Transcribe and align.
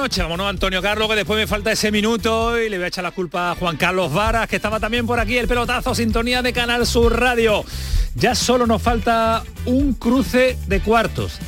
Noches. 0.00 0.22
Vámonos, 0.22 0.48
Antonio 0.48 0.80
Carlos, 0.80 1.10
que 1.10 1.14
después 1.14 1.38
me 1.38 1.46
falta 1.46 1.70
ese 1.72 1.92
minuto 1.92 2.58
y 2.58 2.70
le 2.70 2.78
voy 2.78 2.84
a 2.84 2.88
echar 2.88 3.04
la 3.04 3.10
culpa 3.10 3.50
a 3.50 3.54
Juan 3.54 3.76
Carlos 3.76 4.10
Varas, 4.10 4.48
que 4.48 4.56
estaba 4.56 4.80
también 4.80 5.06
por 5.06 5.20
aquí, 5.20 5.36
el 5.36 5.46
pelotazo, 5.46 5.94
sintonía 5.94 6.40
de 6.40 6.54
Canal 6.54 6.86
Sur 6.86 7.20
Radio. 7.20 7.66
Ya 8.14 8.34
solo 8.34 8.66
nos 8.66 8.80
falta 8.80 9.42
un 9.66 9.92
cruce 9.92 10.56
de 10.68 10.80
cuartos. 10.80 11.38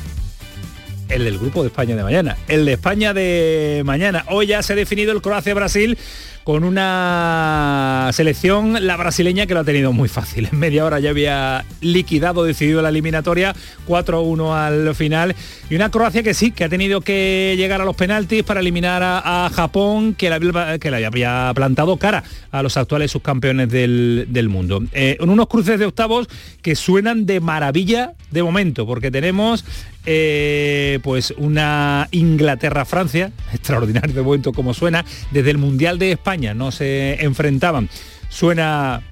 El 1.09 1.25
del 1.25 1.39
grupo 1.39 1.63
de 1.63 1.69
España 1.69 1.95
de 1.95 2.03
mañana. 2.03 2.37
El 2.47 2.65
de 2.65 2.73
España 2.73 3.15
de 3.15 3.81
mañana. 3.85 4.23
Hoy 4.29 4.45
ya 4.45 4.61
se 4.61 4.73
ha 4.73 4.75
definido 4.75 5.13
el 5.13 5.23
Croacia-Brasil 5.23 5.97
con 6.43 6.63
una 6.63 8.09
selección, 8.13 8.85
la 8.85 8.97
brasileña, 8.97 9.45
que 9.45 9.53
lo 9.53 9.61
ha 9.61 9.63
tenido 9.63 9.93
muy 9.93 10.09
fácil. 10.09 10.49
En 10.51 10.59
media 10.59 10.85
hora 10.85 10.99
ya 10.99 11.09
había 11.09 11.65
liquidado, 11.81 12.43
decidido 12.43 12.81
la 12.81 12.89
eliminatoria, 12.89 13.55
4-1 13.87 14.53
al 14.53 14.95
final. 14.95 15.35
Y 15.69 15.75
una 15.75 15.89
Croacia 15.89 16.23
que 16.23 16.33
sí, 16.33 16.51
que 16.51 16.65
ha 16.65 16.69
tenido 16.69 17.01
que 17.01 17.55
llegar 17.57 17.81
a 17.81 17.85
los 17.85 17.95
penaltis 17.95 18.43
para 18.43 18.59
eliminar 18.59 19.01
a, 19.03 19.49
Japón, 19.53 20.15
que 20.15 20.29
le, 20.29 20.79
que 20.79 20.91
le 20.91 21.05
había 21.05 21.51
plantado 21.55 21.97
cara 21.97 22.23
a 22.51 22.61
los 22.61 22.77
actuales 22.77 23.11
subcampeones 23.11 23.69
del, 23.69 24.27
del 24.29 24.49
mundo. 24.49 24.83
Eh, 24.91 25.17
en 25.19 25.29
unos 25.29 25.47
cruces 25.47 25.79
de 25.79 25.85
octavos 25.85 26.27
que 26.61 26.75
suenan 26.75 27.25
de 27.25 27.39
maravilla 27.39 28.13
de 28.31 28.43
momento, 28.43 28.85
porque 28.85 29.11
tenemos 29.11 29.63
eh, 30.05 30.99
pues 31.03 31.33
una 31.37 32.07
Inglaterra-Francia, 32.11 33.31
extraordinario 33.53 34.13
de 34.13 34.21
momento 34.21 34.51
como 34.53 34.73
suena, 34.73 35.05
desde 35.31 35.51
el 35.51 35.57
Mundial 35.57 35.99
de 35.99 36.11
España 36.11 36.53
no 36.53 36.71
se 36.71 37.23
enfrentaban. 37.23 37.89
Suena 38.29 39.03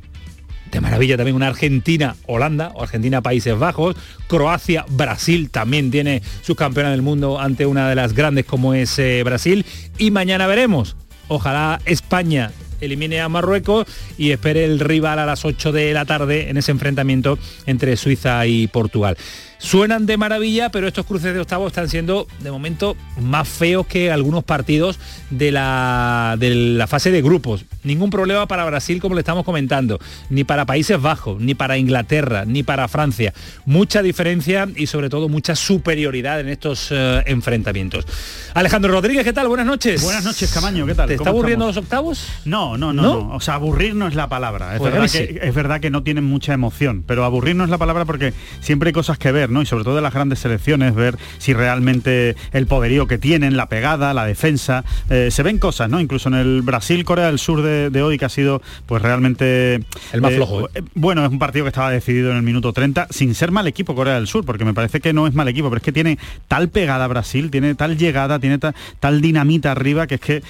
de 0.72 0.81
maravilla 0.81 1.17
también 1.17 1.36
una 1.36 1.47
Argentina-Holanda 1.47 2.72
o 2.75 2.84
Argentina-Países 2.84 3.58
Bajos, 3.58 3.95
Croacia-Brasil 4.28 5.50
también 5.50 5.92
tiene 5.92 6.22
su 6.42 6.56
campeona 6.56 6.92
del 6.92 7.02
mundo 7.02 7.39
ante 7.39 7.66
una 7.66 7.89
de 7.89 7.95
las 7.95 8.14
grandes 8.14 8.45
como 8.45 8.73
es 8.73 8.97
eh, 8.97 9.22
Brasil. 9.23 9.66
Y 9.97 10.12
mañana 10.12 10.47
veremos, 10.47 10.95
ojalá 11.28 11.81
España 11.86 12.52
elimine 12.81 13.21
a 13.21 13.29
Marruecos 13.29 13.87
y 14.17 14.31
espere 14.31 14.65
el 14.65 14.79
rival 14.79 15.19
a 15.19 15.25
las 15.25 15.45
8 15.45 15.71
de 15.71 15.93
la 15.93 16.05
tarde 16.05 16.49
en 16.49 16.57
ese 16.57 16.71
enfrentamiento 16.71 17.38
entre 17.65 17.95
Suiza 17.95 18.45
y 18.47 18.67
Portugal. 18.67 19.17
Suenan 19.61 20.07
de 20.07 20.17
maravilla, 20.17 20.69
pero 20.69 20.88
estos 20.88 21.05
cruces 21.05 21.35
de 21.35 21.39
octavos 21.39 21.67
están 21.67 21.88
siendo 21.88 22.27
de 22.39 22.49
momento 22.49 22.97
más 23.19 23.47
feos 23.47 23.85
que 23.85 24.09
algunos 24.09 24.43
partidos 24.43 24.97
de 25.29 25.51
la, 25.51 26.35
de 26.39 26.55
la 26.55 26.88
fase 26.88 27.11
de 27.11 27.21
grupos. 27.21 27.65
Ningún 27.83 28.09
problema 28.09 28.47
para 28.47 28.65
Brasil, 28.65 28.99
como 28.99 29.13
le 29.13 29.21
estamos 29.21 29.45
comentando, 29.45 29.99
ni 30.31 30.43
para 30.43 30.66
Países 30.66 30.99
Bajos, 30.99 31.39
ni 31.39 31.53
para 31.53 31.77
Inglaterra, 31.77 32.43
ni 32.43 32.63
para 32.63 32.88
Francia. 32.88 33.35
Mucha 33.66 34.01
diferencia 34.01 34.67
y 34.75 34.88
sobre 34.88 35.09
todo 35.09 35.29
mucha 35.29 35.55
superioridad 35.55 36.39
en 36.39 36.49
estos 36.49 36.88
eh, 36.89 37.21
enfrentamientos. 37.27 38.07
Alejandro 38.55 38.91
Rodríguez, 38.91 39.23
¿qué 39.23 39.33
tal? 39.33 39.47
Buenas 39.47 39.67
noches. 39.67 40.01
Buenas 40.01 40.23
noches, 40.23 40.51
Camaño, 40.51 40.88
¿qué 40.88 40.95
tal? 40.95 41.07
¿Te 41.07 41.13
está 41.13 41.29
aburriendo 41.29 41.67
los 41.67 41.77
octavos? 41.77 42.25
No, 42.45 42.70
no, 42.77 42.93
no, 42.93 43.01
¿No? 43.03 43.13
no. 43.27 43.35
O 43.35 43.39
sea, 43.39 43.55
aburrir 43.55 43.95
no 43.95 44.07
es 44.07 44.15
la 44.15 44.27
palabra. 44.29 44.73
Es, 44.73 44.79
Pues 44.79 44.93
verdad 44.93 45.07
es 45.15 45.55
verdad 45.55 45.79
que 45.79 45.89
no 45.89 46.03
tienen 46.03 46.23
mucha 46.23 46.53
emoción, 46.53 47.03
pero 47.05 47.23
aburrir 47.25 47.55
no 47.55 47.63
es 47.63 47.69
la 47.69 47.77
palabra 47.77 48.05
porque 48.05 48.33
siempre 48.59 48.89
hay 48.89 48.93
cosas 48.93 49.17
que 49.17 49.31
ver, 49.31 49.49
¿no? 49.49 49.61
Y 49.61 49.65
sobre 49.65 49.83
todo 49.83 49.95
de 49.95 50.01
las 50.01 50.13
grandes 50.13 50.39
selecciones, 50.39 50.93
ver 50.95 51.17
si 51.37 51.53
realmente 51.53 52.35
el 52.51 52.67
poderío 52.67 53.07
que 53.07 53.17
tienen, 53.17 53.57
la 53.57 53.67
pegada, 53.69 54.13
la 54.13 54.25
defensa, 54.25 54.83
eh, 55.09 55.29
se 55.31 55.43
ven 55.43 55.57
cosas, 55.57 55.89
¿no? 55.89 55.99
Incluso 55.99 56.29
en 56.29 56.35
el 56.35 56.61
Brasil-Corea 56.61 57.27
del 57.27 57.39
Sur 57.39 57.61
de, 57.61 57.89
de 57.89 58.01
hoy, 58.03 58.17
que 58.17 58.25
ha 58.25 58.29
sido 58.29 58.61
pues 58.85 59.01
realmente... 59.01 59.75
El 60.13 60.21
más 60.21 60.31
eh, 60.33 60.35
flojo, 60.35 60.69
¿eh? 60.73 60.83
Bueno, 60.95 61.23
es 61.25 61.31
un 61.31 61.39
partido 61.39 61.65
que 61.65 61.69
estaba 61.69 61.91
decidido 61.91 62.31
en 62.31 62.38
el 62.38 62.43
minuto 62.43 62.73
30, 62.73 63.07
sin 63.09 63.35
ser 63.35 63.51
mal 63.51 63.67
equipo 63.67 63.95
Corea 63.95 64.15
del 64.15 64.27
Sur, 64.27 64.45
porque 64.45 64.65
me 64.65 64.73
parece 64.73 64.99
que 64.99 65.13
no 65.13 65.27
es 65.27 65.33
mal 65.33 65.47
equipo, 65.47 65.69
pero 65.69 65.77
es 65.77 65.83
que 65.83 65.91
tiene 65.91 66.17
tal 66.47 66.69
pegada 66.69 67.07
Brasil, 67.07 67.49
tiene 67.51 67.75
tal 67.75 67.97
llegada, 67.97 68.39
tiene 68.39 68.57
ta- 68.57 68.73
tal 68.99 69.21
dinamita 69.21 69.71
arriba, 69.71 70.07
que 70.07 70.15
es 70.15 70.21
que 70.21 70.43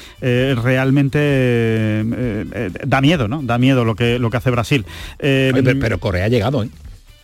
realmente 1.02 2.04
eh, 2.18 2.46
eh, 2.54 2.70
da 2.86 3.02
miedo, 3.02 3.28
¿no? 3.28 3.42
Da 3.42 3.58
miedo 3.58 3.86
lo 3.86 3.96
que, 3.96 4.20
lo 4.20 4.30
que 4.30 4.38
hace 4.38 4.52
Brasil. 4.52 4.86
Eh, 5.20 5.52
Oye, 5.54 5.64
pero, 5.64 5.80
pero 5.80 6.00
Corea 6.00 6.26
ha 6.26 6.30
llegado, 6.30 6.64
¿eh? 6.64 6.70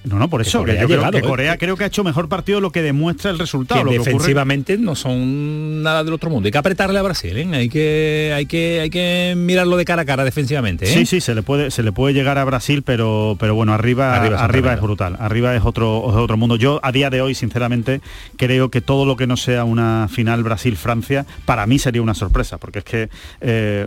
No, 0.07 0.17
no, 0.19 0.29
por 0.29 0.41
que 0.41 0.47
eso, 0.49 0.59
que 0.63 0.71
Corea 0.73 0.79
yo 0.81 0.85
ha 0.85 0.87
creo 0.87 0.97
llegado, 0.99 1.11
que 1.11 1.17
¿eh? 1.19 1.21
Corea 1.29 1.57
creo 1.57 1.77
que 1.77 1.83
ha 1.83 1.87
hecho 1.87 2.03
mejor 2.03 2.27
partido 2.29 2.59
lo 2.61 2.71
que 2.71 2.81
demuestra 2.81 3.31
el 3.31 3.39
resultado. 3.39 3.79
que 3.81 3.85
lo 3.85 3.91
que 3.91 3.97
ocurre- 3.99 4.05
defensivamente 4.13 4.77
no 4.77 4.95
son 4.95 5.83
nada 5.83 6.03
del 6.03 6.13
otro 6.13 6.29
mundo. 6.29 6.47
Hay 6.47 6.51
que 6.51 6.57
apretarle 6.57 6.97
a 6.99 7.01
Brasil, 7.01 7.37
¿eh? 7.37 7.47
hay, 7.53 7.69
que, 7.69 8.31
hay, 8.35 8.45
que, 8.45 8.79
hay 8.81 8.89
que 8.89 9.33
mirarlo 9.37 9.77
de 9.77 9.85
cara 9.85 10.01
a 10.01 10.05
cara 10.05 10.23
defensivamente. 10.23 10.85
¿eh? 10.85 10.93
Sí, 10.93 11.05
sí, 11.05 11.21
se 11.21 11.35
le 11.35 11.41
puede, 11.43 11.71
se 11.71 11.83
le 11.83 11.91
puede 11.91 12.13
llegar 12.13 12.37
a 12.37 12.45
Brasil, 12.45 12.83
pero, 12.83 13.35
pero 13.39 13.55
bueno, 13.55 13.73
arriba, 13.73 14.15
Arriba 14.15 14.43
arriba, 14.43 14.73
es 14.73 14.81
brutal. 14.81 15.17
Arriba 15.19 15.55
es 15.55 15.63
otro, 15.63 16.05
es 16.09 16.15
otro 16.15 16.37
mundo. 16.37 16.55
Yo 16.55 16.79
a 16.83 16.91
día 16.91 17.09
de 17.09 17.21
hoy, 17.21 17.35
sinceramente, 17.35 18.01
creo 18.37 18.69
que 18.69 18.81
todo 18.81 19.05
lo 19.05 19.15
que 19.17 19.27
no 19.27 19.37
sea 19.37 19.63
una 19.63 20.07
final 20.09 20.43
Brasil-Francia, 20.43 21.25
para 21.45 21.65
mí 21.67 21.79
sería 21.79 22.01
una 22.01 22.13
sorpresa, 22.13 22.57
porque 22.57 22.79
es 22.79 22.85
que 22.85 23.09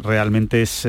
realmente 0.02 0.62
es 0.62 0.86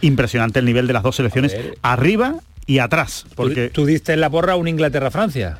impresionante 0.00 0.58
el 0.58 0.64
nivel 0.64 0.86
de 0.86 0.92
las 0.92 1.02
dos 1.02 1.16
selecciones, 1.16 1.56
arriba 1.82 2.34
y 2.66 2.78
atrás. 2.78 3.24
Tú- 3.28 3.34
Porque 3.36 3.68
tú, 3.70 3.86
diste 3.86 4.12
en 4.12 4.20
la 4.20 4.30
porra 4.30 4.56
un 4.56 4.68
Inglaterra-Francia. 4.68 5.58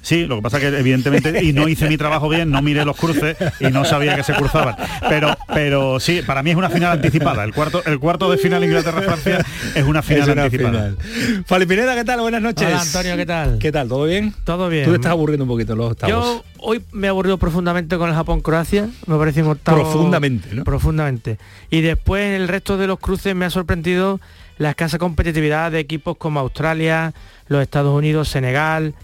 Sí, 0.00 0.26
lo 0.26 0.36
que 0.36 0.42
pasa 0.42 0.60
que 0.60 0.68
evidentemente, 0.68 1.42
y 1.44 1.52
no 1.52 1.68
hice 1.68 1.88
mi 1.88 1.96
trabajo 1.98 2.28
bien, 2.28 2.50
no 2.50 2.62
miré 2.62 2.84
los 2.84 2.96
cruces 2.96 3.36
y 3.60 3.64
no 3.66 3.84
sabía 3.84 4.14
que 4.16 4.22
se 4.22 4.32
cruzaban. 4.32 4.76
Pero, 5.08 5.36
pero 5.52 5.98
sí, 6.00 6.22
para 6.24 6.42
mí 6.42 6.50
es 6.50 6.56
una 6.56 6.70
final 6.70 6.92
anticipada. 6.92 7.42
El 7.44 7.52
cuarto, 7.52 7.82
el 7.84 7.98
cuarto 7.98 8.30
de 8.30 8.38
final 8.38 8.62
Inglaterra-Francia 8.64 9.44
es 9.74 9.84
una 9.84 10.00
final 10.00 10.22
Es 10.22 10.28
una 10.34 10.44
anticipada. 10.44 10.90
final. 10.96 11.44
Fali 11.44 11.66
Pineda, 11.66 11.94
¿qué 11.96 12.04
tal? 12.04 12.20
Buenas 12.20 12.40
noches. 12.40 12.66
Hola, 12.68 12.80
Antonio, 12.80 13.16
¿qué 13.16 13.26
tal? 13.26 13.58
¿Qué 13.58 13.72
tal? 13.72 13.88
¿Todo 13.88 14.04
bien? 14.04 14.32
Todo 14.44 14.68
bien. 14.68 14.84
Tú 14.84 14.90
te 14.92 14.96
estás 14.96 15.10
aburriendo 15.12 15.44
un 15.44 15.50
poquito 15.50 15.74
los 15.76 15.90
octavos. 15.90 16.10
Yo 16.14 16.44
hoy 16.58 16.80
me 16.92 17.08
he 17.08 17.10
aburrido 17.10 17.36
profundamente 17.36 17.98
con 17.98 18.08
el 18.08 18.14
Japón-Croacia. 18.14 18.88
Me 19.06 19.18
parece 19.18 19.42
un 19.42 19.48
octavo... 19.50 19.78
Profundamente, 19.82 20.54
¿no? 20.54 20.64
Profundamente. 20.64 21.38
Y 21.70 21.80
después 21.82 22.40
el 22.40 22.46
resto 22.48 22.78
de 22.78 22.86
los 22.86 22.98
cruces 23.00 23.34
me 23.34 23.44
ha 23.46 23.50
sorprendido 23.50 24.20
la 24.58 24.70
escasa 24.70 24.98
competitividad 24.98 25.70
de 25.72 25.78
equipos 25.80 26.16
como 26.16 26.40
Australia, 26.40 27.12
los 27.48 27.62
Estados 27.62 27.96
Unidos, 27.96 28.28
Senegal. 28.28 28.94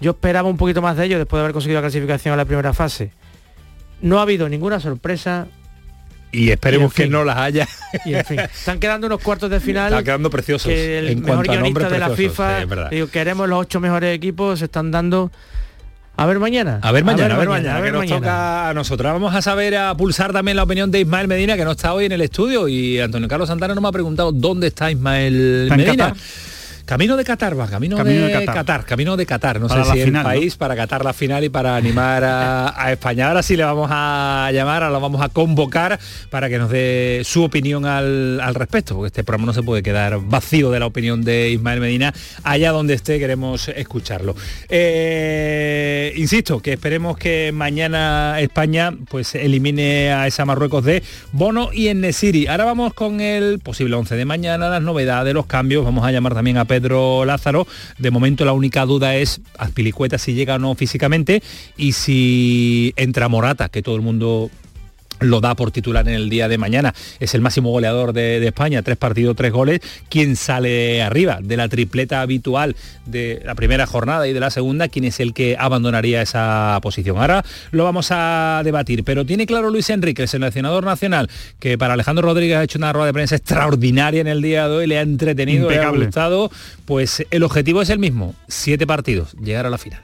Yo 0.00 0.10
esperaba 0.12 0.48
un 0.48 0.56
poquito 0.58 0.82
más 0.82 0.96
de 0.96 1.06
ellos 1.06 1.18
después 1.18 1.38
de 1.38 1.44
haber 1.44 1.52
conseguido 1.52 1.80
la 1.80 1.86
clasificación 1.88 2.34
a 2.34 2.36
la 2.36 2.44
primera 2.44 2.74
fase. 2.74 3.10
No 4.02 4.18
ha 4.18 4.22
habido 4.22 4.48
ninguna 4.48 4.78
sorpresa 4.78 5.46
Y 6.32 6.50
esperemos 6.50 6.82
Y 6.82 6.84
en 6.84 6.90
fin. 6.90 7.04
que 7.06 7.10
no 7.10 7.24
las 7.24 7.38
haya. 7.38 7.66
y 8.04 8.12
en 8.14 8.24
fin, 8.26 8.40
están 8.40 8.78
quedando 8.78 9.06
unos 9.06 9.22
cuartos 9.22 9.48
de 9.48 9.58
final 9.60 9.86
Están 9.86 10.04
quedando 10.04 10.28
preciosos. 10.28 10.68
que 10.70 10.98
el 10.98 11.08
en 11.08 11.22
mejor 11.22 11.46
guionista 11.48 11.88
de 11.88 11.98
la. 11.98 12.10
FIFA, 12.10 12.60
Sí, 12.60 12.66
digo, 12.90 13.06
queremos 13.08 13.48
los 13.48 13.58
ocho 13.60 13.80
mejores 13.80 14.14
equipos, 14.14 14.58
se 14.58 14.66
están 14.66 14.90
dando. 14.90 15.30
A 16.18 16.26
ver 16.26 16.38
mañana. 16.38 16.78
A 16.82 16.92
ver 16.92 17.04
mañana, 17.04 17.34
a 17.34 17.38
ver 17.38 17.48
mañana, 17.48 17.76
a 17.76 17.80
ver 17.80 17.90
que 17.90 17.98
nos 17.98 18.00
mañana. 18.00 18.20
toca 18.20 18.68
a 18.70 18.74
nosotros. 18.74 19.12
Vamos 19.12 19.34
a 19.34 19.42
saber, 19.42 19.76
a 19.76 19.94
pulsar 19.94 20.32
también 20.32 20.56
la 20.56 20.62
opinión 20.62 20.90
de 20.90 21.00
Ismael 21.00 21.28
Medina, 21.28 21.56
que 21.56 21.64
no 21.64 21.72
está 21.72 21.92
hoy 21.92 22.06
en 22.06 22.12
el 22.12 22.22
estudio, 22.22 22.68
y 22.68 22.98
Antonio 23.00 23.28
Carlos 23.28 23.48
Santana 23.48 23.74
no 23.74 23.80
me 23.82 23.88
ha 23.88 23.92
preguntado 23.92 24.32
dónde 24.32 24.68
está 24.68 24.90
Ismael 24.90 25.64
¿Está 25.64 25.74
en 25.74 25.80
Medina. 25.80 26.14
Camino 26.86 27.16
de 27.16 27.24
Qatar 27.24 27.58
va, 27.58 27.66
camino, 27.66 27.96
Camino 27.96 28.26
de, 28.26 28.32
Qatar. 28.32 28.54
Qatar. 28.54 28.84
camino 28.84 29.16
de 29.16 29.26
Qatar, 29.26 29.60
no 29.60 29.66
Para 29.66 29.84
sé 29.86 29.90
si 29.90 30.04
final, 30.04 30.06
el 30.06 30.12
¿no? 30.12 30.22
país 30.22 30.54
para 30.54 30.76
Qatar 30.76 31.04
la 31.04 31.12
final 31.12 31.42
y 31.42 31.48
para 31.48 31.74
animar 31.74 32.22
a, 32.22 32.80
a 32.80 32.92
España. 32.92 33.26
Ahora 33.26 33.42
sí 33.42 33.56
le 33.56 33.64
vamos 33.64 33.88
a 33.92 34.48
llamar, 34.52 34.84
ahora 34.84 34.94
lo 34.94 35.00
vamos 35.00 35.20
a 35.20 35.28
convocar 35.28 35.98
para 36.30 36.48
que 36.48 36.58
nos 36.58 36.70
dé 36.70 37.22
su 37.24 37.42
opinión 37.42 37.86
al, 37.86 38.40
al 38.40 38.54
respecto, 38.54 38.94
porque 38.94 39.08
este 39.08 39.24
programa 39.24 39.46
no 39.46 39.52
se 39.52 39.64
puede 39.64 39.82
quedar 39.82 40.20
vacío 40.20 40.70
de 40.70 40.78
la 40.78 40.86
opinión 40.86 41.24
de 41.24 41.50
Ismael 41.50 41.80
Medina. 41.80 42.14
Allá 42.44 42.70
donde 42.70 42.94
esté 42.94 43.18
queremos 43.18 43.66
escucharlo. 43.66 44.36
Eh, 44.68 46.14
insisto, 46.16 46.60
que 46.60 46.74
esperemos 46.74 47.18
que 47.18 47.50
mañana 47.52 48.38
España 48.38 48.92
pues 49.08 49.34
elimine 49.34 50.12
a 50.12 50.28
esa 50.28 50.44
Marruecos 50.44 50.84
de 50.84 51.02
Bono 51.32 51.70
y 51.72 51.88
en 51.88 52.00
Nesiri. 52.00 52.46
Ahora 52.46 52.64
vamos 52.64 52.94
con 52.94 53.20
el 53.20 53.58
posible 53.58 53.96
11 53.96 54.14
de 54.14 54.24
mañana, 54.24 54.68
las 54.68 54.82
novedades, 54.82 55.34
los 55.34 55.46
cambios. 55.46 55.84
Vamos 55.84 56.06
a 56.06 56.12
llamar 56.12 56.34
también 56.34 56.58
a 56.58 56.64
Pedro 56.64 56.75
Lázaro. 56.80 57.66
De 57.98 58.10
momento 58.10 58.44
la 58.44 58.52
única 58.52 58.84
duda 58.86 59.16
es 59.16 59.40
Azpilicueta 59.58 60.18
si 60.18 60.34
llega 60.34 60.56
o 60.56 60.58
no 60.58 60.74
físicamente 60.74 61.42
y 61.76 61.92
si 61.92 62.92
entra 62.96 63.28
Morata, 63.28 63.68
que 63.68 63.82
todo 63.82 63.96
el 63.96 64.02
mundo 64.02 64.50
lo 65.20 65.40
da 65.40 65.54
por 65.54 65.70
titular 65.70 66.06
en 66.08 66.14
el 66.14 66.30
día 66.30 66.48
de 66.48 66.58
mañana. 66.58 66.94
Es 67.20 67.34
el 67.34 67.40
máximo 67.40 67.70
goleador 67.70 68.12
de, 68.12 68.46
España, 68.46 68.82
tres 68.82 68.96
partidos, 68.96 69.36
tres 69.36 69.52
goles. 69.52 69.80
¿Quién 70.08 70.36
sale 70.36 71.02
arriba 71.02 71.38
de 71.42 71.56
la 71.56 71.68
tripleta 71.68 72.20
habitual 72.20 72.76
de 73.06 73.42
la 73.44 73.54
primera 73.54 73.86
jornada 73.86 74.28
y 74.28 74.32
de 74.32 74.40
la 74.40 74.50
segunda? 74.50 74.88
¿Quién 74.88 75.04
es 75.04 75.20
el 75.20 75.34
que 75.34 75.56
abandonaría 75.58 76.22
esa 76.22 76.78
posición? 76.82 77.18
Ahora 77.18 77.44
lo 77.70 77.84
vamos 77.84 78.08
a 78.10 78.62
debatir, 78.64 79.04
pero 79.04 79.24
tiene 79.24 79.46
claro 79.46 79.70
Luis 79.70 79.90
Enrique, 79.90 80.22
el 80.22 80.28
seleccionador 80.28 80.84
nacional, 80.84 81.28
que 81.58 81.78
para 81.78 81.94
Alejandro 81.94 82.26
Rodríguez 82.26 82.58
ha 82.58 82.62
hecho 82.62 82.78
una 82.78 82.92
rueda 82.92 83.06
de 83.06 83.12
prensa 83.12 83.36
extraordinaria 83.36 84.20
en 84.20 84.26
el 84.26 84.42
día 84.42 84.68
de 84.68 84.76
hoy, 84.76 84.86
le 84.86 84.98
ha 84.98 85.02
entretenido, 85.02 85.70
le 85.70 85.78
ha 85.78 85.90
gustado. 85.90 86.50
Pues 86.84 87.24
el 87.30 87.42
objetivo 87.42 87.82
es 87.82 87.90
el 87.90 87.98
mismo, 87.98 88.34
siete 88.48 88.86
partidos, 88.86 89.34
llegar 89.42 89.66
a 89.66 89.70
la 89.70 89.78
final. 89.78 90.00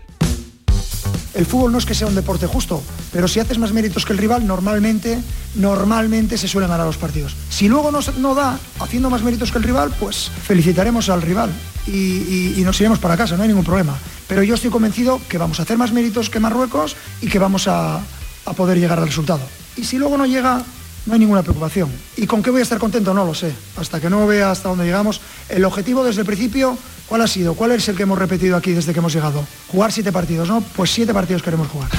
El 1.34 1.46
fútbol 1.46 1.72
no 1.72 1.78
es 1.78 1.86
que 1.86 1.94
sea 1.94 2.06
un 2.06 2.14
deporte 2.14 2.46
justo, 2.46 2.82
pero 3.10 3.26
si 3.26 3.40
haces 3.40 3.58
más 3.58 3.72
méritos 3.72 4.04
que 4.04 4.12
el 4.12 4.18
rival, 4.18 4.46
normalmente, 4.46 5.18
normalmente 5.54 6.36
se 6.36 6.46
suelen 6.46 6.68
ganar 6.68 6.86
los 6.86 6.98
partidos. 6.98 7.34
Si 7.48 7.68
luego 7.68 7.90
no, 7.90 8.34
da 8.34 8.58
haciendo 8.80 9.08
más 9.08 9.22
méritos 9.22 9.50
que 9.50 9.58
el 9.58 9.64
rival, 9.64 9.94
pues 9.98 10.30
felicitaremos 10.46 11.08
al 11.08 11.22
rival 11.22 11.50
y, 11.86 12.60
nos 12.64 12.78
iremos 12.80 12.98
para 12.98 13.16
casa, 13.16 13.36
no 13.36 13.42
hay 13.42 13.48
ningún 13.48 13.64
problema. 13.64 13.96
Pero 14.28 14.42
yo 14.42 14.54
estoy 14.54 14.70
convencido 14.70 15.20
que 15.28 15.38
vamos 15.38 15.58
a 15.58 15.62
hacer 15.62 15.78
más 15.78 15.92
méritos 15.92 16.28
que 16.28 16.38
Marruecos 16.38 16.96
y 17.20 17.28
que 17.28 17.38
vamos 17.38 17.66
a, 17.66 17.96
a 17.96 18.52
poder 18.52 18.78
llegar 18.78 18.98
al 18.98 19.06
resultado. 19.06 19.40
Y 19.76 19.84
si 19.84 19.98
luego 19.98 20.18
no 20.18 20.26
llega, 20.26 20.62
no 21.06 21.14
hay 21.14 21.18
ninguna 21.18 21.42
preocupación. 21.42 21.90
¿Y 22.16 22.26
con 22.26 22.42
qué 22.42 22.50
voy 22.50 22.60
a 22.60 22.62
estar 22.62 22.78
contento? 22.78 23.14
No 23.14 23.24
lo 23.24 23.34
sé. 23.34 23.52
Hasta 23.76 24.00
que 24.00 24.08
no 24.08 24.26
vea 24.26 24.50
hasta 24.50 24.68
dónde 24.68 24.84
llegamos. 24.84 25.20
El 25.48 25.64
objetivo 25.64 26.04
desde 26.04 26.20
el 26.20 26.26
principio, 26.26 26.78
¿cuál 27.12 27.20
ha 27.20 27.26
sido? 27.26 27.52
¿Cuál 27.52 27.72
es 27.72 27.86
el 27.90 27.94
que 27.94 28.04
hemos 28.04 28.18
repetido 28.18 28.56
aquí 28.56 28.72
desde 28.72 28.94
que 28.94 29.00
hemos 29.00 29.12
llegado? 29.12 29.44
Jugar 29.68 29.92
siete 29.92 30.10
partidos, 30.10 30.48
¿no? 30.48 30.62
Pues 30.74 30.90
siete 30.90 31.12
partidos 31.12 31.42
queremos 31.42 31.68
jugar. 31.68 31.90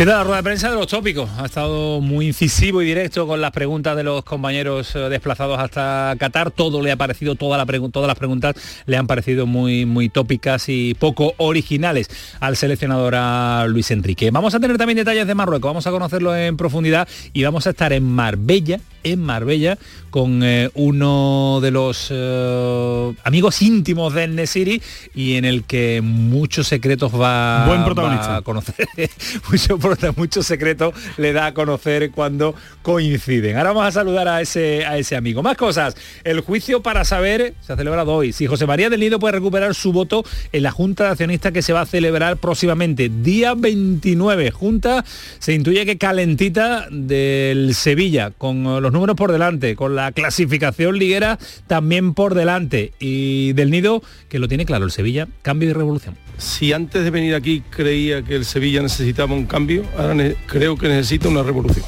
Siendo 0.00 0.14
la 0.14 0.24
rueda 0.24 0.38
de 0.38 0.42
prensa 0.44 0.70
de 0.70 0.76
los 0.76 0.86
tópicos. 0.86 1.28
Ha 1.36 1.44
estado 1.44 2.00
muy 2.00 2.28
incisivo 2.28 2.80
y 2.80 2.86
directo 2.86 3.26
con 3.26 3.38
las 3.38 3.50
preguntas 3.50 3.94
de 3.94 4.02
los 4.02 4.24
compañeros 4.24 4.96
eh, 4.96 4.98
desplazados 5.10 5.58
hasta 5.58 6.16
Qatar. 6.18 6.50
Todo 6.50 6.80
le 6.80 6.90
ha 6.90 6.96
parecido, 6.96 7.34
toda 7.34 7.58
la 7.58 7.66
todas 7.66 8.08
las 8.08 8.16
preguntas 8.16 8.56
le 8.86 8.96
han 8.96 9.06
parecido 9.06 9.44
muy, 9.44 9.84
muy 9.84 10.08
tópicas 10.08 10.70
y 10.70 10.94
poco 10.94 11.34
originales 11.36 12.08
al 12.40 12.56
seleccionador 12.56 13.14
a 13.14 13.66
Luis 13.68 13.90
Enrique. 13.90 14.30
Vamos 14.30 14.54
a 14.54 14.60
tener 14.60 14.78
también 14.78 14.96
detalles 14.96 15.26
de 15.26 15.34
Marruecos, 15.34 15.68
vamos 15.68 15.86
a 15.86 15.90
conocerlo 15.90 16.34
en 16.34 16.56
profundidad 16.56 17.06
y 17.34 17.42
vamos 17.42 17.66
a 17.66 17.70
estar 17.70 17.92
en 17.92 18.04
Marbella 18.04 18.80
en 19.02 19.20
Marbella 19.22 19.78
con 20.10 20.42
eh, 20.42 20.70
uno 20.74 21.60
de 21.62 21.70
los 21.70 22.08
eh, 22.10 23.14
amigos 23.24 23.62
íntimos 23.62 24.12
de 24.14 24.28
Nesiri 24.28 24.82
y 25.14 25.36
en 25.36 25.44
el 25.44 25.64
que 25.64 26.00
muchos 26.02 26.66
secretos 26.66 27.12
va, 27.12 27.64
a 27.64 28.42
conocer. 28.42 28.88
muchos 29.50 29.80
secretos 30.42 30.94
le 31.16 31.32
da 31.32 31.46
a 31.46 31.54
conocer 31.54 32.10
cuando 32.10 32.54
coinciden. 32.82 33.56
Ahora 33.56 33.70
vamos 33.70 33.86
a 33.86 33.92
saludar 33.92 34.28
a 34.28 34.40
ese, 34.40 34.84
a 34.84 34.98
ese 34.98 35.16
amigo. 35.16 35.42
Más 35.42 35.56
cosas. 35.56 35.96
El 36.24 36.40
juicio 36.40 36.82
para 36.82 37.04
saber, 37.04 37.54
se 37.60 37.72
ha 37.72 37.76
celebrado 37.76 38.14
hoy, 38.14 38.32
si 38.32 38.46
José 38.46 38.66
María 38.66 38.90
del 38.90 39.00
Nido 39.00 39.18
puede 39.18 39.32
recuperar 39.32 39.74
su 39.74 39.92
voto 39.92 40.24
en 40.52 40.62
la 40.62 40.70
Junta 40.70 41.04
de 41.04 41.10
Accionistas 41.10 41.52
que 41.52 41.62
se 41.62 41.72
va 41.72 41.82
a 41.82 41.86
celebrar 41.86 42.36
próximamente, 42.36 43.08
día 43.08 43.54
29. 43.54 44.50
Junta 44.50 45.04
se 45.38 45.54
intuye 45.54 45.84
que 45.86 45.98
calentita 45.98 46.86
del 46.90 47.74
Sevilla, 47.74 48.30
con 48.30 48.82
los 48.82 48.92
números 48.92 49.16
por 49.16 49.32
delante, 49.32 49.76
con 49.76 49.94
la 49.94 50.12
clasificación 50.12 50.98
liguera 50.98 51.38
también 51.66 52.14
por 52.14 52.34
delante. 52.34 52.92
Y 52.98 53.52
del 53.52 53.70
Nido, 53.70 54.02
que 54.28 54.38
lo 54.38 54.48
tiene 54.48 54.66
claro, 54.66 54.84
el 54.84 54.90
Sevilla, 54.90 55.28
cambio 55.42 55.70
y 55.70 55.72
revolución. 55.72 56.16
Si 56.40 56.72
antes 56.72 57.04
de 57.04 57.10
venir 57.10 57.34
aquí 57.34 57.62
creía 57.70 58.22
que 58.22 58.34
el 58.34 58.44
Sevilla 58.44 58.82
necesitaba 58.82 59.34
un 59.34 59.46
cambio, 59.46 59.84
ahora 59.96 60.32
creo 60.46 60.76
que 60.76 60.88
necesita 60.88 61.28
una 61.28 61.42
revolución. 61.42 61.84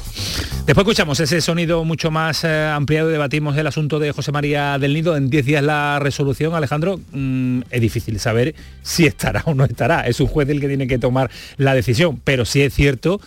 Después 0.65 0.85
escuchamos 0.85 1.19
ese 1.19 1.41
sonido 1.41 1.83
mucho 1.83 2.09
más 2.11 2.43
eh, 2.43 2.67
ampliado 2.67 3.09
y 3.09 3.13
debatimos 3.13 3.57
el 3.57 3.67
asunto 3.67 3.99
de 3.99 4.11
José 4.11 4.31
María 4.31 4.77
del 4.77 4.93
Nido. 4.93 5.17
En 5.17 5.29
10 5.29 5.45
días 5.45 5.63
la 5.63 5.99
resolución, 5.99 6.53
Alejandro, 6.53 7.01
mm, 7.11 7.63
es 7.69 7.81
difícil 7.81 8.19
saber 8.19 8.55
si 8.81 9.05
estará 9.05 9.41
o 9.45 9.55
no 9.55 9.65
estará. 9.65 10.07
Es 10.07 10.19
un 10.21 10.27
juez 10.27 10.47
el 10.47 10.61
que 10.61 10.67
tiene 10.67 10.87
que 10.87 10.99
tomar 10.99 11.29
la 11.57 11.73
decisión, 11.73 12.21
pero 12.23 12.45
sí 12.45 12.61
es 12.61 12.73
cierto 12.73 13.19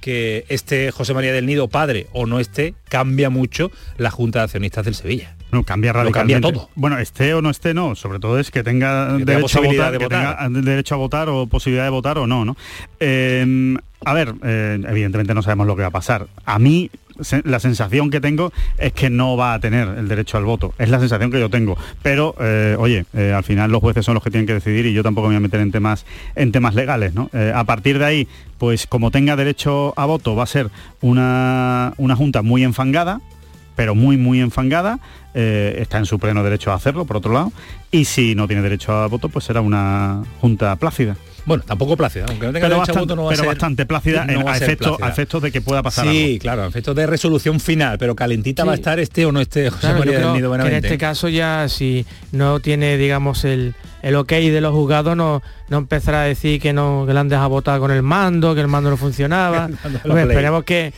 que 0.00 0.44
este 0.50 0.90
José 0.90 1.14
María 1.14 1.32
del 1.32 1.46
Nido 1.46 1.68
padre 1.68 2.08
o 2.12 2.26
no 2.26 2.38
esté, 2.38 2.74
cambia 2.90 3.30
mucho 3.30 3.70
la 3.96 4.10
Junta 4.10 4.40
de 4.40 4.44
Accionistas 4.44 4.84
del 4.84 4.94
Sevilla. 4.94 5.34
No, 5.54 5.62
cambia 5.62 5.92
radicalmente. 5.92 6.42
cambia 6.42 6.60
todo. 6.60 6.70
Bueno, 6.74 6.98
esté 6.98 7.32
o 7.32 7.40
no 7.40 7.48
esté, 7.48 7.74
no. 7.74 7.94
Sobre 7.94 8.18
todo 8.18 8.40
es 8.40 8.50
que 8.50 8.64
tenga, 8.64 9.16
derecho, 9.18 9.60
a 9.60 9.62
votar, 9.62 9.98
tenga 9.98 10.48
derecho 10.50 10.96
a 10.96 10.98
votar 10.98 11.28
o 11.28 11.46
posibilidad 11.46 11.84
de 11.84 11.90
votar 11.90 12.18
o 12.18 12.26
no, 12.26 12.44
¿no? 12.44 12.56
Em, 12.98 13.76
a 14.04 14.12
ver, 14.12 14.34
eh, 14.42 14.82
evidentemente 14.88 15.32
no 15.32 15.42
sabemos 15.42 15.68
lo 15.68 15.76
que 15.76 15.82
va 15.82 15.88
a 15.88 15.92
pasar. 15.92 16.26
A 16.44 16.58
mí 16.58 16.90
la 17.44 17.60
sensación 17.60 18.10
que 18.10 18.20
tengo 18.20 18.52
es 18.78 18.92
que 18.92 19.10
no 19.10 19.36
va 19.36 19.54
a 19.54 19.60
tener 19.60 19.86
el 19.86 20.08
derecho 20.08 20.38
al 20.38 20.44
voto. 20.44 20.74
Es 20.76 20.88
la 20.88 20.98
sensación 20.98 21.30
que 21.30 21.38
yo 21.38 21.48
tengo. 21.48 21.78
Pero, 22.02 22.34
eh, 22.40 22.74
oye, 22.76 23.06
eh, 23.14 23.32
al 23.32 23.44
final 23.44 23.70
los 23.70 23.80
jueces 23.80 24.04
son 24.04 24.14
los 24.14 24.24
que 24.24 24.32
tienen 24.32 24.46
que 24.48 24.54
decidir 24.54 24.86
y 24.86 24.92
yo 24.92 25.04
tampoco 25.04 25.28
me 25.28 25.34
voy 25.34 25.36
a 25.36 25.40
meter 25.40 25.60
en 25.60 25.70
temas, 25.70 26.04
en 26.34 26.50
temas 26.50 26.74
legales. 26.74 27.14
¿no? 27.14 27.30
A 27.54 27.62
partir 27.62 28.00
de 28.00 28.04
ahí, 28.04 28.28
pues 28.58 28.88
como 28.88 29.12
tenga 29.12 29.36
derecho 29.36 29.94
a 29.96 30.04
voto, 30.04 30.34
va 30.34 30.42
a 30.42 30.46
ser 30.46 30.70
una, 31.00 31.94
una 31.96 32.16
junta 32.16 32.42
muy 32.42 32.64
enfangada, 32.64 33.20
pero 33.74 33.94
muy, 33.94 34.16
muy 34.16 34.40
enfangada. 34.40 34.98
está 35.34 35.98
en 35.98 36.06
su 36.06 36.18
pleno 36.18 36.42
derecho 36.42 36.70
a 36.72 36.74
hacerlo, 36.74 37.04
por 37.04 37.16
otro 37.16 37.32
lado. 37.32 37.52
Y 37.90 38.04
si 38.04 38.34
no 38.34 38.46
tiene 38.46 38.62
derecho 38.62 38.92
a 38.92 39.06
voto, 39.06 39.28
pues 39.28 39.44
será 39.44 39.60
una 39.60 40.22
junta 40.40 40.76
plácida. 40.76 41.16
Bueno, 41.46 41.62
tampoco 41.66 41.96
plácida, 41.96 42.24
aunque 42.28 42.46
no 42.46 42.52
tenga 42.52 42.66
pero 42.66 42.78
bastante, 42.78 43.00
voto 43.00 43.16
no 43.16 43.24
va 43.24 43.32
a 43.32 43.36
ser, 43.36 43.46
bastante 43.46 43.84
plácida 43.84 44.22
a, 44.22 44.56
efectos 44.56 45.42
de 45.42 45.52
que 45.52 45.60
pueda 45.60 45.82
pasar 45.82 46.06
Sí, 46.06 46.38
claro, 46.40 46.62
a 46.62 46.68
efectos 46.68 46.96
de 46.96 47.06
resolución 47.06 47.60
final, 47.60 47.98
pero 47.98 48.16
calentita 48.16 48.64
va 48.64 48.72
a 48.72 48.76
estar 48.76 48.98
este 48.98 49.26
o 49.26 49.32
no 49.32 49.40
este 49.40 49.68
José 49.68 49.92
María 49.92 50.20
del 50.20 50.32
Nido 50.32 50.54
En 50.54 50.72
este 50.72 50.96
caso 50.96 51.28
ya 51.28 51.68
si 51.68 52.06
no 52.32 52.60
tiene, 52.60 52.96
digamos, 52.96 53.44
el, 53.44 53.74
el 54.02 54.16
ok 54.16 54.30
de 54.30 54.60
los 54.62 54.72
juzgados 54.72 55.16
no, 55.16 55.42
no 55.68 55.78
empezará 55.78 56.22
a 56.22 56.24
decir 56.24 56.60
que 56.60 56.72
no 56.72 57.04
que 57.06 57.12
le 57.12 57.20
han 57.20 57.28
dejado 57.28 57.50
votar 57.50 57.78
con 57.78 57.90
el 57.90 58.02
mando, 58.02 58.54
que 58.54 58.62
el 58.62 58.68
mando 58.68 58.88
no 58.88 58.96
funcionaba. 58.96 59.68
esperemos 60.04 60.64
que 60.64 60.94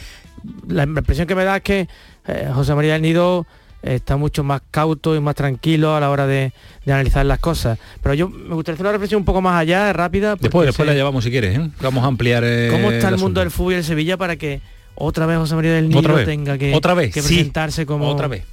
la 0.68 0.84
impresión 0.84 1.26
que 1.26 1.34
me 1.34 1.44
da 1.44 1.56
es 1.56 1.62
que 1.62 1.88
eh, 2.28 2.50
José 2.52 2.74
María 2.74 2.94
del 2.94 3.02
Nido 3.02 3.46
está 3.82 4.16
mucho 4.16 4.42
más 4.42 4.62
cauto 4.70 5.14
y 5.14 5.20
más 5.20 5.34
tranquilo 5.34 5.94
a 5.94 6.00
la 6.00 6.10
hora 6.10 6.26
de, 6.26 6.52
analizar 6.86 7.24
las 7.24 7.38
cosas. 7.38 7.78
Pero 8.02 8.14
yo 8.14 8.28
me 8.28 8.54
gustaría 8.54 8.74
hacer 8.74 8.86
una 8.86 8.92
reflexión 8.92 9.20
un 9.20 9.24
poco 9.24 9.40
más 9.40 9.60
allá, 9.60 9.92
rápida. 9.92 10.36
Después, 10.36 10.66
después 10.66 10.86
la 10.86 10.94
llevamos 10.94 11.24
si 11.24 11.30
quieres, 11.30 11.58
¿eh? 11.58 11.70
Vamos 11.80 12.04
a 12.04 12.08
ampliar. 12.08 12.42
Eh, 12.44 12.68
¿Cómo 12.70 12.90
está 12.90 13.08
el, 13.08 13.18
mundo 13.18 13.40
del 13.40 13.50
fútbol 13.50 13.74
en 13.74 13.84
Sevilla 13.84 14.16
para 14.16 14.36
que 14.36 14.60
otra 14.94 15.26
vez 15.26 15.38
José 15.38 15.54
María 15.54 15.74
del 15.74 15.88
Nido 15.88 16.24
tenga 16.24 16.58
que, 16.58 16.74
¿Otra 16.74 16.94
vez? 16.94 17.12
que 17.12 17.22
presentarse 17.22 17.86
como 17.86 18.08
otra 18.08 18.28
vez 18.28 18.44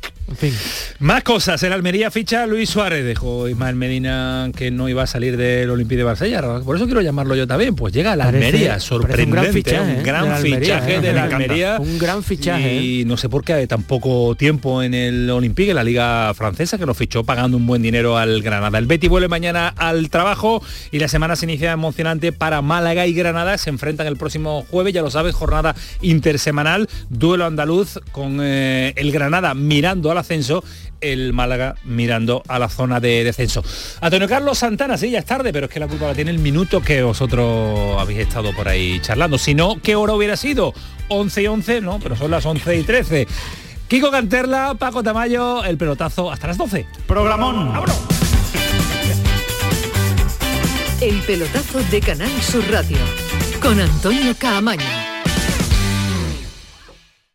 más 1.00 1.24
cosas, 1.24 1.62
el 1.64 1.74
Almería 1.74 2.10
ficha 2.10 2.46
Luis 2.48 2.70
Suárez, 2.70 3.06
dejó 3.06 3.48
Ismael 3.48 3.76
Medina 3.76 4.52
que 4.56 4.72
no 4.72 4.90
iba 4.90 5.04
a 5.04 5.08
salir 5.08 5.38
del 5.38 5.70
Olympique 5.70 5.98
de 5.98 6.06
Marsella, 6.06 6.42
por 6.64 6.76
eso 6.76 6.86
quiero 6.86 7.02
llamarlo 7.02 7.36
yo 7.36 7.48
también, 7.48 7.76
pues 7.76 7.94
llega 7.94 8.14
a 8.14 8.16
la 8.16 8.26
Almería, 8.30 8.80
sorprendente, 8.80 9.80
un 9.80 10.04
gran 10.04 10.42
fichaje, 10.42 11.02
de 11.02 11.14
la 11.14 11.24
Almería, 11.26 11.78
un 11.80 11.98
gran 11.98 12.24
fichaje. 12.24 12.76
Y 12.76 13.02
¿eh? 13.02 13.06
no 13.06 13.18
sé 13.18 13.30
por 13.30 13.44
qué 13.44 13.54
hay 13.54 13.68
tan 13.68 13.84
poco 13.84 14.36
tiempo 14.36 14.82
en 14.82 14.94
el 14.94 15.30
Olympique, 15.30 15.72
en 15.72 15.76
la 15.76 15.84
liga 15.84 16.34
francesa, 16.34 16.78
que 16.78 16.86
lo 16.86 16.94
fichó 16.94 17.24
pagando 17.24 17.58
un 17.58 17.68
buen 17.68 17.82
dinero 17.82 18.18
al 18.18 18.42
Granada. 18.42 18.78
El 18.78 18.86
Betty 18.86 19.08
vuelve 19.08 19.28
mañana 19.28 19.68
al 19.68 20.10
trabajo 20.10 20.64
y 20.92 21.00
la 21.00 21.08
semana 21.08 21.36
se 21.36 21.46
inicia 21.46 21.72
emocionante 21.72 22.32
para 22.32 22.62
Málaga 22.62 23.06
y 23.08 23.14
Granada, 23.14 23.58
se 23.58 23.70
enfrentan 23.70 24.08
el 24.08 24.18
próximo 24.18 24.66
jueves, 24.70 24.94
ya 24.94 25.02
lo 25.02 25.12
sabes, 25.12 25.36
jornada 25.36 25.76
intersemanal, 26.02 26.88
duelo 27.10 27.46
andaluz 27.46 28.00
con 28.12 28.40
eh, 28.42 28.94
el 28.96 29.12
Granada 29.12 29.54
mirando 29.54 30.13
al 30.14 30.20
ascenso, 30.20 30.64
el 31.02 31.34
Málaga 31.34 31.76
mirando 31.84 32.42
a 32.48 32.58
la 32.60 32.70
zona 32.70 33.00
de 33.00 33.24
descenso. 33.24 33.64
Antonio 34.02 34.28
Carlos 34.28 34.58
Santana, 34.58 34.98
sí, 34.98 35.12
ya 35.12 35.20
es 35.20 35.26
tarde, 35.26 35.52
pero 35.52 35.66
es 35.66 35.72
que 35.72 35.80
la 35.80 35.88
culpa 35.88 36.08
la 36.08 36.14
tiene 36.14 36.32
el 36.32 36.40
minuto 36.40 36.82
que 36.82 37.04
vosotros 37.04 38.00
habéis 38.00 38.20
estado 38.20 38.54
por 38.56 38.68
ahí 38.68 39.00
charlando. 39.02 39.38
Si 39.38 39.54
no, 39.54 39.82
¿qué 39.82 39.96
hora 39.96 40.14
hubiera 40.14 40.38
sido? 40.38 40.74
11 41.10 41.42
y 41.42 41.48
11, 41.48 41.82
no, 41.82 42.00
pero 42.00 42.16
son 42.16 42.32
las 42.32 42.46
11 42.46 42.78
y 42.78 42.84
13. 42.84 43.28
Kiko 43.88 44.10
Canterla, 44.10 44.76
Paco 44.76 45.04
Tamayo, 45.04 45.64
el 45.64 45.78
pelotazo 45.78 46.32
hasta 46.32 46.48
las 46.48 46.58
12. 46.58 46.88
Programón. 47.06 47.74
El 51.02 51.20
pelotazo 51.22 51.84
de 51.92 52.00
Canal 52.00 52.32
Sur 52.42 52.64
Radio 52.72 52.98
con 53.62 53.80
Antonio 53.80 54.34
Caamaño. 54.38 55.03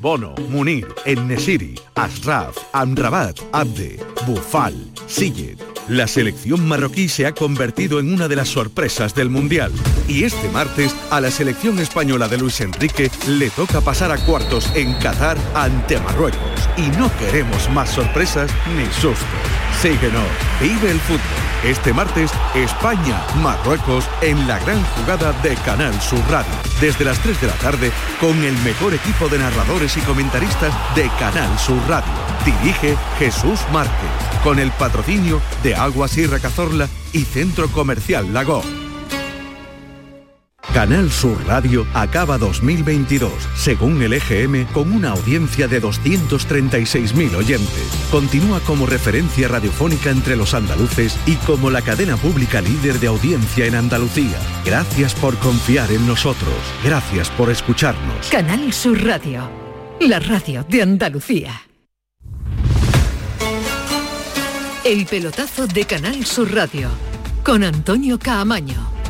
Bono, 0.00 0.34
Munir, 0.48 0.86
Ennesiri, 1.04 1.74
Asraf, 1.94 2.56
Amrabat, 2.72 3.38
Abde, 3.52 3.98
Bufal, 4.26 4.74
Sillet. 5.06 5.58
La 5.88 6.06
selección 6.06 6.66
marroquí 6.66 7.08
se 7.08 7.26
ha 7.26 7.32
convertido 7.34 7.98
en 7.98 8.12
una 8.12 8.28
de 8.28 8.36
las 8.36 8.48
sorpresas 8.48 9.14
del 9.14 9.30
Mundial. 9.30 9.72
Y 10.08 10.24
este 10.24 10.48
martes 10.50 10.94
a 11.10 11.20
la 11.20 11.30
selección 11.30 11.78
española 11.80 12.28
de 12.28 12.38
Luis 12.38 12.60
Enrique 12.60 13.10
le 13.26 13.50
toca 13.50 13.80
pasar 13.80 14.12
a 14.12 14.18
cuartos 14.18 14.70
en 14.74 14.94
Qatar 14.94 15.36
ante 15.54 15.98
Marruecos. 16.00 16.68
Y 16.76 16.82
no 16.96 17.10
queremos 17.18 17.68
más 17.70 17.90
sorpresas 17.90 18.50
ni 18.76 18.86
sustos. 18.86 19.26
Síguenos, 19.80 20.28
vive 20.60 20.92
el 20.92 21.00
fútbol. 21.00 21.41
Este 21.64 21.92
martes, 21.92 22.32
España, 22.56 23.24
Marruecos 23.40 24.08
en 24.20 24.48
la 24.48 24.58
gran 24.58 24.82
jugada 24.96 25.32
de 25.42 25.54
Canal 25.64 25.94
Sur 26.00 26.18
Radio. 26.28 26.52
Desde 26.80 27.04
las 27.04 27.20
3 27.20 27.40
de 27.40 27.46
la 27.46 27.52
tarde 27.54 27.92
con 28.20 28.42
el 28.42 28.56
mejor 28.64 28.94
equipo 28.94 29.28
de 29.28 29.38
narradores 29.38 29.96
y 29.96 30.00
comentaristas 30.00 30.74
de 30.96 31.08
Canal 31.20 31.56
Sur 31.60 31.78
Radio. 31.88 32.12
Dirige 32.44 32.96
Jesús 33.20 33.60
Márquez 33.72 33.92
con 34.42 34.58
el 34.58 34.72
patrocinio 34.72 35.40
de 35.62 35.76
Agua 35.76 36.08
Sierra 36.08 36.40
Cazorla 36.40 36.88
y 37.12 37.22
Centro 37.22 37.68
Comercial 37.68 38.34
Lago. 38.34 38.81
Canal 40.70 41.10
Sur 41.10 41.36
Radio 41.46 41.86
acaba 41.92 42.38
2022, 42.38 43.30
según 43.54 44.00
el 44.00 44.14
EGM, 44.14 44.64
con 44.72 44.90
una 44.90 45.10
audiencia 45.10 45.68
de 45.68 45.82
236.000 45.82 47.34
oyentes. 47.34 48.08
Continúa 48.10 48.60
como 48.60 48.86
referencia 48.86 49.48
radiofónica 49.48 50.08
entre 50.10 50.34
los 50.34 50.54
andaluces 50.54 51.18
y 51.26 51.34
como 51.36 51.68
la 51.68 51.82
cadena 51.82 52.16
pública 52.16 52.62
líder 52.62 53.00
de 53.00 53.08
audiencia 53.08 53.66
en 53.66 53.74
Andalucía. 53.74 54.38
Gracias 54.64 55.14
por 55.14 55.36
confiar 55.38 55.90
en 55.92 56.06
nosotros. 56.06 56.54
Gracias 56.82 57.28
por 57.30 57.50
escucharnos. 57.50 58.28
Canal 58.30 58.72
Sur 58.72 59.04
Radio, 59.04 59.50
la 60.00 60.20
radio 60.20 60.64
de 60.66 60.80
Andalucía. 60.80 61.62
El 64.84 65.04
pelotazo 65.06 65.66
de 65.66 65.84
Canal 65.84 66.24
Sur 66.24 66.54
Radio 66.54 66.88
con 67.44 67.62
Antonio 67.62 68.18
Caamaño. 68.18 69.01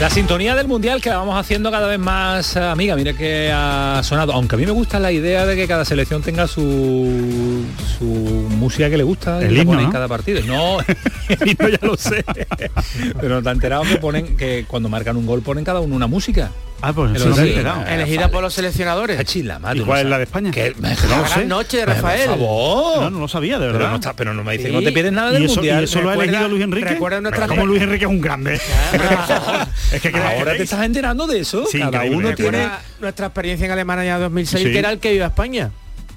La 0.00 0.08
sintonía 0.10 0.54
del 0.54 0.68
Mundial 0.68 1.00
que 1.00 1.10
la 1.10 1.16
vamos 1.16 1.36
haciendo 1.36 1.72
cada 1.72 1.88
vez 1.88 1.98
más 1.98 2.54
eh, 2.54 2.60
amiga, 2.60 2.94
mira 2.94 3.14
que 3.14 3.50
ha 3.52 4.00
sonado, 4.04 4.32
aunque 4.32 4.54
a 4.54 4.58
mí 4.58 4.64
me 4.64 4.70
gusta 4.70 5.00
la 5.00 5.10
idea 5.10 5.44
de 5.44 5.56
que 5.56 5.66
cada 5.66 5.84
selección 5.84 6.22
tenga 6.22 6.46
su, 6.46 7.64
su 7.98 8.04
música 8.04 8.88
que 8.88 8.96
le 8.96 9.02
gusta 9.02 9.42
El 9.44 9.56
himno, 9.58 9.80
¿no? 9.80 9.90
cada 9.90 10.06
partido. 10.06 10.40
No, 10.46 10.78
el 11.28 11.48
himno 11.48 11.68
ya 11.68 11.78
lo 11.82 11.96
sé. 11.96 12.24
Pero 13.20 13.34
no 13.34 13.42
te 13.42 13.50
enterado 13.50 13.82
que 13.82 13.96
ponen 13.96 14.36
que 14.36 14.66
cuando 14.68 14.88
marcan 14.88 15.16
un 15.16 15.26
gol 15.26 15.42
ponen 15.42 15.64
cada 15.64 15.80
uno 15.80 15.96
una 15.96 16.06
música. 16.06 16.52
Ah, 16.80 16.92
pues 16.92 17.10
Pero 17.12 17.34
sí, 17.34 17.40
enterado. 17.48 17.84
Elegida 17.88 18.28
por 18.30 18.40
los 18.42 18.54
seleccionadores. 18.54 19.24
Chila, 19.24 19.58
¿Y 19.74 19.80
cuál 19.80 20.00
es 20.00 20.06
la 20.06 20.16
de 20.18 20.24
España? 20.24 20.50
Que, 20.52 20.74
No 20.78 20.88
La 20.88 20.94
lo 20.94 21.22
gran 21.24 21.28
sé. 21.40 21.44
noche 21.46 21.76
de 21.78 21.84
Por 21.86 21.94
Rafael. 21.94 22.28
favor. 22.28 23.02
No, 23.02 23.10
no 23.10 23.18
lo 23.18 23.28
sabía, 23.28 23.58
de 23.58 23.66
Pero 23.66 23.72
verdad. 23.78 23.90
no, 23.90 23.96
está- 23.96 24.12
pero 24.14 24.32
no 24.32 24.44
me 24.44 24.52
dice, 24.56 24.68
Sí. 24.68 24.74
no 24.74 24.80
te 24.82 24.92
pierdes 24.92 25.12
nada 25.12 25.32
del 25.32 25.42
¿Y 25.42 25.46
eso, 25.46 25.54
Mundial. 25.56 25.80
y 25.80 25.84
eso 25.84 26.00
lo 26.02 26.10
ha 26.10 26.14
elegido 26.14 26.48
Luis 26.48 26.62
Enrique? 26.62 26.88
recuerda 26.88 27.20
nuestra- 27.20 27.48
Como 27.48 27.66
Luis 27.66 27.82
Enrique 27.82 28.04
es 28.04 28.10
un 28.10 28.20
grande. 28.20 28.54
es 29.92 30.00
que 30.02 30.12
¿qué 30.12 30.18
Ahora 30.18 30.56
te 30.56 30.62
estás 30.62 30.84
enterando 30.84 31.26
de 31.26 31.40
eso. 31.40 31.66
Sí, 31.66 31.78
Cada 31.78 32.04
increíble, 32.06 32.16
uno 32.28 32.34
tiene 32.36 32.68
nuestra 33.00 33.26
experiencia 33.26 33.66
en 33.66 33.72
Alemania 33.72 34.18
2006, 34.18 34.64
Sí. 34.64 34.72
que 34.72 34.78
era 34.78 34.90
el 34.90 34.98
que 35.00 35.14
iba 35.14 35.24
a 35.24 35.28
España. 35.28 35.70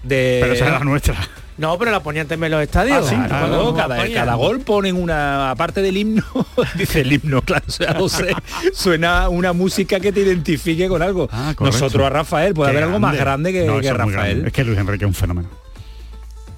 de 0.04 0.40
Pero 0.42 0.54
esa 0.54 0.66
era 0.68 0.80
la 0.80 0.86
nuestra. 0.86 1.16
No, 1.62 1.78
pero 1.78 1.92
la 1.92 2.02
ponían 2.02 2.26
también 2.26 2.52
en 2.52 2.58
los 2.58 2.64
estadios. 2.68 3.06
Ah, 3.06 3.10
sí, 3.10 3.16
Claro, 3.16 3.28
claro, 3.30 3.74
Cuando 3.76 4.14
cada, 4.16 4.34
gol 4.34 4.62
ponen 4.62 4.96
una, 4.96 5.52
aparte 5.52 5.84
del 5.84 5.96
himno, 5.96 6.24
dice 6.76 7.02
el 7.02 7.14
himno, 7.14 7.44
claro, 7.44 7.64
o 7.68 7.72
sea, 7.72 7.94
no 7.94 8.10
sé, 8.10 8.34
suena 8.74 9.30
una 9.30 9.54
música 9.54 10.00
que 10.00 10.12
te 10.12 10.22
identifique 10.22 10.88
con 10.88 11.04
algo. 11.04 11.30
Ah. 11.32 11.54
Nosotros 11.60 12.04
a 12.04 12.10
Rafael, 12.10 12.56
puede 12.56 12.72
Qué 12.72 12.78
haber 12.78 12.86
algo 12.86 13.00
más 13.00 13.16
grande 13.16 13.54
que, 13.54 13.66
No, 13.66 13.80
que 13.80 13.86
eso 13.88 13.96
es 13.96 14.04
muy 14.04 14.12
Rafael. 14.14 14.32
grande. 14.32 14.48
Es 14.48 14.54
que 14.54 14.64
Luis 14.64 14.80
Enrique 14.80 15.06
es 15.06 15.08
un 15.10 15.14
fenómeno. 15.14 15.61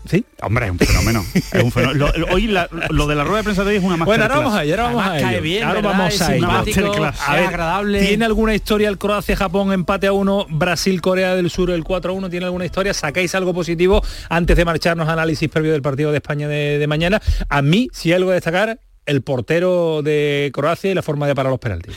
¿Sí? 0.06 0.26
Hombre, 0.42 0.66
es 0.66 0.72
un 0.72 0.80
fenómeno. 0.80 1.26
es 1.34 1.64
un 1.64 1.72
fenómeno. 1.72 2.08
Lo, 2.12 2.18
lo- 2.18 2.34
hoy 2.34 2.48
la- 2.48 2.68
lo 2.90 3.08
de 3.08 3.16
la 3.16 3.24
rueda 3.24 3.38
de 3.38 3.44
prensa 3.46 3.64
de 3.64 3.70
hoy 3.70 3.76
es 3.78 3.84
una 3.84 3.96
Bueno, 4.04 4.24
masterclass. 4.24 4.32
ahora 4.32 4.44
vamos 4.44 4.60
a 4.60 4.64
ello, 4.64 4.74
ahora 4.74 4.84
vamos 4.84 5.02
Además, 5.02 5.18
a 5.18 5.26
cae 5.26 5.34
ello. 5.36 5.44
bien, 5.44 5.64
ahora 5.64 5.76
¿verdad? 5.76 5.90
vamos 5.92 6.14
Es 6.14 6.22
a 6.22 6.36
ello. 6.36 6.48
simpático, 6.48 6.82
Masterclass. 6.82 7.16
es 7.16 7.22
A 7.30 7.36
ver, 7.36 7.46
agradable. 7.46 8.06
¿Tiene 8.06 8.26
alguna 8.26 8.56
historia 8.56 8.90
el 8.90 8.98
Croacia-Japón 8.98 9.72
empate 9.74 10.08
a 10.08 10.12
uno, 10.14 10.46
Brasil-Corea 10.50 11.36
del 11.36 11.50
Sur 11.50 11.70
el 11.72 11.84
4-1? 11.84 12.30
¿Tiene 12.30 12.46
alguna 12.46 12.66
historia? 12.66 12.94
¿Sacáis 12.94 13.34
algo 13.36 13.54
positivo 13.54 14.04
antes 14.30 14.58
de 14.58 14.66
marcharnos 14.66 15.08
a 15.08 15.14
análisis 15.14 15.48
previo 15.50 15.72
del 15.72 15.82
partido 15.82 16.12
de 16.12 16.18
España 16.18 16.48
de, 16.48 16.80
de 16.80 16.88
mañana? 16.88 17.22
A 17.50 17.62
mí, 17.62 17.88
si 17.94 18.10
hay 18.10 18.16
algo 18.18 18.32
a 18.32 18.34
destacar, 18.34 18.80
el 19.06 19.22
portero 19.22 20.02
de 20.02 20.50
Croacia 20.54 20.92
y 20.92 20.94
la 20.94 21.02
forma 21.02 21.28
de 21.28 21.36
parar 21.36 21.50
los 21.52 21.60
penaltis. 21.60 21.96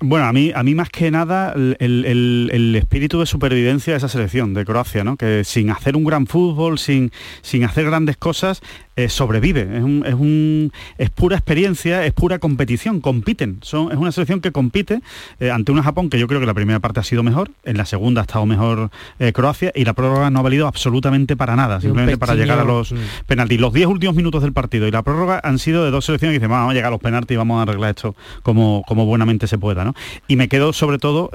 Bueno, 0.00 0.26
a 0.26 0.32
mí, 0.32 0.52
a 0.54 0.62
mí 0.62 0.74
más 0.74 0.90
que 0.90 1.10
nada 1.10 1.52
el, 1.54 1.76
el- 1.80 2.50
el 2.52 2.76
espíritu 2.76 3.18
de 3.20 3.26
supervivencia 3.26 3.92
de 3.92 3.96
esa 3.98 4.08
selección 4.08 4.54
de 4.54 4.64
Croacia, 4.64 5.02
¿no? 5.04 5.16
Que 5.16 5.42
sin 5.44 5.70
hacer 5.70 5.96
un 5.96 6.04
gran 6.04 6.26
fútbol, 6.26 6.78
sin, 6.78 7.10
sin 7.42 7.64
hacer 7.64 7.86
grandes 7.86 8.16
cosas, 8.16 8.62
eh, 8.96 9.08
sobrevive. 9.08 9.62
Es, 9.62 9.82
un- 9.82 10.04
es, 10.06 10.14
un- 10.14 10.72
es 10.98 11.10
pura 11.10 11.36
experiencia, 11.36 12.04
es 12.06 12.12
pura 12.12 12.38
competición, 12.38 13.00
compiten. 13.00 13.58
Son, 13.62 13.90
es 13.92 13.98
una 13.98 14.12
selección 14.12 14.40
que 14.40 14.52
compite 14.52 15.00
eh, 15.40 15.50
ante 15.50 15.72
una 15.72 15.82
Japón 15.82 16.10
que 16.10 16.18
yo 16.18 16.26
creo 16.26 16.40
que 16.40 16.46
la 16.46 16.54
primera 16.54 16.78
parte 16.80 17.00
ha 17.00 17.02
sido 17.02 17.22
mejor, 17.22 17.50
en 17.64 17.76
la 17.76 17.84
segunda 17.86 18.20
ha 18.20 18.24
estado 18.24 18.46
mejor 18.46 18.90
eh, 19.18 19.32
Croacia 19.32 19.72
y 19.74 19.84
la 19.84 19.92
prórroga 19.94 20.30
no 20.30 20.38
ha 20.40 20.42
valido 20.42 20.66
absolutamente 20.66 21.36
para 21.36 21.56
nada, 21.56 21.80
simplemente 21.80 22.18
para 22.18 22.34
llegar 22.34 22.58
a 22.58 22.64
los 22.64 22.92
mm. 22.92 22.96
penaltis. 23.26 23.60
Los 23.60 23.72
10 23.72 23.86
últimos 23.86 24.14
minutos 24.16 24.42
del 24.42 24.52
partido 24.52 24.86
y 24.86 24.90
la 24.90 25.02
prórroga 25.02 25.40
han 25.42 25.58
sido 25.58 25.84
de 25.84 25.90
dos 25.90 26.04
selecciones 26.04 26.34
que 26.34 26.38
dicen, 26.40 26.50
vamos 26.50 26.70
a 26.70 26.74
llegar 26.74 26.88
a 26.88 26.90
los 26.90 27.00
penaltis 27.00 27.34
y 27.34 27.38
vamos 27.38 27.58
a 27.58 27.62
arreglar 27.62 27.90
esto 27.90 28.14
como, 28.42 28.82
como 28.86 29.06
buenamente 29.06 29.46
se 29.46 29.58
pueda, 29.58 29.84
¿no? 29.84 29.94
Y 30.28 30.36
me 30.36 30.48
quedo 30.48 30.72
sobre 30.72 30.98
todo, 30.98 31.30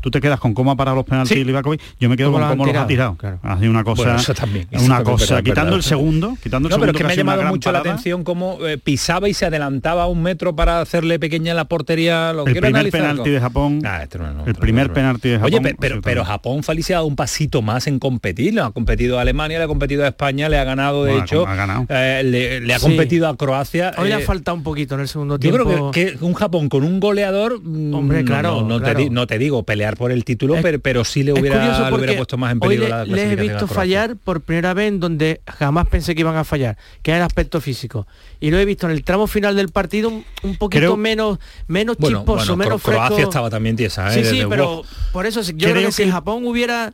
tú 0.00 0.10
te 0.10 0.20
quedas 0.20 0.40
con 0.40 0.54
cómo 0.54 0.70
ha 0.72 0.76
parado 0.76 0.96
los 0.96 1.04
penaltis 1.04 1.36
Sí. 1.36 1.44
Livakovic, 1.44 1.80
yo 2.00 2.08
me 2.08 2.16
quedo 2.16 2.32
Cómo 2.32 2.40
con 2.40 2.48
cómo 2.58 2.64
los 2.66 2.70
ha 2.70 2.86
tirado, 2.86 3.14
tirado. 3.14 3.16
claro. 3.16 3.38
Ha 3.42 3.58
sido 3.58 3.70
una 3.70 3.84
cosa, 3.84 4.02
Bueno, 4.02 4.18
eso 4.18 4.34
también, 4.34 4.66
eso 4.70 4.84
una 4.84 4.96
también, 4.96 5.12
cosa, 5.16 5.34
verdad, 5.34 5.44
quitando 5.44 5.64
verdad. 5.72 5.76
el 5.76 5.82
segundo, 5.84 6.36
quitando 6.42 6.68
el 6.68 6.70
No, 6.72 6.79
pero 6.80 6.92
que 6.92 7.04
me 7.04 7.12
ha 7.12 7.16
llamado 7.16 7.44
mucho 7.44 7.70
la 7.72 7.78
atención 7.80 8.24
cómo 8.24 8.58
eh, 8.66 8.78
pisaba 8.78 9.28
y 9.28 9.34
se 9.34 9.46
adelantaba 9.46 10.06
un 10.06 10.22
metro 10.22 10.54
para 10.56 10.80
hacerle 10.80 11.18
pequeña 11.18 11.54
la 11.54 11.64
portería. 11.66 12.32
Lo 12.32 12.40
El 12.46 12.52
quiero 12.52 12.60
primer 12.66 12.76
analizar 12.80 13.00
penalti 13.00 13.20
algo. 13.22 13.32
de 13.34 13.40
Japón, 13.40 13.82
Ah, 13.84 14.02
esto 14.02 14.18
no, 14.18 14.32
no, 14.32 14.44
el 14.46 14.54
primer 14.54 14.92
penalti 14.92 15.28
de 15.30 15.38
Japón. 15.38 15.54
Oye, 15.64 15.76
pero, 15.78 16.00
pero. 16.02 16.24
Japón 16.24 16.62
Felicia 16.62 16.96
ha 16.96 16.98
dado 16.98 17.06
un 17.06 17.16
pasito 17.16 17.62
más 17.62 17.86
en 17.86 17.98
competir. 17.98 18.54
Le 18.54 18.60
ha 18.60 18.70
competido 18.70 19.18
a 19.18 19.22
Alemania, 19.22 19.58
le 19.58 19.64
ha 19.64 19.68
competido 19.68 20.04
a 20.04 20.08
España, 20.08 20.48
le 20.48 20.58
ha 20.58 20.64
ganado, 20.64 21.04
de 21.04 21.10
Bueno, 21.12 21.24
hecho, 21.24 21.46
ha 21.46 21.54
ganado. 21.54 21.86
eh, 21.88 22.22
le, 22.24 22.60
le 22.60 22.74
ha 22.74 22.78
Sí. 22.78 22.86
competido 22.86 23.28
a 23.28 23.36
Croacia. 23.36 23.92
Hoy 23.98 24.08
le 24.08 24.14
ha 24.14 24.18
eh, 24.18 24.22
faltado 24.22 24.56
un 24.56 24.62
poquito 24.62 24.94
en 24.94 25.00
el 25.02 25.08
segundo 25.08 25.36
yo 25.36 25.38
tiempo. 25.40 25.64
creo 25.64 25.90
que, 25.90 26.16
que 26.18 26.24
un 26.24 26.34
Japón 26.34 26.68
con 26.68 26.84
un 26.84 27.00
goleador, 27.00 27.60
mm, 27.62 27.94
Hombre, 27.94 28.22
no- 28.22 28.26
claro, 28.26 28.60
no, 28.62 28.68
no 28.68 28.78
claro. 28.80 28.96
Te, 28.96 29.02
di- 29.04 29.10
no 29.10 29.26
te 29.26 29.38
digo 29.38 29.62
pelear 29.64 29.96
por 29.96 30.12
el 30.12 30.24
título, 30.24 30.56
Es- 30.56 30.62
pero, 30.62 30.78
pero 30.80 31.04
sí 31.04 31.22
le 31.22 31.32
hubiera, 31.32 31.88
le 31.90 31.94
hubiera 31.96 32.16
puesto 32.16 32.36
más 32.36 32.52
en 32.52 32.58
hoy 32.62 32.68
peligro 32.76 32.84
le- 32.84 32.90
la 32.90 33.04
les 33.04 33.32
he 33.32 33.36
visto 33.36 33.66
fallar 33.66 34.16
por 34.16 34.40
primera 34.42 34.74
vez 34.74 34.88
en 34.88 35.00
donde 35.00 35.40
jamás 35.46 35.86
pensé 35.88 36.14
que 36.14 36.20
iban 36.20 36.36
a 36.36 36.44
fallar, 36.44 36.69
que 37.02 37.10
era 37.10 37.18
el 37.18 37.24
aspecto 37.24 37.60
físico. 37.60 38.06
Y 38.40 38.50
lo 38.50 38.58
he 38.58 38.64
visto 38.64 38.86
en 38.86 38.92
el 38.92 39.04
tramo 39.04 39.26
final 39.26 39.56
del 39.56 39.68
partido 39.70 40.08
un, 40.08 40.24
un 40.42 40.56
poquito 40.56 40.80
Creo- 40.80 40.96
menos, 40.96 41.38
menos 41.68 41.96
Bueno, 41.98 42.18
chisposo, 42.18 42.56
bueno, 42.56 42.56
menos 42.56 42.82
Cro- 42.82 42.90
Croacia 42.92 43.14
fresco. 43.16 43.30
estaba 43.30 43.50
también 43.50 43.76
tiesa, 43.76 44.08
¿eh? 44.08 44.14
Sí, 44.22 44.24
sí, 44.30 44.36
Desde- 44.38 44.48
pero 44.48 44.66
Wow. 44.76 44.84
por 45.12 45.26
eso 45.26 45.40
yo 45.42 45.56
creo, 45.56 45.72
Creo 45.74 45.86
que 45.86 45.92
si 45.92 46.10
Japón 46.10 46.46
hubiera 46.46 46.92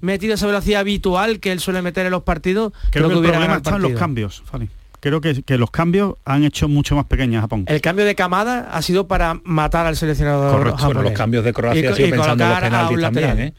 metido 0.00 0.34
esa 0.34 0.46
velocidad 0.46 0.80
habitual 0.80 1.40
que 1.40 1.52
él 1.52 1.60
suele 1.60 1.80
meter 1.82 2.04
en 2.06 2.12
los 2.12 2.22
partidos, 2.24 2.72
Creo, 2.90 3.08
creo, 3.08 3.08
que 3.20 3.26
el 3.26 3.32
problema 3.32 3.56
está 3.56 3.76
en 3.76 3.82
los 3.82 3.92
cambios, 3.92 4.42
Fali. 4.46 4.68
Creo 5.00 5.20
que, 5.20 5.42
que 5.42 5.58
los 5.58 5.70
cambios 5.70 6.14
han 6.24 6.44
hecho 6.44 6.66
mucho 6.66 6.96
más 6.96 7.04
pequeña 7.04 7.38
a 7.38 7.42
Japón. 7.42 7.64
El 7.68 7.82
cambio 7.82 8.06
de 8.06 8.14
camada 8.14 8.70
ha 8.72 8.80
sido 8.80 9.06
para 9.06 9.38
matar 9.44 9.86
al 9.86 9.96
seleccionador 9.96 10.50
Correcto. 10.52 10.78
japonés. 10.78 10.94
Bueno, 10.94 11.10
los 11.10 11.18
cambios 11.18 11.44
de 11.44 11.52
Croacia 11.52 11.82
Y 11.82 11.84
ha 11.86 11.90
co- 11.90 11.96
sido 11.96 12.08
y 12.08 12.10
pensando 12.12 12.44
en 12.44 12.48
los 12.50 12.58
colocar 12.58 12.64
a 12.64 12.66
un 12.66 12.70
penaltis 12.88 13.00
también, 13.02 13.26
lateral. 13.28 13.48
¿eh? 13.48 13.54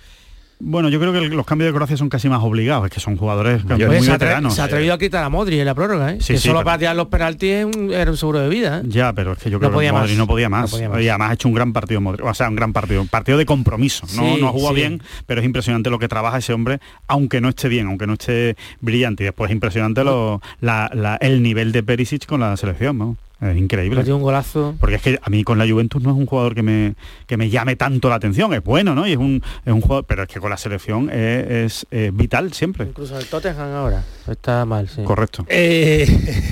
Bueno, 0.58 0.88
yo 0.88 1.00
creo 1.02 1.12
que 1.12 1.20
los 1.30 1.46
cambios 1.46 1.70
de 1.70 1.76
Croacia 1.76 1.98
son 1.98 2.08
casi 2.08 2.30
más 2.30 2.42
obligados, 2.42 2.86
es 2.86 2.92
que 2.92 3.02
son 3.02 3.18
jugadores 3.18 3.66
muy 3.66 4.02
se, 4.02 4.12
veteranos. 4.12 4.56
se 4.56 4.62
ha 4.62 4.66
atrevido 4.66 4.94
a 4.94 4.98
quitar 4.98 5.24
a 5.24 5.30
Modri 5.30 5.60
en 5.60 5.66
la 5.66 5.76
prórroga, 5.76 6.14
¿eh? 6.14 6.18
Sí, 6.22 6.34
que 6.34 6.40
sí, 6.40 6.48
solo 6.48 6.60
pero- 6.60 6.66
para 6.66 6.78
tirar 6.78 6.96
los 6.96 7.08
penaltis 7.08 7.50
era 7.92 8.10
un 8.10 8.18
seguro 8.18 8.40
de 8.40 8.48
vida. 8.48 8.80
¿eh? 8.80 8.82
Ya, 8.88 9.12
pero 9.12 9.34
es 9.34 9.40
que 9.40 9.50
yo 9.50 9.58
No 9.58 9.60
creo 9.60 9.72
podía 9.74 9.90
que 9.90 9.98
Modri 9.98 10.12
más. 10.12 10.18
no 10.18 10.28
podía 10.28 10.50
más. 10.50 10.62
No 10.72 10.78
podía 10.78 10.90
más. 10.90 11.02
Y 11.02 11.10
además 11.10 11.30
ha 11.30 11.34
hecho 11.34 11.48
un 11.50 11.54
gran 11.56 11.74
partido 11.74 12.00
Modri. 12.00 12.24
O 12.24 12.34
sea, 12.34 12.48
un 12.48 12.56
gran 12.56 12.72
partido. 12.72 13.02
Un 13.02 13.10
partido 13.10 13.38
de 13.38 13.46
compromiso. 13.46 14.08
No, 14.16 14.36
Sí, 14.36 14.42
no 14.42 14.48
ha 14.48 14.52
jugado 14.52 14.74
bien, 14.74 15.04
pero 15.28 15.42
es 15.42 15.46
impresionante 15.46 15.90
lo 15.90 16.00
que 16.00 16.08
trabaja 16.08 16.38
ese 16.38 16.54
hombre, 16.54 16.80
aunque 17.08 17.42
no 17.42 17.50
esté 17.50 17.68
bien, 17.68 17.88
aunque 17.88 18.08
no 18.08 18.14
esté 18.14 18.56
brillante. 18.80 19.24
Y 19.24 19.26
después 19.26 19.50
es 19.50 19.54
impresionante 19.56 20.06
lo, 20.06 20.42
la- 20.62 20.90
la- 20.94 21.18
el 21.18 21.44
nivel 21.44 21.74
de 21.74 21.84
Perisic 21.84 22.26
con 22.26 22.40
la 22.40 22.56
selección, 22.56 22.98
¿no? 22.98 23.18
Es 23.42 23.58
increíble. 23.58 24.00
Metió 24.00 24.15
un 24.15 24.22
golazo. 24.22 24.75
Porque 24.80 24.96
es 24.96 25.01
que 25.01 25.20
a 25.22 25.30
mí 25.30 25.44
con 25.44 25.58
la 25.58 25.68
Juventus 25.68 26.01
no 26.01 26.12
es 26.12 26.15
un 26.15 26.25
jugador 26.25 26.56
que 26.56 26.63
me, 26.63 26.96
que 27.27 27.36
me 27.36 27.50
llame 27.50 27.75
tanto 27.75 28.10
la 28.10 28.15
atención. 28.15 28.54
Es 28.54 28.63
bueno, 28.63 28.96
¿no? 28.96 29.06
Y 29.08 29.12
es 29.12 29.18
un, 29.18 29.44
es 29.65 29.74
un 29.74 29.82
jugador, 29.82 30.06
pero 30.06 30.24
es 30.24 30.30
que 30.30 30.39
con 30.39 30.50
la 30.50 30.58
selección 30.58 31.10
es, 31.10 31.86
es, 31.92 32.15
vital 32.15 32.54
siempre. 32.54 32.86
Incluso 32.86 33.18
el 33.18 33.25
Tottenham 33.25 33.74
ahora. 33.74 34.04
Está 34.30 34.65
mal, 34.65 34.88
sí. 34.88 35.04
Correcto. 35.04 35.46
Eh, 35.50 36.06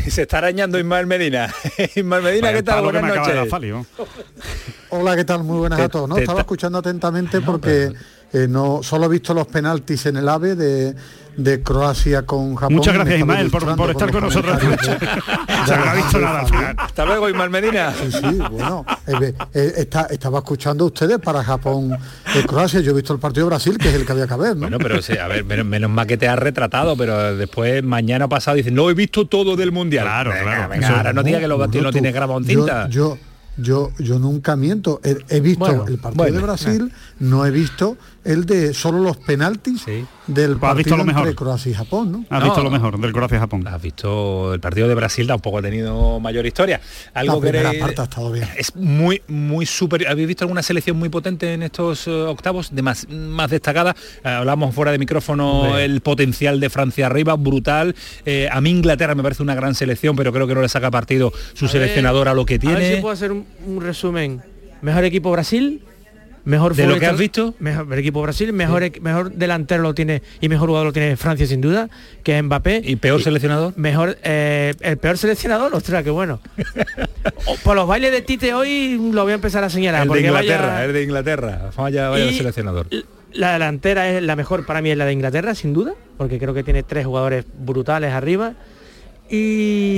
se 0.10 0.24
está 0.24 0.40
arañando 0.40 0.78
Ismael 0.78 1.08
Medina. 1.08 1.54
Ismael 1.96 2.24
Medina, 2.24 2.48
Vaya 2.48 2.58
¿qué 2.58 2.64
tal? 2.64 2.84
Buenas 2.84 3.04
noches. 3.04 3.86
Hola, 4.90 5.16
¿qué 5.16 5.24
tal? 5.24 5.44
Muy 5.44 5.60
buenas 5.60 5.80
Te- 5.80 5.86
a 5.86 5.90
todos. 5.90 6.10
¿no? 6.10 6.18
Estaba 6.18 6.42
escuchando 6.42 6.80
atentamente 6.80 7.40
porque 7.42 7.94
eh, 8.34 8.48
no 8.50 8.84
solo 8.84 9.06
he 9.06 9.10
visto 9.10 9.34
los 9.34 9.48
penaltis 9.48 10.06
en 10.08 10.18
el 10.18 10.28
AVE 10.28 10.56
de, 10.56 10.96
de 11.38 11.62
Croacia 11.64 12.24
con 12.26 12.56
Japón. 12.56 12.76
Muchas 12.76 12.94
gracias 12.94 13.20
Ismael 13.20 13.50
por, 13.50 13.76
por 13.76 13.90
estar 13.92 14.12
con 14.12 14.24
los 14.24 14.36
nosotros. 14.36 14.58
ha 15.48 15.94
visto 15.96 16.20
nada 16.20 16.46
final. 16.46 16.76
Hasta 16.78 17.06
luego, 17.06 17.30
Ismael 17.30 17.50
Medina. 17.50 17.94
Sí, 17.94 18.12
sí, 18.12 18.40
bueno, 18.52 18.86
eh, 19.08 19.34
eh, 19.54 19.74
está- 19.78 20.08
estaba 20.10 20.40
escuchando 20.40 20.86
ustedes 20.86 21.20
para 21.20 21.44
Japón 21.44 21.92
eh, 22.36 22.44
Croacia. 22.48 22.80
Yo 22.82 22.92
he 22.92 22.96
visto 22.96 23.14
el 23.14 23.20
partido 23.20 23.46
de 23.46 23.50
Brasil, 23.50 23.78
que 23.78 23.90
es 23.90 23.96
el 23.96 24.06
que 24.06 24.12
había 24.12 24.28
que 24.28 24.36
ver, 24.36 24.56
¿no? 24.56 24.62
Bueno, 24.62 24.78
pero 24.80 25.02
sí, 25.02 25.18
a 25.18 25.28
ver, 25.28 25.44
menos, 25.44 25.66
menos 25.66 25.90
mal 25.90 26.08
que 26.08 26.18
te 26.18 26.28
has 26.28 26.38
retratado, 26.40 26.96
pero 26.98 27.36
después 27.36 27.84
mañana 27.84 28.28
pasado 28.28 28.58
dicen, 28.58 28.76
no 28.76 28.90
he 28.90 28.94
visto 28.94 29.28
todo 29.28 29.56
del 29.56 29.72
mundial. 29.72 30.06
Claro, 30.06 30.32
Venga, 30.32 30.44
claro. 30.44 30.70
venga, 30.70 30.88
Eso- 30.88 30.96
ahora 30.98 31.14
no 31.14 31.24
digas 31.24 31.42
que 31.42 31.48
lo, 31.48 31.58
Bueno, 31.58 31.82
no 31.82 31.92
tienes 31.92 32.14
grabado 32.14 32.40
en 32.40 32.46
yo- 32.46 32.60
cinta. 32.60 32.88
Yo, 32.90 33.18
yo, 33.58 33.92
yo 34.00 34.20
nunca 34.20 34.56
miento. 34.56 35.00
He, 35.04 35.18
he 35.30 35.40
visto 35.40 35.66
Bueno, 35.66 35.86
el 35.88 35.98
partido 35.98 36.24
bueno, 36.24 36.38
de 36.38 36.44
Brasil, 36.44 36.92
no 37.20 37.46
he 37.46 37.52
visto 37.52 37.98
el 38.24 38.46
de 38.46 38.74
solo 38.74 39.00
los 39.00 39.18
penaltis 39.18 39.86
del 39.86 40.02
Pues 40.28 40.48
has 40.50 40.58
partido 40.60 40.76
visto 40.78 40.98
lo 40.98 41.04
mejor. 41.06 41.22
entre 41.24 41.36
Croacia 41.36 41.72
y 41.72 41.74
Japón, 41.74 42.12
¿no? 42.12 42.26
Has 42.30 42.40
No, 42.40 42.46
visto 42.46 42.64
lo 42.64 42.72
mejor 42.72 43.00
del 43.00 43.12
Croacia-Japón. 43.12 43.68
Has 43.68 43.82
visto 43.82 44.54
el 44.54 44.60
partido 44.62 44.88
de 44.88 44.96
Brasil, 44.96 45.28
tampoco 45.28 45.58
ha 45.58 45.62
tenido 45.62 46.20
mayor 46.22 46.46
historia. 46.46 46.80
Algo 47.14 47.36
La 47.36 47.42
primera 47.42 47.70
queréis- 47.72 47.82
parte 47.82 48.02
ha 48.02 48.04
estado 48.06 48.32
bien. 48.32 48.48
Es 48.58 48.76
muy, 48.76 49.22
muy 49.28 49.66
superior. 49.66 50.12
¿Habéis 50.12 50.28
visto 50.30 50.44
alguna 50.46 50.64
selección 50.64 50.98
muy 50.98 51.10
potente 51.10 51.54
en 51.54 51.64
estos 51.64 52.08
eh, 52.08 52.12
octavos? 52.12 52.74
De 52.74 52.82
más, 52.82 53.08
más 53.10 53.50
destacada. 53.52 53.96
Hablamos 54.24 54.74
fuera 54.74 54.92
de 54.94 54.98
micrófono 55.00 55.78
el 55.78 56.00
potencial 56.02 56.60
de 56.60 56.70
Francia 56.70 57.08
arriba, 57.08 57.36
brutal. 57.36 57.96
Eh, 58.26 58.48
a 58.52 58.62
mí 58.62 58.70
Inglaterra 58.70 59.16
me 59.16 59.24
parece 59.24 59.44
una 59.44 59.56
gran 59.56 59.76
selección, 59.76 60.16
pero 60.16 60.32
creo 60.32 60.48
que 60.48 60.56
no 60.56 60.62
le 60.62 60.70
saca 60.70 60.90
partido 60.90 61.32
su 61.54 61.66
A 61.66 61.68
ver, 61.68 61.72
seleccionador 61.74 62.28
a 62.30 62.34
lo 62.34 62.46
que 62.46 62.56
A 62.56 62.58
ver 62.60 62.78
tiene. 62.78 62.96
si 62.96 63.02
puedo 63.02 63.14
hacer 63.14 63.32
un, 63.32 63.46
un 63.68 63.82
resumen. 63.82 64.42
Mejor 64.82 65.04
equipo 65.06 65.32
Brasil, 65.32 65.82
mejor 66.46 66.76
¿De 66.76 66.86
lo 66.88 67.00
que 67.00 67.06
has 67.06 67.18
visto? 67.18 67.54
Mejor 67.60 67.98
equipo 67.98 68.22
Brasil, 68.22 68.52
mejor, 68.54 68.84
equ- 68.84 69.00
mejor 69.02 69.32
delantero 69.32 69.82
lo 69.84 69.94
tiene 69.94 70.22
y 70.42 70.50
mejor 70.50 70.68
jugador 70.70 70.88
lo 70.88 70.94
tiene 70.94 71.16
Francia 71.18 71.46
sin 71.48 71.62
duda, 71.62 71.90
que 72.24 72.38
es 72.38 72.44
Mbappé. 72.44 72.82
¿Y 72.84 72.96
peor 72.98 73.22
seleccionador? 73.24 73.74
Mejor 73.78 74.18
eh, 74.24 74.74
el 74.82 74.98
peor 74.98 75.18
seleccionador, 75.18 75.74
ostras, 75.74 76.04
qué 76.04 76.10
bueno. 76.10 76.40
Por 77.64 77.76
los 77.76 77.88
bailes 77.88 78.12
de 78.12 78.22
Tite 78.22 78.54
hoy 78.54 79.00
lo 79.14 79.24
voy 79.24 79.32
a 79.32 79.36
empezar 79.36 79.64
a 79.64 79.70
señalar. 79.70 80.02
El 80.04 80.08
de 80.08 80.10
porque 80.10 80.32
vaya- 80.32 80.42
Inglaterra, 80.54 80.86
el 80.86 80.94
de 80.94 81.04
Inglaterra. 81.04 81.70
Vaya, 81.78 82.10
vaya 82.10 82.26
Y- 82.26 82.38
seleccionador. 82.38 82.88
La 83.34 83.54
delantera 83.54 84.10
es 84.10 84.22
la 84.22 84.36
mejor 84.36 84.64
para 84.66 84.82
mí 84.82 84.92
es 84.92 84.98
la 84.98 85.06
de 85.06 85.14
Inglaterra, 85.14 85.56
sin 85.56 85.74
duda, 85.74 85.94
porque 86.18 86.38
creo 86.38 86.54
que 86.54 86.64
tiene 86.64 86.84
tres 86.84 87.06
jugadores 87.08 87.46
brutales 87.58 88.12
arriba. 88.14 88.54
Y, 89.30 89.36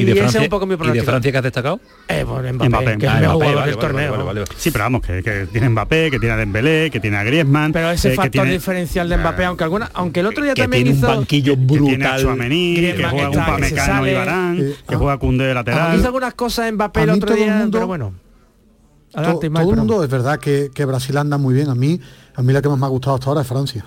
¿Y 0.01 0.05
de 0.05 0.11
ese 0.11 0.19
Francia, 0.21 0.39
es 0.39 0.43
un 0.45 0.49
poco 0.49 0.65
mi 0.65 0.75
¿y 0.75 0.77
de. 0.77 1.03
Francia 1.03 1.31
que 1.31 1.37
has 1.39 1.43
destacado? 1.43 1.79
Eh, 2.07 2.23
pues 2.25 2.53
Mbappé, 2.53 2.69
Mbappé. 2.69 2.97
que 2.99 3.05
es 3.07 3.11
el 3.13 3.19
mejor 3.21 3.33
jugador 3.35 3.55
vale, 3.55 3.67
del 3.71 3.75
vale, 3.75 3.87
torneo. 3.87 4.11
vale, 4.11 4.23
vale, 4.23 4.39
vale. 4.41 4.51
Sí, 4.57 4.71
pero 4.71 4.83
vamos, 4.85 5.01
que, 5.01 5.23
que 5.23 5.47
tiene 5.51 5.69
Mbappé, 5.69 6.11
que 6.11 6.19
tiene 6.19 6.33
a 6.35 6.37
Dembélé, 6.37 6.89
que 6.91 6.99
tiene 6.99 7.17
a 7.17 7.23
Griezmann. 7.23 7.73
Pero 7.73 7.89
ese 7.91 8.13
eh, 8.13 8.15
factor 8.15 8.31
tiene, 8.31 8.51
diferencial 8.51 9.09
de 9.09 9.17
Mbappé, 9.17 9.45
aunque 9.45 9.63
alguna, 9.63 9.89
aunque 9.93 10.19
el 10.21 10.27
otro 10.27 10.43
día 10.43 10.53
Que 10.53 10.61
también 10.61 10.83
tiene 10.83 10.97
un 10.99 11.03
hizo, 11.03 11.07
banquillo 11.17 11.55
que 11.55 11.61
tiene 11.65 12.05
a 12.05 12.11
brutal. 12.11 12.21
Chouameni, 12.21 12.75
que 12.75 13.03
juega 13.03 13.29
un 13.29 13.33
está- 13.39 13.45
se 13.45 13.51
Pamecano 13.51 14.07
y. 14.07 14.13
Varane, 14.13 14.61
Eh, 14.61 14.75
que 14.87 14.95
a- 14.95 14.97
juega 14.97 15.17
Cunde 15.17 15.45
de 15.45 15.53
lateral. 15.53 15.97
hizo 15.97 16.05
algunas 16.05 16.33
cosas 16.35 16.67
en 16.69 16.75
Mbappé 16.75 17.01
el 17.03 17.09
otro 17.09 17.35
día, 17.35 17.55
mundo- 17.55 17.71
pero 17.77 17.87
bueno. 17.87 18.13
Adelante, 19.13 19.49
todo 19.49 19.69
el 19.71 19.77
mundo 19.77 20.03
es 20.03 20.09
verdad 20.09 20.39
que, 20.39 20.69
que 20.73 20.85
Brasil 20.85 21.17
anda 21.17 21.37
muy 21.37 21.53
bien. 21.53 21.69
A 21.69 21.75
mí, 21.75 21.99
a 22.35 22.41
mí 22.41 22.53
la 22.53 22.61
que 22.61 22.67
más 22.69 22.77
me 22.77 22.85
ha 22.85 22.89
gustado 22.89 23.15
hasta 23.15 23.27
ahora 23.29 23.41
es 23.41 23.47
Francia. 23.47 23.85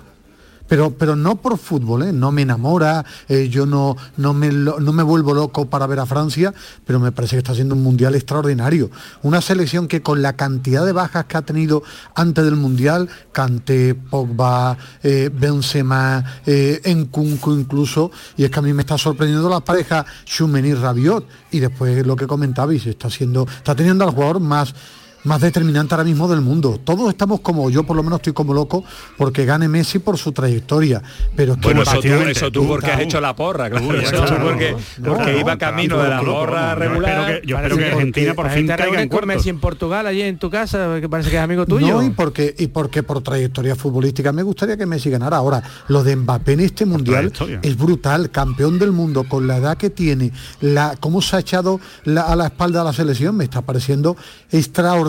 Pero, 0.69 0.91
pero 0.91 1.15
no 1.15 1.35
por 1.35 1.57
fútbol, 1.57 2.03
¿eh? 2.03 2.13
no 2.13 2.31
me 2.31 2.43
enamora, 2.43 3.03
eh, 3.27 3.49
yo 3.49 3.65
no, 3.65 3.97
no, 4.17 4.33
me, 4.33 4.49
no 4.49 4.93
me 4.93 5.03
vuelvo 5.03 5.33
loco 5.33 5.65
para 5.65 5.87
ver 5.87 5.99
a 5.99 6.05
Francia, 6.05 6.53
pero 6.85 6.99
me 6.99 7.11
parece 7.11 7.35
que 7.35 7.39
está 7.39 7.55
siendo 7.55 7.75
un 7.75 7.81
mundial 7.83 8.13
extraordinario. 8.15 8.91
Una 9.23 9.41
selección 9.41 9.87
que 9.87 10.01
con 10.01 10.21
la 10.21 10.33
cantidad 10.33 10.85
de 10.85 10.91
bajas 10.91 11.25
que 11.25 11.37
ha 11.37 11.41
tenido 11.41 11.81
antes 12.13 12.45
del 12.45 12.55
mundial, 12.55 13.09
Kanté, 13.31 13.95
Pogba, 13.95 14.77
eh, 15.01 15.31
Benzema, 15.33 16.23
eh, 16.45 16.81
Nkunku 16.85 17.51
incluso, 17.51 18.11
y 18.37 18.43
es 18.43 18.51
que 18.51 18.59
a 18.59 18.61
mí 18.61 18.71
me 18.71 18.83
está 18.83 18.97
sorprendiendo 18.97 19.49
la 19.49 19.61
pareja 19.61 20.05
Schumeni 20.25 20.75
Rabiot, 20.75 21.25
y 21.51 21.59
después 21.59 22.05
lo 22.05 22.15
que 22.15 22.27
comentabais, 22.27 22.85
está 22.85 23.07
está 23.07 23.75
teniendo 23.75 24.03
al 24.03 24.11
jugador 24.11 24.39
más 24.39 24.75
más 25.23 25.41
determinante 25.41 25.93
ahora 25.93 26.03
mismo 26.05 26.27
del 26.27 26.41
mundo. 26.41 26.79
Todos 26.83 27.09
estamos 27.09 27.41
como, 27.41 27.69
yo 27.69 27.83
por 27.83 27.95
lo 27.95 28.03
menos 28.03 28.19
estoy 28.19 28.33
como 28.33 28.53
loco 28.53 28.83
porque 29.17 29.45
gane 29.45 29.67
Messi 29.67 29.99
por 29.99 30.17
su 30.17 30.31
trayectoria. 30.31 31.01
Pero 31.35 31.53
es 31.53 31.59
que 31.59 31.65
Bueno, 31.67 31.81
eso 31.81 31.99
tú, 32.01 32.07
eso 32.07 32.51
tú 32.51 32.67
porque 32.67 32.91
has 32.91 33.01
hecho 33.01 33.19
la 33.21 33.35
porra, 33.35 33.69
claro. 33.69 33.85
Tú, 33.87 33.93
eso 33.93 34.11
claro, 34.11 34.35
tú 34.37 34.41
porque, 34.43 34.75
no, 34.99 35.13
porque 35.15 35.31
no, 35.33 35.39
iba 35.39 35.57
camino 35.57 35.97
de 36.01 36.09
la 36.09 36.21
porra 36.21 36.69
Yo 36.73 36.79
regular. 36.79 37.11
espero 37.19 37.41
que, 37.41 37.47
yo 37.47 37.55
espero 37.57 37.77
que 37.77 37.85
Argentina 37.85 38.33
por 38.33 38.45
fin 38.47 38.55
gente 38.55 38.75
caiga 38.75 39.01
en. 39.01 39.09
Messi 39.29 39.49
en 39.49 39.59
Portugal, 39.59 40.07
allí 40.07 40.21
en 40.21 40.37
tu 40.39 40.49
casa, 40.49 40.97
que 41.01 41.09
parece 41.09 41.29
que 41.29 41.35
es 41.37 41.41
amigo 41.43 41.65
tuyo. 41.65 41.87
No, 41.95 42.03
y 42.03 42.09
porque, 42.11 42.55
y 42.57 42.67
porque 42.67 43.03
por 43.03 43.21
trayectoria 43.21 43.75
futbolística 43.75 44.31
me 44.31 44.43
gustaría 44.43 44.77
que 44.77 44.85
Messi 44.85 45.09
ganara. 45.09 45.37
Ahora, 45.37 45.61
lo 45.89 46.03
de 46.03 46.15
Mbappé 46.15 46.53
en 46.53 46.59
este 46.61 46.85
mundial 46.85 47.31
es 47.61 47.77
brutal, 47.77 48.31
campeón 48.31 48.79
del 48.79 48.91
mundo, 48.91 49.25
con 49.27 49.45
la 49.47 49.57
edad 49.57 49.77
que 49.77 49.89
tiene, 49.89 50.31
la, 50.61 50.95
cómo 50.99 51.21
se 51.21 51.35
ha 51.35 51.39
echado 51.39 51.79
la- 52.05 52.21
a 52.21 52.35
la 52.35 52.45
espalda 52.47 52.81
a 52.81 52.83
la 52.85 52.93
selección, 52.93 53.35
me 53.35 53.43
está 53.43 53.61
pareciendo 53.61 54.15
extraordinario. 54.51 55.08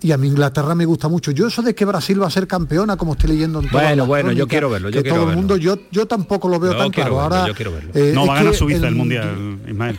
Y 0.00 0.12
a 0.12 0.18
mí 0.18 0.28
Inglaterra 0.28 0.74
me 0.74 0.84
gusta 0.84 1.08
mucho. 1.08 1.30
Yo 1.30 1.46
eso 1.46 1.62
de 1.62 1.74
que 1.74 1.86
Brasil 1.86 2.20
va 2.22 2.26
a 2.26 2.30
ser 2.30 2.46
campeona, 2.46 2.94
como 2.98 3.12
estoy 3.12 3.30
leyendo 3.30 3.60
en 3.60 3.70
todas 3.70 3.86
Bueno, 3.86 4.04
bueno, 4.04 4.32
yo 4.32 4.46
quiero 4.46 4.68
verlo, 4.68 4.90
yo 4.90 4.98
que 4.98 5.04
quiero 5.08 5.22
todo 5.22 5.30
el 5.30 5.36
mundo, 5.36 5.56
yo, 5.56 5.78
yo 5.90 6.04
tampoco 6.06 6.46
lo 6.48 6.60
veo 6.60 6.76
tan 6.76 6.90
quiero 6.90 7.12
claro. 7.12 7.22
verlo, 7.30 7.36
Ahora, 7.36 7.48
yo 7.48 7.54
quiero 7.54 7.72
verlo. 7.72 7.90
eh, 7.94 8.12
No 8.14 8.26
va 8.26 8.34
a 8.34 8.36
ganar 8.40 8.54
Suiza 8.54 8.78
el, 8.80 8.84
el- 8.84 8.94
mundial, 8.96 9.58
Ismael. 9.66 9.98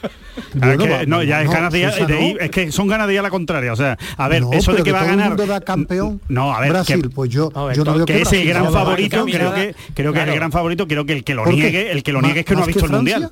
Bueno, 0.54 0.84
es 0.84 0.99
que, 0.99 1.08
no, 1.08 1.23
ya 1.23 1.41
es 1.41 1.47
no, 1.47 1.51
ganas 1.54 1.73
de, 1.73 2.38
es 2.39 2.51
que 2.51 2.71
son 2.71 2.88
ganas 2.88 3.08
de 3.08 3.13
ir 3.13 3.19
a 3.19 3.23
la 3.23 3.32
contraria. 3.32 3.73
O 3.73 3.75
sea, 3.75 3.97
a 4.17 4.28
ver, 4.28 4.43
No, 4.43 4.54
eso 4.54 4.73
de 4.73 4.84
que, 4.84 4.91
va 4.91 4.99
a 5.01 5.06
el 5.06 5.10
ganar. 5.12 5.30
mundo 5.30 5.47
da 5.47 5.60
campeón 5.62 6.21
No, 6.30 6.54
a 6.54 6.60
ver, 6.62 6.69
Brasil, 6.69 7.01
que, 7.01 7.10
pues 7.10 7.32
yo, 7.32 7.49
ver, 7.49 7.75
yo 7.75 7.84
no 7.84 7.95
veo 7.95 8.06
que 8.06 8.13
que 8.13 8.21
ese 8.21 8.43
gran 8.43 8.71
favorito, 8.71 9.25
creo 9.25 9.54
que 9.56 9.75
creo 9.95 10.13
que 10.13 10.21
el 10.21 10.36
gran 10.36 10.51
favorito, 10.51 10.88
creo 10.88 11.06
que 11.08 11.13
el 11.13 11.23
que 11.23 11.34
lo 11.34 11.47
niegue, 11.47 11.91
el 11.91 12.04
que 12.04 12.12
lo 12.12 12.19
¿Más- 12.21 12.28
niegue 12.28 12.39
es 12.41 12.45
que 12.45 12.56
no 12.56 12.62
ha 12.62 12.67
visto 12.67 12.86
el 12.86 12.91
mundial. 12.91 13.32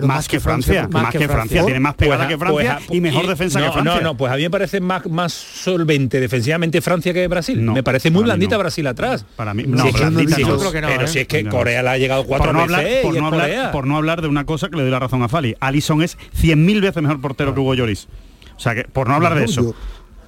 Pero 0.00 0.08
más, 0.08 0.28
que 0.28 0.40
Francia, 0.40 0.88
más 0.90 1.12
que 1.12 1.28
Francia, 1.28 1.64
tiene 1.64 1.80
más 1.80 1.94
pegada 1.94 2.26
Pues 2.26 2.28
que 2.28 2.38
Francia 2.38 2.78
pues 2.86 2.96
y 2.98 3.00
mejor 3.00 3.24
y- 3.24 3.28
defensa 3.28 3.60
no, 3.60 3.66
que 3.66 3.72
Francia. 3.72 3.94
No, 3.96 4.00
no, 4.00 4.16
pues 4.16 4.32
a 4.32 4.36
mí 4.36 4.42
me 4.42 4.50
parece 4.50 4.80
más, 4.80 5.06
más 5.06 5.32
solvente 5.32 6.20
defensivamente 6.20 6.80
Francia 6.80 7.12
que 7.12 7.26
Brasil. 7.28 7.64
No, 7.64 7.72
me 7.74 7.82
parece 7.82 8.10
muy 8.10 8.22
blandita 8.24 8.56
no. 8.56 8.60
Brasil 8.60 8.86
atrás. 8.86 9.24
Para 9.36 9.54
mí, 9.54 9.64
no, 9.66 9.84
es 9.84 9.92
que- 9.94 9.98
blandita 10.00 10.36
si- 10.36 10.42
no. 10.42 10.48
Yo 10.48 10.58
creo 10.58 10.72
que 10.72 10.80
no, 10.80 10.88
Pero 10.88 11.04
¿eh? 11.04 11.08
si 11.08 11.18
es 11.20 11.26
que. 11.28 11.44
Corea 11.46 11.82
le 11.82 11.88
ha 11.88 11.98
llegado 11.98 12.24
cuatro 12.24 12.46
por 12.46 12.54
no, 12.54 12.60
hablar, 12.62 12.84
veces 12.84 13.02
por, 13.02 13.16
y 13.16 13.20
no 13.20 13.26
hablar, 13.26 13.40
Corea. 13.42 13.72
por 13.72 13.86
no 13.86 13.96
hablar 13.96 14.22
de 14.22 14.28
una 14.28 14.44
cosa 14.46 14.68
que 14.68 14.76
le 14.76 14.82
doy 14.82 14.90
la 14.90 14.98
razón 14.98 15.22
a 15.22 15.28
Fali. 15.28 15.56
Alison 15.60 16.02
es 16.02 16.16
100.000 16.40 16.80
veces 16.80 17.02
mejor 17.02 17.20
portero 17.20 17.54
que 17.54 17.60
Hugo 17.60 17.74
Lloris. 17.74 18.08
O 18.56 18.60
sea 18.60 18.74
que, 18.74 18.84
por 18.84 19.08
no 19.08 19.14
hablar 19.14 19.34
de 19.36 19.44
eso. 19.44 19.62
Yo, 19.62 19.74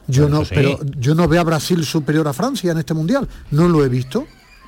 yo 0.08 0.28
no, 0.28 0.42
Eso 0.42 0.46
sí. 0.46 0.54
pero 0.54 0.78
yo 0.98 1.14
no 1.14 1.28
veo 1.28 1.40
a 1.40 1.44
Brasil 1.44 1.84
superior 1.84 2.26
a 2.28 2.32
Francia 2.32 2.72
en 2.72 2.78
este 2.78 2.94
mundial. 2.94 3.28
No 3.50 3.68
lo 3.68 3.84
he 3.84 3.88
visto. 3.88 4.26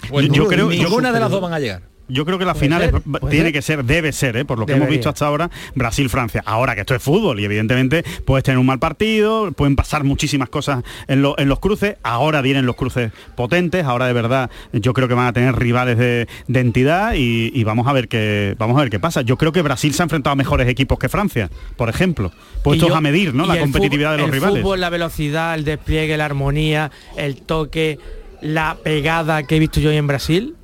Pues 0.09 0.29
yo 0.31 0.47
creo- 0.49 0.69
ninguna 0.69 1.13
de 1.13 1.21
las 1.21 1.31
dos 1.31 1.41
van 1.41 1.53
a 1.53 1.59
llegar. 1.61 1.83
Yo 2.13 2.25
creo 2.25 2.39
que 2.39 2.45
la 2.45 2.55
final 2.55 2.83
ser, 2.83 2.95
es- 2.97 3.03
puede 3.03 3.31
tiene 3.31 3.47
ser. 3.47 3.53
que 3.53 3.63
ser, 3.63 3.85
debe 3.85 4.13
ser, 4.13 4.37
¿eh? 4.37 4.45
por 4.45 4.59
lo 4.59 4.67
que 4.67 4.73
hemos 4.75 4.89
visto 4.89 5.09
hasta 5.09 5.27
ahora, 5.27 5.51
Brasil-Francia. 5.75 6.43
Ahora 6.47 6.75
que 6.75 6.81
esto 6.83 6.95
es 6.95 7.03
fútbol 7.03 7.41
y 7.41 7.45
evidentemente 7.45 8.05
puedes 8.25 8.45
tener 8.45 8.59
un 8.59 8.67
mal 8.67 8.79
partido, 8.79 9.51
pueden 9.53 9.77
pasar 9.77 10.05
muchísimas 10.05 10.49
cosas 10.49 10.83
en, 11.09 11.23
lo- 11.23 11.39
en 11.39 11.49
los 11.49 11.59
cruces. 11.61 11.97
Ahora 12.03 12.41
vienen 12.43 12.67
los 12.67 12.77
cruces 12.77 13.13
potentes, 13.37 13.85
ahora 13.85 14.07
de 14.07 14.13
verdad 14.13 14.51
yo 14.73 14.93
creo 14.93 15.09
que 15.09 15.15
van 15.15 15.27
a 15.27 15.33
tener 15.33 15.55
rivales 15.57 15.99
de, 15.99 16.29
de 16.49 16.61
entidad 16.61 17.15
y, 17.15 17.51
y 17.55 17.65
vamos 17.65 17.87
a 17.89 17.93
ver 17.93 18.09
qué 18.09 18.55
vamos 18.59 18.77
a 18.77 18.81
ver 18.81 18.91
qué 18.91 19.01
pasa. 19.01 19.23
Yo 19.23 19.37
creo 19.39 19.53
que 19.53 19.63
Brasil 19.63 19.93
se 19.95 20.03
ha 20.03 20.05
enfrentado 20.05 20.33
a 20.33 20.37
mejores 20.37 20.69
equipos 20.69 20.99
que 20.99 21.09
Francia, 21.09 21.51
por 21.77 21.89
ejemplo, 21.89 22.31
puestos 22.63 22.89
yo- 22.89 22.95
a 22.97 23.01
medir 23.01 23.35
¿no? 23.35 23.47
la 23.47 23.59
competitividad 23.59 24.11
fútbol- 24.11 24.17
de 24.17 24.19
los 24.19 24.27
el 24.29 24.33
rivales. 24.33 24.63
fútbol, 24.63 24.81
la 24.81 24.91
velocidad, 24.91 25.55
el 25.55 25.65
despliegue, 25.65 26.17
la 26.17 26.25
armonía, 26.27 26.91
el 27.17 27.37
toque, 27.43 27.99
la 28.41 28.77
pegada 28.83 29.45
que 29.45 29.57
he 29.57 29.59
visto 29.59 29.81
yo 29.81 29.91
hoy 29.91 29.97
en 29.97 30.07
Brasil. 30.07 30.57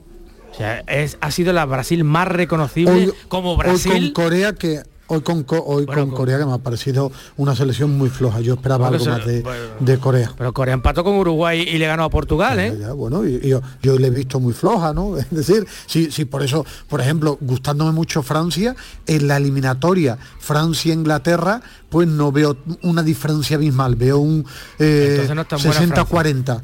O 0.50 0.54
sea, 0.54 0.80
es, 0.86 1.18
ha 1.20 1.30
sido 1.30 1.52
la 1.52 1.64
Brasil 1.64 2.04
más 2.04 2.28
reconocible 2.28 2.92
Hoy- 2.92 3.12
como 3.28 3.52
Hoy 3.52 3.58
Brasil. 3.58 4.12
con 4.12 4.24
Corea 4.24 4.54
que 4.54 4.82
hoy 5.08 5.22
con, 5.22 5.44
hoy 5.48 5.86
con, 5.86 6.10
Corea 6.10 6.38
que 6.38 6.46
me 6.46 6.52
ha 6.52 6.58
parecido 6.58 7.10
una 7.36 7.56
selección 7.56 7.96
muy 7.96 8.10
floja. 8.10 8.40
Yo 8.40 8.54
esperaba 8.54 8.88
algo 8.88 9.04
más 9.04 9.24
de, 9.24 9.98
Corea. 9.98 10.32
Pero 10.36 10.52
Corea 10.52 10.74
empató 10.74 11.02
con 11.02 11.14
Uruguay 11.14 11.60
y 11.60 11.78
le 11.78 11.86
ganó 11.86 12.04
a 12.04 12.10
Portugal, 12.10 12.58
¿eh? 12.60 12.72
bueno, 12.94 13.26
y, 13.26 13.40
yo, 13.48 13.60
yo, 13.82 13.98
le 13.98 14.08
he 14.08 14.10
visto 14.10 14.38
muy 14.38 14.52
floja, 14.52 14.92
¿no? 14.92 15.16
Es 15.18 15.30
decir, 15.30 15.66
si, 15.86 16.10
si 16.10 16.24
por 16.24 16.42
eso, 16.42 16.64
por 16.88 17.00
ejemplo, 17.00 17.38
gustándome 17.40 17.92
mucho 17.92 18.22
Francia, 18.22 18.76
en 19.06 19.26
la 19.26 19.38
eliminatoria 19.38 20.18
Francia-Inglaterra, 20.38 21.62
pues 21.88 22.06
no 22.06 22.30
veo 22.30 22.56
una 22.82 23.02
diferencia 23.02 23.56
abismal, 23.56 23.96
veo 23.96 24.18
un 24.18 24.46
eh, 24.78 25.26
60-40. 25.26 26.62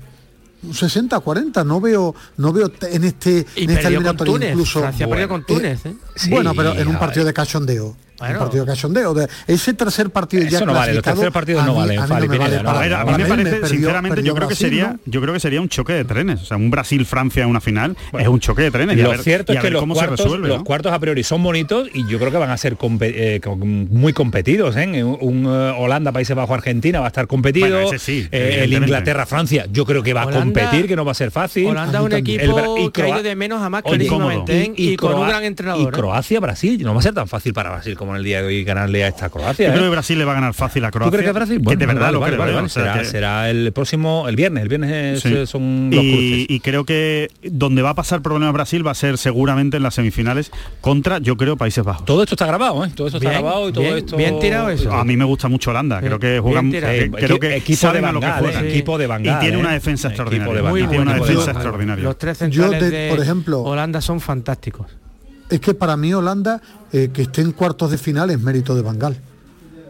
60-40, 0.71 1.65
no 1.67 1.81
veo, 1.81 2.15
no 2.37 2.53
veo 2.53 2.71
en 2.83 3.05
este 3.05 3.47
en 3.57 3.71
esta 3.71 3.89
eliminatoria 3.89 4.51
incluso. 4.51 4.81
Francia 4.81 5.07
bueno, 5.07 5.29
con 5.29 5.45
Túnez, 5.45 5.87
¿eh? 5.87 5.95
Bueno, 6.29 6.55
pero 6.55 6.75
en 6.75 6.89
un 6.89 6.99
partido 6.99 7.25
de 7.25 7.33
cachondeo. 7.33 7.97
Bueno. 8.25 8.39
partido 8.41 8.67
cachondeo. 8.67 9.15
De 9.15 9.29
ese 9.47 9.75
tercer 9.75 10.11
partido 10.11 10.45
ya 10.45 10.61
no 10.61 10.73
vale, 10.73 10.95
los 10.95 11.03
terceros 11.03 11.33
partidos 11.33 11.65
no 11.65 11.75
valen. 11.75 11.99
A 11.99 12.07
mí, 12.07 12.29
me, 12.29 13.27
parece, 13.27 13.67
sinceramente, 13.67 14.23
yo 14.23 14.35
creo 14.35 14.49
que 14.49 14.55
sería, 14.55 14.97
yo 15.05 15.21
creo 15.21 15.33
que 15.35 15.41
sería 15.41 15.61
un 15.61 15.69
choque 15.69 15.93
de 15.93 16.05
trenes. 16.05 16.43
O 16.43 16.45
sea, 16.45 16.57
un 16.57 16.71
Brasil-Francia 16.71 17.43
en 17.43 17.49
una 17.49 17.61
final 17.61 17.97
es 18.19 18.29
un 18.29 18.41
choque 18.41 18.63
de 18.63 18.71
trenes. 18.71 18.99
Lo 18.99 19.17
cierto 19.19 19.53
es 19.53 19.61
que 19.61 19.71
los 19.71 19.85
cuartos, 19.85 20.39
los 20.39 20.63
cuartos 20.63 20.93
a 20.93 20.99
priori 20.99 21.23
son 21.23 21.43
bonitos 21.43 21.89
y 21.93 22.07
yo 22.09 22.19
creo 22.19 22.31
que 22.31 22.39
van 22.39 22.51
a 22.51 22.57
ser 22.57 22.77
eh, 23.01 23.41
muy 23.57 24.13
competidos. 24.13 24.77
¿eh? 24.77 25.05
Un 25.05 25.47
uh, 25.47 25.75
Holanda, 25.79 26.13
Países 26.13 26.37
Bajo, 26.37 26.55
Argentina 26.55 27.01
va 27.01 27.07
a 27.07 27.09
estar 27.09 27.27
competido. 27.27 27.91
eh, 28.31 28.61
el 28.63 28.73
Inglaterra-Francia, 28.73 29.67
yo 29.71 29.85
creo 29.85 30.03
que 30.03 30.13
va 30.13 30.23
a 30.23 30.31
competir, 30.31 30.87
que 30.87 30.97
no 30.97 31.05
va 31.05 31.13
a 31.13 31.15
ser 31.15 31.31
fácil. 31.31 31.67
Holanda 31.67 31.99
es 31.99 32.05
un 32.05 32.13
equipo 32.13 32.77
el, 32.77 32.93
que 32.93 33.03
ha 33.03 33.09
ido 33.09 33.23
de 33.23 33.37
menos 33.37 33.63
a 33.63 33.71
más 33.71 33.83
clarísimamente 33.83 34.73
y, 34.77 34.97
con 34.97 35.15
un 35.15 35.29
gran 35.29 35.45
entrenador. 35.45 35.89
Y 35.89 35.97
Croacia-Brasil, 35.97 36.83
no 36.83 36.95
va 36.95 37.01
a 37.01 37.03
ser 37.03 37.15
tan 37.15 37.29
fácil 37.29 37.53
para 37.53 37.71
Brasil 37.71 37.97
como 37.97 38.14
en 38.15 38.19
el 38.19 38.25
día 38.25 38.41
de 38.41 38.47
hoy 38.47 38.65
ganarle 38.65 39.05
a 39.05 39.09
esta 39.09 39.29
Croacia. 39.29 39.69
Yo 39.69 39.73
creo 39.73 39.85
¿eh? 39.85 39.89
que 39.89 39.93
Brasil 39.93 40.19
le 40.19 40.25
va 40.25 40.33
a 40.33 40.35
ganar 40.37 40.55
fácil 40.55 40.85
a 40.85 40.91
Croacia. 40.91 41.11
¿Tú 41.11 41.17
crees 41.17 41.27
que 41.27 41.33
Brasil? 41.33 41.59
Bueno, 41.59 41.79
de 41.79 41.87
verdad 41.87 42.13
vale, 42.13 42.37
vale, 42.37 42.53
vale, 42.53 42.69
será, 42.69 43.05
será, 43.05 43.51
el 43.51 43.73
próximo, 43.73 44.29
el 44.29 44.37
viernes. 44.37 44.63
El 44.63 44.69
viernes 44.69 45.21
son 45.49 45.91
los 45.91 46.03
y, 46.05 46.47
y 46.49 46.61
creo 46.61 46.85
que 46.85 47.31
donde 47.43 47.83
va 47.83 47.91
a 47.91 47.95
pasar 47.95 48.23
problema 48.23 48.51
Brasil 48.53 48.87
va 48.87 48.93
a 48.93 48.95
ser 48.95 49.19
seguramente 49.19 49.77
en 49.77 49.83
las 49.83 49.95
semifinales 49.95 50.51
contra, 50.81 51.19
yo 51.19 51.37
creo, 51.37 51.57
Países 51.57 51.85
Bajos. 51.85 52.05
Todo 52.05 52.23
esto 52.23 52.35
está 52.35 52.47
grabado, 52.47 52.85
¿eh? 52.85 52.91
Todo 52.95 53.07
esto 53.07 53.19
está 53.19 53.31
grabado 53.31 53.69
y 53.69 53.73
todo 53.73 53.97
esto. 53.97 54.17
Bien 54.17 54.39
tirado 54.41 54.71
eso. 54.71 54.93
A 54.93 55.05
mí 55.05 55.17
me 55.17 55.25
gusta 55.25 55.49
mucho 55.49 55.71
Holanda. 55.71 56.01
Creo 56.01 56.19
que 56.19 56.39
juegan. 56.41 56.73
Eh, 56.75 57.11
creo 57.11 57.39
que 57.39 57.57
equipo 57.57 57.93
de 57.93 58.01
Bangal, 58.01 58.47
eh, 58.47 58.71
equipo 58.71 58.99
de 58.99 59.07
Bangal, 59.07 59.37
Y 59.37 59.41
tiene 59.41 59.57
una 59.57 59.73
defensa 59.73 60.09
extraordinaria. 60.09 60.63
Y 60.71 60.87
tiene 60.87 61.01
una 61.01 61.15
defensa 61.15 61.51
extraordinaria. 61.51 62.05
Los 62.05 62.19
tres 62.19 62.39
centrales 62.39 63.11
por 63.11 63.21
ejemplo, 63.21 63.63
Holanda 63.63 64.01
son 64.01 64.21
fantásticos 64.21 65.04
es 65.51 65.61
que 65.61 65.75
para 65.75 65.97
mí 65.97 66.13
Holanda, 66.13 66.61
eh, 66.93 67.11
que 67.13 67.23
esté 67.23 67.43
en 67.43 67.53
cuartos 67.53 67.91
de 67.91 67.99
final, 67.99 68.31
es 68.31 68.41
mérito 68.41 68.75
de 68.75 68.83
Bangal. 68.83 69.21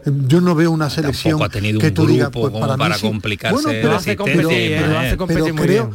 Eh, 0.05 0.11
yo 0.27 0.41
no 0.41 0.55
veo 0.55 0.71
una 0.71 0.89
selección 0.89 1.41
ha 1.41 1.49
tenido 1.49 1.79
que 1.79 1.87
un 1.87 1.93
tú 1.93 2.07
digas, 2.07 2.29
pues 2.31 2.53
para, 2.53 2.77
para 2.77 2.97
complicarse 2.99 3.55
bueno, 3.55 3.69
pero, 3.81 3.95
hace 3.95 4.15
competir, 4.15 4.81
pero, 5.27 5.55
creo, 5.55 5.91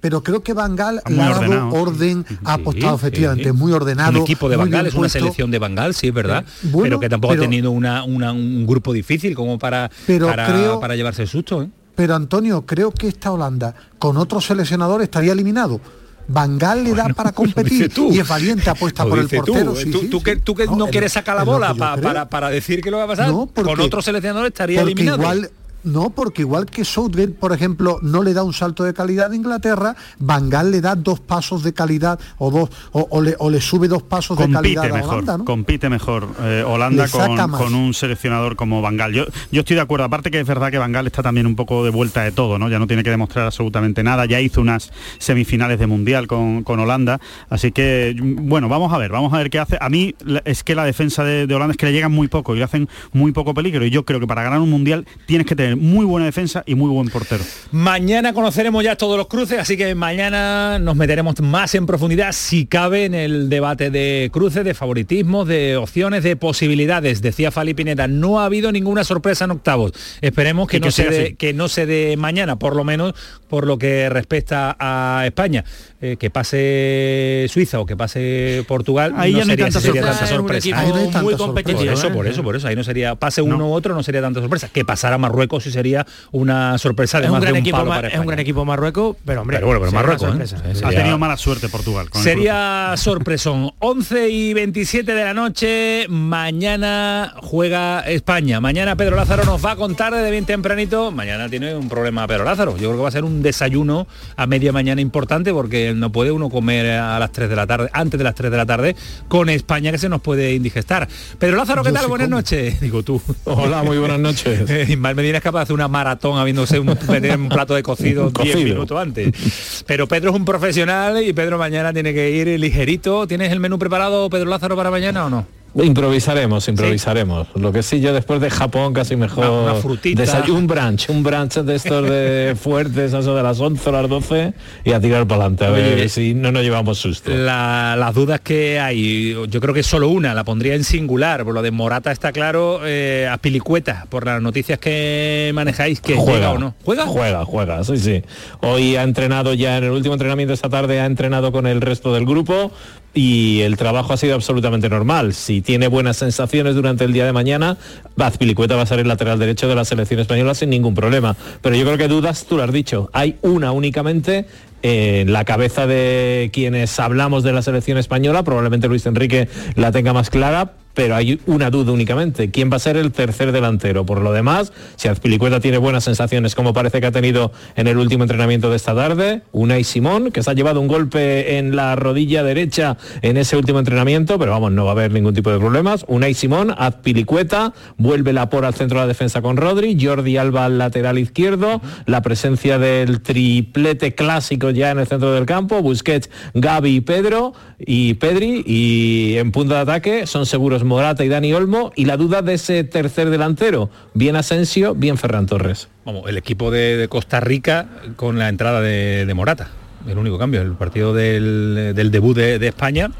pero 0.00 0.22
creo 0.22 0.42
que 0.42 0.52
Bangal 0.52 1.00
le 1.08 1.22
ha 1.22 1.30
dado 1.30 1.70
orden, 1.70 2.26
ha 2.44 2.54
apostado 2.54 2.96
efectivamente, 2.96 3.52
muy 3.52 3.72
ordenado. 3.72 4.18
Un 4.18 4.24
equipo 4.24 4.48
de 4.48 4.56
Bangal, 4.56 4.86
es 4.86 4.94
una 4.94 5.08
selección 5.08 5.50
de 5.50 5.58
Bangal, 5.58 5.94
sí, 5.94 6.08
es 6.08 6.14
verdad, 6.14 6.44
pero 6.82 7.00
que 7.00 7.08
tampoco 7.08 7.34
ha 7.34 7.38
tenido 7.38 7.70
una, 7.70 8.04
un 8.04 8.66
grupo 8.66 8.92
difícil 8.92 9.34
como 9.34 9.58
para, 9.58 9.90
para, 10.06 10.80
para 10.80 10.96
llevarse 10.96 11.22
el 11.22 11.28
susto. 11.28 11.62
¿eh? 11.62 11.70
Pero 11.94 12.16
Antonio, 12.16 12.66
creo 12.66 12.90
que 12.90 13.08
esta 13.08 13.30
Holanda 13.30 13.74
con 13.98 14.16
otro 14.16 14.40
seleccionador 14.40 15.00
estaría 15.00 15.32
eliminado 15.32 15.80
Bangal 16.26 16.84
le 16.84 16.94
da 16.94 17.08
para 17.08 17.32
competir 17.32 17.90
y 18.10 18.18
es 18.18 18.28
valiente 18.28 18.70
apuesta 18.70 19.04
por 19.04 19.18
el 19.18 19.28
portero. 19.28 19.74
Tú, 20.10 20.22
que, 20.22 20.36
tú 20.36 20.54
que 20.54 20.66
no, 20.66 20.86
quieres 20.88 21.12
sacar 21.12 21.36
la 21.36 21.44
bola 21.44 21.74
para, 21.74 22.28
para, 22.28 22.50
decir 22.50 22.80
que 22.80 22.90
lo 22.90 22.98
va 22.98 23.04
a 23.04 23.08
pasar, 23.08 23.30
con 23.30 23.80
otro 23.80 24.02
seleccionador 24.02 24.46
estaría 24.46 24.80
eliminado. 24.82 25.18
Igual, 25.18 25.50
no, 25.84 26.10
porque 26.10 26.42
igual 26.42 26.66
que 26.66 26.84
Southgate, 26.84 27.28
por 27.32 27.52
ejemplo, 27.52 27.98
no 28.02 28.22
le 28.22 28.34
da 28.34 28.42
un 28.42 28.52
salto 28.52 28.84
de 28.84 28.94
calidad 28.94 29.32
a 29.32 29.36
Inglaterra, 29.36 29.96
Van 30.18 30.50
Gaal 30.50 30.70
le 30.70 30.80
da 30.80 30.94
dos 30.94 31.20
pasos 31.20 31.62
de 31.62 31.72
calidad 31.72 32.18
o 32.38 32.50
dos 32.50 32.70
o, 32.92 33.50
le, 33.50 33.60
sube 33.60 33.88
dos 33.88 34.02
pasos 34.02 34.38
de 34.38 34.50
calidad 34.50 34.84
a 34.84 35.04
Holanda, 35.04 35.38
¿no? 35.38 35.44
Compite 35.44 35.88
mejor 35.88 36.28
eh, 36.40 36.64
Holanda 36.66 37.06
con, 37.08 37.74
un 37.74 37.94
seleccionador 37.94 38.56
como 38.56 38.82
Van 38.82 38.96
Gaal. 38.96 39.12
Yo, 39.12 39.24
yo 39.52 39.60
estoy 39.60 39.76
de 39.76 39.82
acuerdo, 39.82 40.04
aparte 40.04 40.30
que 40.30 40.40
es 40.40 40.46
verdad 40.46 40.70
que 40.70 40.78
Van 40.78 40.92
Gaal 40.92 41.06
está 41.06 41.22
también 41.22 41.46
un 41.46 41.56
poco 41.56 41.84
de 41.84 41.90
vuelta 41.90 42.22
de 42.22 42.32
todo, 42.32 42.58
¿no? 42.58 42.68
Ya 42.68 42.78
no 42.78 42.86
tiene 42.86 43.02
que 43.02 43.10
demostrar 43.10 43.46
absolutamente 43.46 44.02
nada, 44.02 44.26
ya 44.26 44.40
hizo 44.40 44.60
unas 44.60 44.90
semifinales 45.18 45.78
de 45.78 45.86
Mundial 45.86 46.26
con, 46.26 46.64
Holanda, 46.66 47.20
así 47.50 47.70
que, 47.70 48.16
bueno, 48.20 48.68
vamos 48.68 48.92
a 48.92 48.98
ver, 48.98 49.12
vamos 49.12 49.32
a 49.32 49.38
ver 49.38 49.48
qué 49.48 49.58
hace. 49.60 49.78
A 49.80 49.88
mí 49.88 50.14
es 50.44 50.64
que 50.64 50.74
la 50.74 50.84
defensa 50.84 51.22
de, 51.22 51.46
de 51.46 51.54
Holanda 51.54 51.72
es 51.72 51.76
que 51.76 51.86
le 51.86 51.92
llegan 51.92 52.10
muy 52.10 52.28
poco 52.28 52.54
y 52.54 52.58
le 52.58 52.64
hacen 52.64 52.88
muy 53.12 53.32
poco 53.32 53.54
peligro 53.54 53.84
y 53.84 53.90
yo 53.90 54.04
creo 54.04 54.18
que 54.18 54.26
para 54.26 54.42
ganar 54.42 54.60
un 54.60 54.70
Mundial 54.70 55.06
tienes 55.26 55.46
que 55.46 55.54
tener 55.54 55.73
muy 55.76 56.04
buena 56.04 56.26
defensa 56.26 56.62
y 56.66 56.74
muy 56.74 56.90
buen 56.90 57.08
portero. 57.08 57.44
Mañana 57.70 58.32
conoceremos 58.32 58.84
ya 58.84 58.96
todos 58.96 59.16
los 59.16 59.28
cruces, 59.28 59.58
así 59.58 59.76
que 59.76 59.94
mañana 59.94 60.78
nos 60.78 60.96
meteremos 60.96 61.40
más 61.40 61.74
en 61.74 61.86
profundidad, 61.86 62.32
si 62.32 62.66
cabe, 62.66 63.04
en 63.04 63.14
el 63.14 63.48
debate 63.48 63.90
de 63.90 64.30
cruces, 64.32 64.64
de 64.64 64.74
favoritismos, 64.74 65.46
de 65.46 65.76
opciones, 65.76 66.22
de 66.22 66.36
posibilidades. 66.36 67.22
Decía 67.22 67.50
Fali 67.50 67.74
Pineda, 67.74 68.08
no 68.08 68.40
ha 68.40 68.46
habido 68.46 68.72
ninguna 68.72 69.04
sorpresa 69.04 69.44
en 69.44 69.52
octavos. 69.52 69.92
Esperemos 70.20 70.68
que, 70.68 70.80
no, 70.80 70.90
se 70.90 71.08
dé, 71.08 71.34
que 71.34 71.52
no 71.52 71.68
se 71.68 71.86
dé 71.86 72.16
mañana, 72.16 72.56
por 72.58 72.76
lo 72.76 72.84
menos 72.84 73.14
por 73.48 73.66
lo 73.66 73.78
que 73.78 74.08
respecta 74.08 74.76
a 74.78 75.22
España. 75.26 75.64
Eh, 76.00 76.18
que 76.18 76.28
pase 76.28 77.46
Suiza 77.48 77.80
o 77.80 77.86
que 77.86 77.96
pase 77.96 78.62
Portugal, 78.68 79.14
ahí 79.16 79.32
no, 79.32 79.38
ya 79.38 79.44
sería, 79.46 79.64
tanta 79.64 79.80
sorpresa. 79.80 80.26
sorpresa. 80.26 81.22
muy 81.22 81.34
competitivo. 81.34 81.78
Por 81.78 81.94
eso, 81.94 82.12
por 82.12 82.26
eso, 82.26 82.42
por 82.42 82.56
eso. 82.56 82.68
Ahí 82.68 82.76
no 82.76 82.84
sería 82.84 83.14
pase 83.14 83.40
uno 83.40 83.70
u 83.70 83.72
otro, 83.72 83.94
no 83.94 84.02
sería 84.02 84.20
tanta 84.20 84.40
sorpresa. 84.40 84.68
Que 84.68 84.84
pasara 84.84 85.16
Marruecos 85.16 85.63
sí 85.64 85.72
sería 85.72 86.06
una 86.32 86.78
sorpresa 86.78 87.18
de 87.20 87.26
es 87.26 87.30
un 87.30 87.40
gran 87.40 87.52
de 87.52 87.58
un 87.58 87.64
equipo 87.64 87.78
palo 87.78 87.90
para 87.90 88.08
Es 88.08 88.18
un 88.18 88.26
gran 88.26 88.38
equipo 88.38 88.64
Marruecos, 88.64 89.16
pero 89.24 89.42
hombre. 89.42 89.56
Pero 89.56 89.66
bueno, 89.66 89.80
pero 89.80 89.92
Marruecos 89.92 90.54
¿eh? 90.54 90.84
ha 90.84 90.90
tenido 90.90 91.18
mala 91.18 91.36
suerte 91.36 91.68
Portugal. 91.68 92.08
sería 92.12 92.94
sorpresón. 92.96 93.72
11 93.78 94.28
y 94.28 94.54
27 94.54 95.14
de 95.14 95.24
la 95.24 95.34
noche. 95.34 96.06
Mañana 96.08 97.34
juega 97.42 98.00
España. 98.00 98.60
Mañana 98.60 98.96
Pedro 98.96 99.16
Lázaro 99.16 99.44
nos 99.44 99.64
va 99.64 99.72
a 99.72 99.76
contar 99.76 100.14
desde 100.14 100.30
bien 100.30 100.44
tempranito. 100.44 101.10
Mañana 101.10 101.48
tiene 101.48 101.74
un 101.74 101.88
problema 101.88 102.26
Pedro 102.26 102.44
Lázaro. 102.44 102.72
Yo 102.72 102.88
creo 102.88 102.96
que 102.96 103.02
va 103.02 103.08
a 103.08 103.12
ser 103.12 103.24
un 103.24 103.42
desayuno 103.42 104.06
a 104.36 104.46
media 104.46 104.72
mañana 104.72 105.00
importante 105.00 105.52
porque 105.52 105.92
no 105.94 106.10
puede 106.12 106.32
uno 106.32 106.50
comer 106.50 106.90
a 106.92 107.18
las 107.18 107.32
3 107.32 107.48
de 107.48 107.56
la 107.56 107.66
tarde, 107.66 107.90
antes 107.92 108.18
de 108.18 108.24
las 108.24 108.34
3 108.34 108.50
de 108.50 108.56
la 108.56 108.66
tarde, 108.66 108.96
con 109.28 109.48
España 109.48 109.90
que 109.92 109.98
se 109.98 110.08
nos 110.08 110.20
puede 110.20 110.54
indigestar. 110.54 111.08
Pedro 111.38 111.56
Lázaro, 111.56 111.82
¿qué 111.82 111.92
tal? 111.92 112.06
buenas 112.08 112.28
noches. 112.28 112.80
Digo 112.80 113.02
tú. 113.02 113.20
Hola, 113.44 113.82
muy 113.82 113.98
buenas 113.98 114.20
noches. 114.20 114.68
Ismael 114.88 115.16
Medina 115.16 115.38
es 115.54 115.56
capaz 115.56 115.60
de 115.60 115.62
hacer 115.62 115.74
una 115.74 115.88
maratón 115.88 116.38
habiéndose 116.38 116.78
un, 116.78 116.88
un 116.88 117.48
plato 117.48 117.74
de 117.74 117.82
cocido 117.82 118.30
10 118.30 118.56
minutos 118.56 119.00
antes. 119.00 119.84
Pero 119.86 120.06
Pedro 120.08 120.30
es 120.30 120.36
un 120.36 120.44
profesional 120.44 121.22
y 121.22 121.32
Pedro 121.32 121.58
mañana 121.58 121.92
tiene 121.92 122.12
que 122.12 122.30
ir 122.30 122.58
ligerito. 122.58 123.26
¿Tienes 123.26 123.52
el 123.52 123.60
menú 123.60 123.78
preparado, 123.78 124.28
Pedro 124.30 124.50
Lázaro, 124.50 124.76
para 124.76 124.90
mañana 124.90 125.26
o 125.26 125.30
no? 125.30 125.63
Improvisaremos, 125.74 126.68
improvisaremos. 126.68 127.48
Lo 127.56 127.72
que 127.72 127.82
sí, 127.82 128.00
yo 128.00 128.12
después 128.12 128.40
de 128.40 128.48
Japón 128.48 128.94
casi 128.94 129.16
mejor... 129.16 129.50
Una, 129.50 129.74
frutita. 129.74 130.22
un 130.48 130.66
brunch, 130.68 131.08
un 131.08 131.22
brunch 131.22 131.54
de 131.54 131.74
estos 131.74 132.08
de 132.08 132.56
fuertes, 132.60 133.12
eso 133.12 133.34
de 133.34 133.42
las 133.42 133.58
11 133.58 133.88
o 133.88 133.92
las 133.92 134.08
12 134.08 134.52
y 134.84 134.92
a 134.92 135.00
tirar 135.00 135.26
para 135.26 135.42
adelante, 135.42 135.64
a 135.64 135.70
ver 135.70 136.08
si 136.08 136.34
no 136.34 136.52
nos 136.52 136.62
llevamos 136.62 136.98
susto. 136.98 137.30
las 137.30 138.14
dudas 138.14 138.40
que 138.40 138.78
hay, 138.78 139.34
yo 139.48 139.60
creo 139.60 139.74
que 139.74 139.82
solo 139.82 140.08
una, 140.08 140.32
la 140.32 140.44
pondría 140.44 140.74
en 140.74 140.84
singular, 140.84 141.44
por 141.44 141.54
lo 141.54 141.62
de 141.62 141.72
Morata 141.72 142.12
está 142.12 142.30
claro, 142.30 142.80
eh, 142.84 143.28
a 143.30 143.38
Pilicueta, 143.38 144.06
por 144.08 144.26
las 144.26 144.40
noticias 144.40 144.78
que 144.78 145.50
manejáis, 145.54 146.00
que 146.00 146.14
juega 146.14 146.52
o 146.52 146.58
no. 146.58 146.74
¿Juega? 146.84 147.06
Juega, 147.06 147.44
juega, 147.44 147.82
sí, 147.82 147.98
sí. 147.98 148.22
Hoy 148.60 148.96
ha 148.96 149.02
entrenado 149.02 149.54
ya 149.54 149.76
en 149.78 149.84
el 149.84 149.90
último 149.90 150.14
entrenamiento 150.14 150.54
esta 150.54 150.68
tarde, 150.68 151.00
ha 151.00 151.06
entrenado 151.06 151.50
con 151.50 151.66
el 151.66 151.80
resto 151.80 152.14
del 152.14 152.26
grupo, 152.26 152.70
y 153.14 153.60
el 153.60 153.76
trabajo 153.76 154.12
ha 154.12 154.16
sido 154.16 154.34
absolutamente 154.34 154.88
normal. 154.88 155.34
Si 155.34 155.62
tiene 155.62 155.86
buenas 155.86 156.16
sensaciones 156.16 156.74
durante 156.74 157.04
el 157.04 157.12
día 157.12 157.24
de 157.24 157.32
mañana, 157.32 157.78
Bazpilicueta 158.16 158.74
va 158.74 158.82
a 158.82 158.86
ser 158.86 158.98
el 158.98 159.08
lateral 159.08 159.38
derecho 159.38 159.68
de 159.68 159.76
la 159.76 159.84
selección 159.84 160.20
española 160.20 160.54
sin 160.54 160.70
ningún 160.70 160.94
problema. 160.94 161.36
Pero 161.62 161.76
yo 161.76 161.84
creo 161.84 161.96
que 161.96 162.08
dudas, 162.08 162.44
tú 162.46 162.56
lo 162.56 162.64
has 162.64 162.72
dicho, 162.72 163.10
hay 163.12 163.36
una 163.42 163.70
únicamente 163.72 164.46
en 164.84 165.32
la 165.32 165.46
cabeza 165.46 165.86
de 165.86 166.50
quienes 166.52 167.00
hablamos 167.00 167.42
de 167.42 167.54
la 167.54 167.62
selección 167.62 167.96
española, 167.96 168.42
probablemente 168.42 168.86
Luis 168.86 169.06
Enrique 169.06 169.48
la 169.76 169.92
tenga 169.92 170.12
más 170.12 170.28
clara, 170.28 170.74
pero 170.92 171.16
hay 171.16 171.40
una 171.46 171.70
duda 171.70 171.92
únicamente. 171.92 172.50
¿Quién 172.50 172.70
va 172.70 172.76
a 172.76 172.78
ser 172.78 172.96
el 172.96 173.12
tercer 173.12 173.50
delantero? 173.50 174.06
Por 174.06 174.20
lo 174.20 174.32
demás, 174.32 174.72
si 174.96 175.08
Azpilicueta 175.08 175.58
tiene 175.58 175.78
buenas 175.78 176.04
sensaciones, 176.04 176.54
como 176.54 176.72
parece 176.72 177.00
que 177.00 177.06
ha 177.06 177.12
tenido 177.12 177.52
en 177.76 177.88
el 177.88 177.98
último 177.98 178.24
entrenamiento 178.24 178.70
de 178.70 178.76
esta 178.76 178.94
tarde, 178.94 179.42
Unai 179.52 179.84
Simón, 179.84 180.30
que 180.30 180.42
se 180.42 180.50
ha 180.50 180.54
llevado 180.54 180.80
un 180.80 180.86
golpe 180.86 181.58
en 181.58 181.74
la 181.74 181.96
rodilla 181.96 182.44
derecha 182.44 182.96
en 183.22 183.36
ese 183.36 183.56
último 183.56 183.80
entrenamiento, 183.80 184.38
pero 184.38 184.52
vamos, 184.52 184.72
no 184.72 184.84
va 184.84 184.92
a 184.92 184.92
haber 184.92 185.12
ningún 185.12 185.34
tipo 185.34 185.50
de 185.50 185.58
problemas. 185.58 186.04
Unai 186.08 186.34
Simón, 186.34 186.74
Azpilicueta, 186.76 187.72
vuelve 187.96 188.32
la 188.32 188.48
por 188.48 188.64
al 188.64 188.74
centro 188.74 188.98
de 188.98 189.04
la 189.04 189.08
defensa 189.08 189.42
con 189.42 189.56
Rodri, 189.56 189.98
Jordi 190.00 190.36
Alba 190.36 190.66
al 190.66 190.78
lateral 190.78 191.18
izquierdo, 191.18 191.80
la 192.06 192.22
presencia 192.22 192.78
del 192.78 193.20
triplete 193.20 194.14
clásico 194.14 194.70
ya 194.74 194.90
en 194.90 194.98
el 194.98 195.06
centro 195.06 195.32
del 195.32 195.46
campo, 195.46 195.80
Busquets, 195.82 196.28
Gaby 196.54 196.96
y 196.96 197.00
Pedro 197.00 197.52
y 197.78 198.14
Pedri, 198.14 198.62
y 198.66 199.36
en 199.38 199.52
punto 199.52 199.74
de 199.74 199.80
ataque 199.80 200.26
son 200.26 200.46
seguros 200.46 200.84
Morata 200.84 201.24
y 201.24 201.28
Dani 201.28 201.52
Olmo 201.52 201.92
y 201.96 202.04
la 202.04 202.16
duda 202.16 202.42
de 202.42 202.54
ese 202.54 202.84
tercer 202.84 203.30
delantero, 203.30 203.90
bien 204.14 204.36
Asensio, 204.36 204.94
bien 204.94 205.16
Ferran 205.18 205.46
Torres. 205.46 205.88
Vamos, 206.04 206.28
el 206.28 206.36
equipo 206.36 206.70
de, 206.70 206.96
de 206.96 207.08
Costa 207.08 207.40
Rica 207.40 207.88
con 208.16 208.38
la 208.38 208.48
entrada 208.48 208.80
de, 208.80 209.24
de 209.26 209.34
Morata, 209.34 209.70
el 210.06 210.18
único 210.18 210.38
cambio, 210.38 210.60
el 210.62 210.72
partido 210.72 211.14
del, 211.14 211.92
del 211.94 212.10
debut 212.10 212.36
de, 212.36 212.58
de 212.58 212.68
España. 212.68 213.10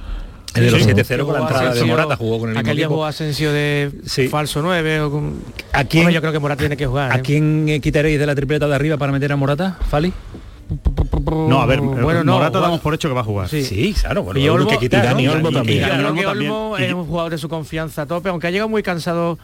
El 0.54 0.66
de 0.66 0.70
los 0.70 0.82
Sí. 0.84 0.90
7-0 0.90 1.24
con 1.24 1.34
la 1.34 1.40
entrada 1.40 1.74
de 1.74 1.82
Morata, 1.84 2.14
jugó 2.14 2.38
con 2.38 2.50
el 2.50 2.54
mismo 2.54 2.60
Aquel 2.60 2.76
día 2.76 2.84
equipo. 2.84 2.94
jugó 2.94 3.06
Asensio 3.06 3.52
de 3.52 3.90
falso 4.30 4.62
9 4.62 5.00
o 5.00 5.10
con... 5.10 5.34
¿A 5.72 5.82
quién, 5.84 6.02
Hombre, 6.02 6.14
yo 6.14 6.20
creo 6.20 6.32
que 6.32 6.38
Morata 6.38 6.60
tiene 6.60 6.76
que 6.76 6.86
jugar. 6.86 7.10
¿A 7.10 7.16
¿eh? 7.16 7.22
quién 7.24 7.68
eh, 7.68 7.80
quitaréis 7.80 8.20
de 8.20 8.26
la 8.26 8.36
tripleta 8.36 8.68
de 8.68 8.74
arriba 8.76 8.96
para 8.96 9.10
meter 9.10 9.32
a 9.32 9.36
Morata, 9.36 9.76
Fali? 9.90 10.12
No, 11.48 11.60
a 11.60 11.66
ver, 11.66 11.80
Bueno, 11.80 12.24
no, 12.24 12.34
Morata 12.34 12.60
damos 12.60 12.80
por 12.80 12.94
hecho 12.94 13.08
que 13.08 13.14
va 13.14 13.20
a 13.22 13.24
jugar. 13.24 13.48
Sí, 13.48 13.94
claro, 14.00 14.22
bueno, 14.22 14.40
y 14.40 14.48
Olmo, 14.48 14.68
que 14.70 14.78
quitar, 14.78 15.00
y 15.00 15.02
¿no? 15.02 15.08
Dani 15.14 15.28
Olmo 15.28 15.50
también. 15.52 15.84
y- 15.84 16.20
que. 16.20 16.26
Olmo 16.26 16.76
es 16.78 16.92
un 16.92 17.06
jugador 17.06 17.30
de 17.32 17.38
su 17.38 17.48
confianza 17.48 18.02
a 18.02 18.06
tope, 18.06 18.28
aunque 18.28 18.46
ha 18.46 18.50
llegado 18.50 18.68
muy 18.68 18.82
cansado 18.82 19.38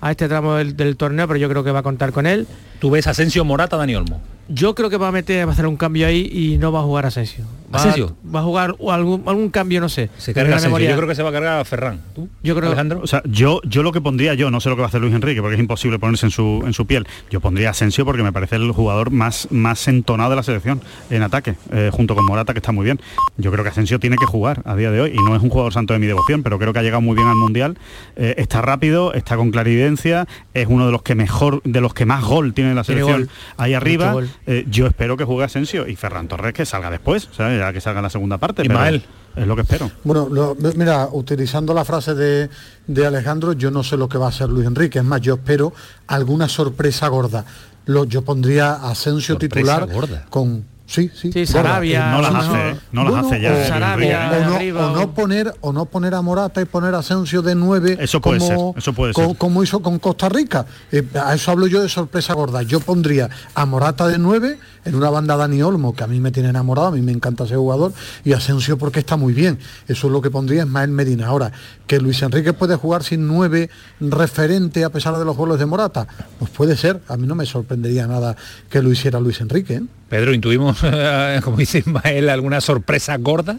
a 0.00 0.10
este 0.10 0.28
tramo 0.28 0.54
del, 0.54 0.76
del 0.76 0.96
torneo, 0.96 1.26
pero 1.28 1.38
yo 1.38 1.48
creo 1.48 1.62
que 1.64 1.70
va 1.70 1.78
a 1.80 1.82
contar 1.82 2.12
con 2.12 2.26
él. 2.26 2.46
Tú 2.80 2.90
ves 2.90 3.06
Asensio, 3.06 3.44
Morata, 3.44 3.76
Dani 3.76 3.94
Olmo. 3.94 4.20
Yo 4.48 4.74
creo 4.74 4.90
que 4.90 4.96
va 4.96 5.08
a 5.08 5.12
meter, 5.12 5.46
va 5.46 5.50
a 5.50 5.54
hacer 5.54 5.66
un 5.66 5.76
cambio 5.76 6.06
ahí 6.06 6.28
y 6.32 6.58
no 6.58 6.72
va 6.72 6.80
a 6.80 6.82
jugar 6.82 7.06
Asensio. 7.06 7.44
Va, 7.72 7.78
¿Asensio? 7.78 8.16
Va 8.34 8.40
a 8.40 8.42
jugar 8.42 8.74
o 8.78 8.92
algún, 8.92 9.22
algún 9.26 9.50
cambio, 9.50 9.80
no 9.80 9.88
sé. 9.88 10.10
Se 10.18 10.34
carga 10.34 10.58
memoria. 10.60 10.90
Yo 10.90 10.96
creo 10.96 11.08
que 11.08 11.14
se 11.14 11.22
va 11.22 11.30
a 11.30 11.32
cargar 11.32 11.60
a 11.60 11.64
Ferran. 11.64 12.00
¿Tú? 12.14 12.28
Yo 12.42 12.54
creo- 12.54 12.68
Alejandro. 12.68 13.00
O 13.02 13.06
sea, 13.06 13.22
yo, 13.24 13.60
yo 13.64 13.82
lo 13.82 13.92
que 13.92 14.00
pondría, 14.00 14.34
yo 14.34 14.50
no 14.50 14.60
sé 14.60 14.68
lo 14.68 14.76
que 14.76 14.80
va 14.80 14.86
a 14.86 14.88
hacer 14.88 15.00
Luis 15.00 15.14
Enrique, 15.14 15.40
porque 15.40 15.54
es 15.54 15.60
imposible 15.60 15.98
ponerse 15.98 16.26
en 16.26 16.30
su, 16.30 16.62
en 16.66 16.72
su 16.72 16.86
piel. 16.86 17.06
Yo 17.30 17.40
pondría 17.40 17.68
a 17.68 17.70
Asensio 17.72 18.04
porque 18.04 18.22
me 18.22 18.32
parece 18.32 18.56
el 18.56 18.70
jugador 18.72 19.10
más, 19.10 19.48
más 19.50 19.88
entonado 19.88 20.30
de 20.30 20.36
la 20.36 20.42
selección 20.42 20.80
en 21.10 21.22
ataque, 21.22 21.54
eh, 21.72 21.90
junto 21.92 22.14
con 22.14 22.24
Morata, 22.24 22.52
que 22.52 22.58
está 22.58 22.72
muy 22.72 22.84
bien. 22.84 23.00
Yo 23.36 23.50
creo 23.50 23.64
que 23.64 23.70
Asensio 23.70 23.98
tiene 23.98 24.16
que 24.16 24.26
jugar 24.26 24.62
a 24.64 24.76
día 24.76 24.90
de 24.90 25.00
hoy, 25.00 25.12
y 25.14 25.18
no 25.22 25.34
es 25.36 25.42
un 25.42 25.48
jugador 25.50 25.72
santo 25.72 25.92
de 25.94 25.98
mi 25.98 26.06
devoción, 26.06 26.42
pero 26.42 26.58
creo 26.58 26.72
que 26.72 26.78
ha 26.78 26.82
llegado 26.82 27.00
muy 27.00 27.16
bien 27.16 27.28
al 27.28 27.36
Mundial. 27.36 27.78
Eh, 28.16 28.34
está 28.38 28.60
rápido, 28.62 29.12
está 29.14 29.36
con 29.36 29.50
claridencia, 29.50 30.26
es 30.54 30.66
uno 30.68 30.86
de 30.86 30.92
los 30.92 31.02
que 31.02 31.14
mejor, 31.14 31.62
de 31.64 31.80
los 31.80 31.94
que 31.94 32.06
más 32.06 32.22
gol 32.24 32.54
tiene 32.54 32.74
la 32.74 32.84
selección 32.84 33.20
gol. 33.22 33.30
ahí 33.56 33.74
arriba. 33.74 34.14
Eh, 34.46 34.64
yo 34.70 34.86
espero 34.86 35.16
que 35.16 35.24
juegue 35.24 35.44
Asensio 35.44 35.88
y 35.88 35.96
Ferran 35.96 36.28
Torres 36.28 36.52
que 36.52 36.66
salga 36.66 36.90
después, 36.90 37.28
que 37.70 37.82
salga 37.82 38.00
la 38.00 38.08
segunda 38.08 38.38
parte. 38.38 38.62
pero 38.62 38.72
Ismael. 38.72 39.04
Es 39.36 39.46
lo 39.46 39.54
que 39.54 39.60
espero. 39.62 39.90
Bueno, 40.04 40.28
lo- 40.30 40.56
mira, 40.74 41.08
utilizando 41.12 41.74
la 41.74 41.84
frase 41.84 42.14
de, 42.14 42.48
de 42.86 43.06
Alejandro, 43.06 43.52
yo 43.52 43.70
no 43.70 43.82
sé 43.82 43.98
lo 43.98 44.08
que 44.08 44.16
va 44.16 44.26
a 44.26 44.28
hacer 44.30 44.48
Luis 44.48 44.66
Enrique, 44.66 44.98
es 45.00 45.04
más, 45.04 45.20
yo 45.20 45.34
espero 45.34 45.72
alguna 46.06 46.48
sorpresa 46.48 47.08
gorda. 47.08 47.44
Lo, 47.86 48.04
yo 48.04 48.22
pondría 48.22 48.74
Asensio 48.74 49.34
Sorpresa 49.34 49.56
titular 49.78 49.92
gorda. 49.92 50.26
con 50.30 50.64
sí, 50.92 51.10
sí, 51.14 51.32
Sí. 51.32 51.46
Sarabia, 51.46 52.10
no 52.12 52.20
las 52.22 52.34
hace. 52.34 52.70
¿eh? 52.70 52.76
no 52.92 53.02
las 53.04 53.12
Bueno, 53.12 53.26
hace 53.28 53.40
ya. 53.40 53.52
o- 53.52 53.68
Sarabia, 53.68 54.38
¿eh? 54.38 54.42
o, 54.42 54.48
no, 54.50 54.54
arriba, 54.56 54.86
o 54.92 54.94
no 54.94 55.02
o- 55.02 55.10
poner 55.14 55.54
o 55.60 55.72
no 55.72 55.86
poner 55.86 56.14
a 56.14 56.22
Morata 56.22 56.60
y 56.60 56.64
poner 56.66 56.94
a 56.94 56.98
Asensio 56.98 57.42
de 57.42 57.54
9 57.54 57.96
Eso 58.00 58.20
puede 58.20 58.38
como, 58.40 58.72
ser, 58.74 58.78
eso 58.82 58.92
puede 58.92 59.12
co- 59.14 59.26
ser. 59.28 59.36
como 59.36 59.62
hizo 59.62 59.80
con 59.80 59.98
Costa 59.98 60.28
Rica 60.28 60.66
Eh, 60.90 61.02
a 61.20 61.34
eso 61.34 61.50
hablo 61.50 61.66
yo 61.66 61.80
de 61.82 61.88
sorpresa 61.88 62.34
gorda 62.34 62.62
yo 62.62 62.80
pondría 62.80 63.28
a 63.54 63.66
Morata 63.66 64.06
de 64.08 64.18
9 64.18 64.58
en 64.84 64.94
una 64.96 65.10
banda 65.10 65.36
Dani 65.36 65.62
Olmo 65.62 65.94
que 65.94 66.04
a 66.04 66.06
mí 66.06 66.20
me 66.20 66.30
tiene 66.32 66.48
enamorado 66.50 66.88
a 66.88 66.90
mí 66.90 67.00
me 67.02 67.12
encanta 67.12 67.44
ese 67.44 67.56
jugador 67.56 67.92
y 68.24 68.32
Asensio 68.32 68.76
porque 68.78 68.98
está 69.00 69.16
muy 69.16 69.32
bien 69.32 69.58
eso 69.88 70.06
es 70.08 70.12
lo 70.12 70.20
que 70.20 70.30
pondría 70.30 70.64
Ismael 70.64 70.90
Medina 70.90 71.28
ahora 71.28 71.52
que 71.86 71.98
Luis 72.00 72.20
Enrique 72.22 72.52
puede 72.52 72.76
jugar 72.76 73.02
sin 73.02 73.26
9 73.26 73.70
referente 74.00 74.84
a 74.84 74.90
pesar 74.90 75.16
de 75.18 75.24
los 75.24 75.36
goles 75.36 75.58
de 75.58 75.66
Morata 75.66 76.06
pues 76.38 76.50
puede 76.50 76.76
ser 76.76 77.00
a 77.08 77.16
mí 77.16 77.26
no 77.26 77.34
me 77.34 77.46
sorprendería 77.46 78.06
nada 78.06 78.36
que 78.68 78.82
lo 78.82 78.90
hiciera 78.92 79.20
Luis 79.20 79.40
Enrique 79.40 79.74
¿eh? 79.74 79.82
Pedro, 80.12 80.34
intuimos, 80.34 80.76
como 81.42 81.56
dice 81.56 81.78
Ismael, 81.78 82.28
alguna 82.28 82.60
sorpresa 82.60 83.16
gorda. 83.16 83.58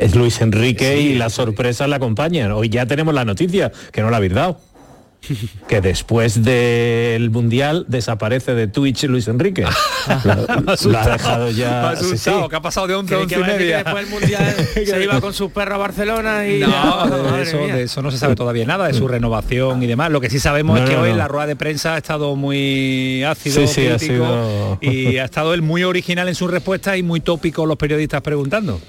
Es 0.00 0.14
Luis 0.14 0.40
Enrique 0.40 0.98
y 0.98 1.14
la 1.16 1.28
sorpresa 1.28 1.86
la 1.86 1.96
acompañan. 1.96 2.52
Hoy 2.52 2.70
ya 2.70 2.86
tenemos 2.86 3.12
la 3.12 3.26
noticia, 3.26 3.70
que 3.92 4.00
no 4.00 4.08
la 4.08 4.16
habéis 4.16 4.32
dado. 4.32 4.58
Que 5.68 5.80
después 5.80 6.42
del 6.42 7.30
Mundial 7.30 7.84
desaparece 7.88 8.54
de 8.54 8.66
Twitch 8.68 9.04
Luis 9.04 9.28
Enrique. 9.28 9.62
Lo, 10.24 10.98
ha 10.98 11.06
dejado 11.10 11.50
ya. 11.50 11.94
Sí, 11.96 12.04
sí. 12.04 12.12
asustado, 12.14 12.48
que 12.48 12.56
ha 12.56 12.62
pasado 12.62 12.86
de 12.86 12.94
11 12.94 13.14
a 13.14 13.18
Creí 13.18 13.24
11 13.24 13.34
que 13.34 13.38
y 13.38 13.42
va 13.42 13.46
a 13.46 13.50
decir 13.50 13.58
que 13.58 13.64
media. 13.64 13.84
después 13.84 14.04
del 14.04 14.20
Mundial 14.20 14.56
se 14.86 15.02
iba 15.04 15.20
con 15.20 15.34
su 15.34 15.50
perro 15.50 15.74
a 15.74 15.78
Barcelona 15.78 16.46
y... 16.48 16.60
No, 16.60 17.06
de 17.36 17.42
eso, 17.42 17.58
mía. 17.58 17.76
de 17.76 17.82
eso 17.82 18.00
no 18.02 18.10
se 18.10 18.18
sabe 18.18 18.36
todavía 18.36 18.64
nada, 18.64 18.86
de 18.86 18.94
su 18.94 19.06
renovación 19.08 19.82
y 19.82 19.86
demás. 19.86 20.10
Lo 20.10 20.20
que 20.20 20.30
sí 20.30 20.38
sabemos 20.38 20.78
No, 20.78 20.84
es 20.84 20.90
que 20.90 20.96
no, 20.96 21.02
hoy 21.02 21.12
la 21.12 21.28
rueda 21.28 21.46
de 21.46 21.56
prensa 21.56 21.94
ha 21.94 21.98
estado 21.98 22.34
muy 22.36 23.22
ácido, 23.24 23.60
Sí, 23.60 23.66
sí, 23.66 23.86
ha 23.88 23.96
crítico, 23.96 24.14
sido- 24.24 24.78
y 24.80 25.18
ha 25.18 25.24
estado 25.24 25.52
él 25.54 25.62
muy 25.62 25.84
original 25.84 26.28
en 26.28 26.34
sus 26.34 26.50
respuestas 26.50 26.96
y 26.96 27.02
muy 27.02 27.20
tópico 27.20 27.66
los 27.66 27.76
periodistas 27.76 28.22
preguntando. 28.22 28.80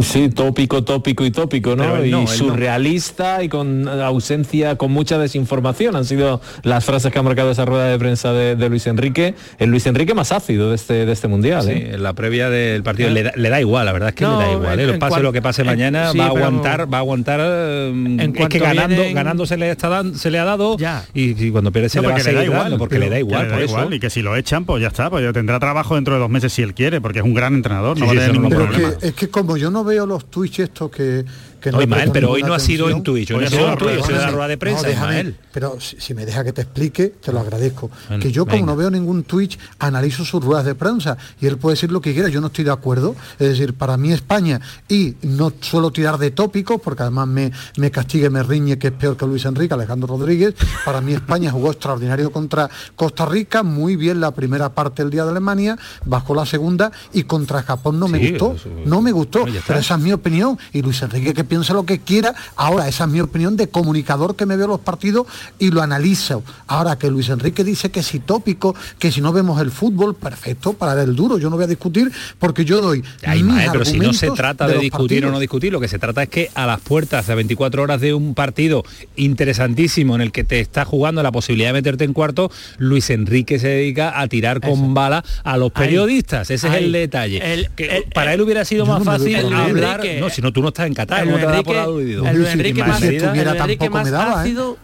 Sí, 0.00 0.28
tópico, 0.30 0.84
tópico 0.84 1.24
y 1.24 1.30
tópico, 1.30 1.76
¿no? 1.76 2.04
Y 2.04 2.10
no. 2.10 2.26
surrealista 2.26 3.42
y 3.42 3.48
con 3.48 3.88
ausencia, 3.88 4.76
con 4.76 4.90
mucha 4.92 5.18
desinformación. 5.18 5.96
Han 5.96 6.04
sido 6.04 6.40
las 6.62 6.84
frases 6.84 7.12
que 7.12 7.18
ha 7.18 7.22
marcado 7.22 7.50
esa 7.50 7.64
rueda 7.64 7.86
de 7.88 7.98
prensa 7.98 8.32
de, 8.32 8.56
de 8.56 8.68
Luis 8.68 8.86
Enrique. 8.86 9.34
El 9.58 9.70
Luis 9.70 9.86
Enrique 9.86 10.14
más 10.14 10.32
ácido 10.32 10.70
de 10.70 10.76
este, 10.76 11.04
de 11.06 11.12
este 11.12 11.28
mundial. 11.28 11.62
Sí, 11.64 11.70
¿eh? 11.72 11.90
en 11.94 12.02
la 12.02 12.12
previa 12.14 12.48
del 12.48 12.82
partido 12.82 13.10
le 13.10 13.22
da, 13.24 13.32
le 13.34 13.48
da 13.50 13.60
igual, 13.60 13.84
la 13.86 13.92
verdad 13.92 14.10
es 14.10 14.14
que 14.14 14.24
No, 14.24 14.38
le 14.38 14.44
da 14.46 14.52
igual. 14.52 14.78
¿eh? 14.78 14.82
en- 14.82 14.88
Lo 14.88 14.94
en 14.94 14.98
pase 15.00 15.10
cuan- 15.10 15.22
lo 15.22 15.32
que 15.32 15.42
pase 15.42 15.62
en- 15.62 15.66
mañana, 15.66 16.12
sí, 16.12 16.18
va 16.18 16.24
a 16.24 16.28
aguantar, 16.28 16.92
va 16.92 16.96
a 16.98 17.00
aguantar. 17.00 17.40
eh, 17.42 18.32
es 18.34 18.48
que 18.48 18.58
ganando, 18.58 18.96
vienen- 18.96 19.14
ganando 19.14 19.46
se 19.46 19.56
le, 19.56 19.70
está 19.70 19.88
dan- 19.88 20.14
se 20.14 20.30
le 20.30 20.38
ha 20.38 20.44
dado 20.44 20.76
Ya. 20.78 21.04
y, 21.14 21.44
y 21.44 21.50
cuando 21.50 21.72
pierde 21.72 21.88
se 21.88 21.98
No, 21.98 22.02
le 22.02 22.08
va 22.08 22.14
a 22.14 22.18
da 22.18 22.24
seguir 22.24 22.42
igual, 22.44 22.60
dando, 22.62 22.78
porque 22.78 22.98
le 22.98 23.10
da 23.10 23.18
igual, 23.18 23.42
le 23.42 23.48
da 23.48 23.54
por 23.54 23.62
eso. 23.64 23.72
igual, 23.78 23.94
y 23.94 24.00
que 24.00 24.10
si 24.10 24.22
lo 24.22 24.36
echan, 24.36 24.64
pues 24.64 24.80
ya 24.80 24.88
está, 24.88 25.10
pues 25.10 25.24
ya 25.24 25.32
tendrá 25.32 25.58
trabajo 25.58 25.94
dentro 25.96 26.14
de 26.14 26.20
dos 26.20 26.30
meses 26.30 26.52
si 26.52 26.62
él 26.62 26.74
quiere, 26.74 27.00
porque 27.00 27.18
es 27.18 27.24
un 27.24 27.34
gran 27.34 27.54
entrenador, 27.54 27.98
no 27.98 28.06
va 28.06 28.12
a 28.12 28.14
tener 28.14 28.32
ningún 28.32 28.50
problema. 28.50 28.94
que, 29.00 29.08
es 29.08 29.14
que 29.14 29.28
como 29.28 29.56
yo 29.56 29.70
no 29.72 29.82
veo 29.84 30.06
los 30.06 30.26
Twitch 30.26 30.60
estos 30.60 30.90
que, 30.90 31.24
que 31.62 31.72
No, 31.72 31.78
prestan 31.78 32.12
pero 32.12 32.30
hoy 32.32 32.42
no 32.42 32.52
ha 32.54 32.58
sido 32.58 32.90
en 32.90 33.02
Twitch, 33.02 33.30
hoy 33.30 33.36
Hoy 33.36 33.40
no 33.42 33.46
ha 33.46 33.50
sido 33.50 33.68
en 33.72 33.78
Twitch, 33.78 34.10
la 34.10 34.30
rueda 34.30 34.48
de 34.48 34.58
prensa, 34.58 34.82
no, 34.82 34.88
déjame, 34.88 35.18
Ismael. 35.20 35.36
pero 35.52 35.80
si, 35.80 35.96
si 36.00 36.12
me 36.14 36.26
deja 36.26 36.44
que 36.44 36.52
te 36.52 36.62
explique, 36.62 37.08
te 37.08 37.32
lo 37.32 37.40
agradezco. 37.40 37.90
Bueno, 38.08 38.22
que 38.22 38.30
yo 38.32 38.44
como 38.44 38.56
venga. 38.56 38.66
no 38.72 38.76
veo 38.76 38.90
ningún 38.90 39.22
Twitch, 39.24 39.58
analizo 39.78 40.24
sus 40.24 40.44
ruedas 40.44 40.64
de 40.66 40.74
prensa 40.74 41.16
y 41.40 41.46
él 41.46 41.56
puede 41.56 41.74
decir 41.76 41.90
lo 41.92 42.00
que 42.00 42.12
quiera, 42.12 42.28
yo 42.28 42.40
no 42.40 42.48
estoy 42.48 42.64
de 42.64 42.72
acuerdo. 42.72 43.14
Es 43.38 43.48
decir, 43.50 43.74
para 43.74 43.96
mí 43.96 44.12
España, 44.12 44.60
y 44.88 45.14
no 45.22 45.52
suelo 45.60 45.90
tirar 45.92 46.18
de 46.18 46.30
tópicos, 46.32 46.80
porque 46.82 47.02
además 47.02 47.28
me, 47.28 47.52
me 47.76 47.90
castigue, 47.90 48.28
me 48.28 48.42
riñe, 48.42 48.78
que 48.78 48.88
es 48.88 48.92
peor 48.92 49.16
que 49.16 49.24
Luis 49.26 49.44
Enrique, 49.44 49.72
Alejandro 49.74 50.08
Rodríguez, 50.08 50.54
para 50.84 51.00
mí 51.00 51.12
España 51.14 51.50
jugó 51.52 51.70
extraordinario 51.70 52.30
contra 52.32 52.68
Costa 52.96 53.24
Rica, 53.26 53.62
muy 53.62 53.96
bien 53.96 54.20
la 54.20 54.32
primera 54.32 54.70
parte 54.70 55.02
del 55.02 55.10
día 55.10 55.24
de 55.24 55.30
Alemania, 55.30 55.78
bajó 56.04 56.34
la 56.34 56.44
segunda 56.46 56.90
y 57.12 57.22
contra 57.24 57.62
Japón 57.62 57.98
no 58.00 58.08
me 58.08 58.18
Sí, 58.18 58.30
gustó, 58.30 58.52
eso- 58.54 58.68
no 58.84 59.00
me 59.00 59.12
gustó, 59.12 59.44
pero 59.66 59.78
esa 59.78 59.94
es 59.94 60.00
mi 60.00 60.12
opinión 60.12 60.58
y 60.72 60.82
Luis 60.82 61.00
Enrique 61.02 61.32
que 61.34 61.44
piense 61.52 61.74
lo 61.74 61.84
que 61.84 61.98
quiera. 61.98 62.34
Ahora, 62.56 62.88
esa 62.88 63.04
es 63.04 63.10
mi 63.10 63.20
opinión 63.20 63.58
de 63.58 63.68
comunicador 63.68 64.36
que 64.36 64.46
me 64.46 64.56
veo 64.56 64.68
los 64.68 64.80
partidos 64.80 65.26
y 65.58 65.70
lo 65.70 65.82
analizo. 65.82 66.42
Ahora 66.66 66.96
que 66.96 67.10
Luis 67.10 67.28
Enrique 67.28 67.62
dice 67.62 67.90
que 67.90 68.02
si 68.02 68.20
tópico, 68.20 68.74
que 68.98 69.12
si 69.12 69.20
no 69.20 69.34
vemos 69.34 69.60
el 69.60 69.70
fútbol, 69.70 70.14
perfecto, 70.14 70.72
para 70.72 70.94
ver 70.94 71.10
el 71.10 71.14
duro. 71.14 71.36
Yo 71.36 71.50
no 71.50 71.56
voy 71.56 71.64
a 71.64 71.68
discutir 71.68 72.10
porque 72.38 72.64
yo 72.64 72.80
doy. 72.80 73.04
Mis 73.42 73.70
pero 73.70 73.84
si 73.84 73.98
no 73.98 74.14
se 74.14 74.30
trata 74.30 74.66
de, 74.66 74.78
discutir 74.78 75.26
o 75.26 75.30
no 75.30 75.38
discutir, 75.38 75.70
lo 75.74 75.78
que 75.78 75.88
se 75.88 75.98
trata 75.98 76.22
es 76.22 76.30
que 76.30 76.50
a 76.54 76.64
las 76.66 76.80
puertas 76.80 77.26
de 77.26 77.34
24 77.34 77.82
horas 77.82 78.00
de 78.00 78.14
un 78.14 78.34
partido 78.34 78.82
interesantísimo 79.16 80.14
en 80.14 80.22
el 80.22 80.32
que 80.32 80.44
te 80.44 80.58
está 80.58 80.86
jugando 80.86 81.22
la 81.22 81.32
posibilidad 81.32 81.68
de 81.68 81.74
meterte 81.74 82.04
en 82.04 82.14
cuarto, 82.14 82.50
Luis 82.78 83.10
Enrique 83.10 83.58
se 83.58 83.68
dedica 83.68 84.18
a 84.18 84.26
tirar 84.26 84.62
con 84.62 84.94
bala 84.94 85.22
a 85.44 85.58
los 85.58 85.70
Ahí. 85.74 85.84
periodistas. 85.84 86.50
Ese 86.50 86.68
es 86.68 86.74
el 86.76 86.92
detalle. 86.92 87.40
El- 87.52 87.68
Que 87.72 87.98
el- 87.98 88.04
para 88.04 88.32
él 88.32 88.40
hubiera 88.40 88.64
sido 88.64 88.86
más 88.86 89.04
fácil 89.04 89.36
hablar. 89.52 90.00
No, 90.18 90.30
si 90.30 90.40
no 90.40 90.50
tú 90.50 90.62
no 90.62 90.68
estás 90.68 90.86
en 90.86 90.94
Qatar, 90.94 91.26
el 91.50 92.36
Luis 92.36 92.48
Enrique 92.50 92.84
más, 92.84 92.98
si 93.00 93.06
el 93.06 93.14
estuviera 93.16 93.50
Luis 93.52 93.62
Enrique 93.62 93.78
tampoco 93.84 93.94
más 93.98 94.04
me 94.04 94.10
daba, 94.10 94.32
¿eh? 94.32 94.40
ácido 94.40 94.78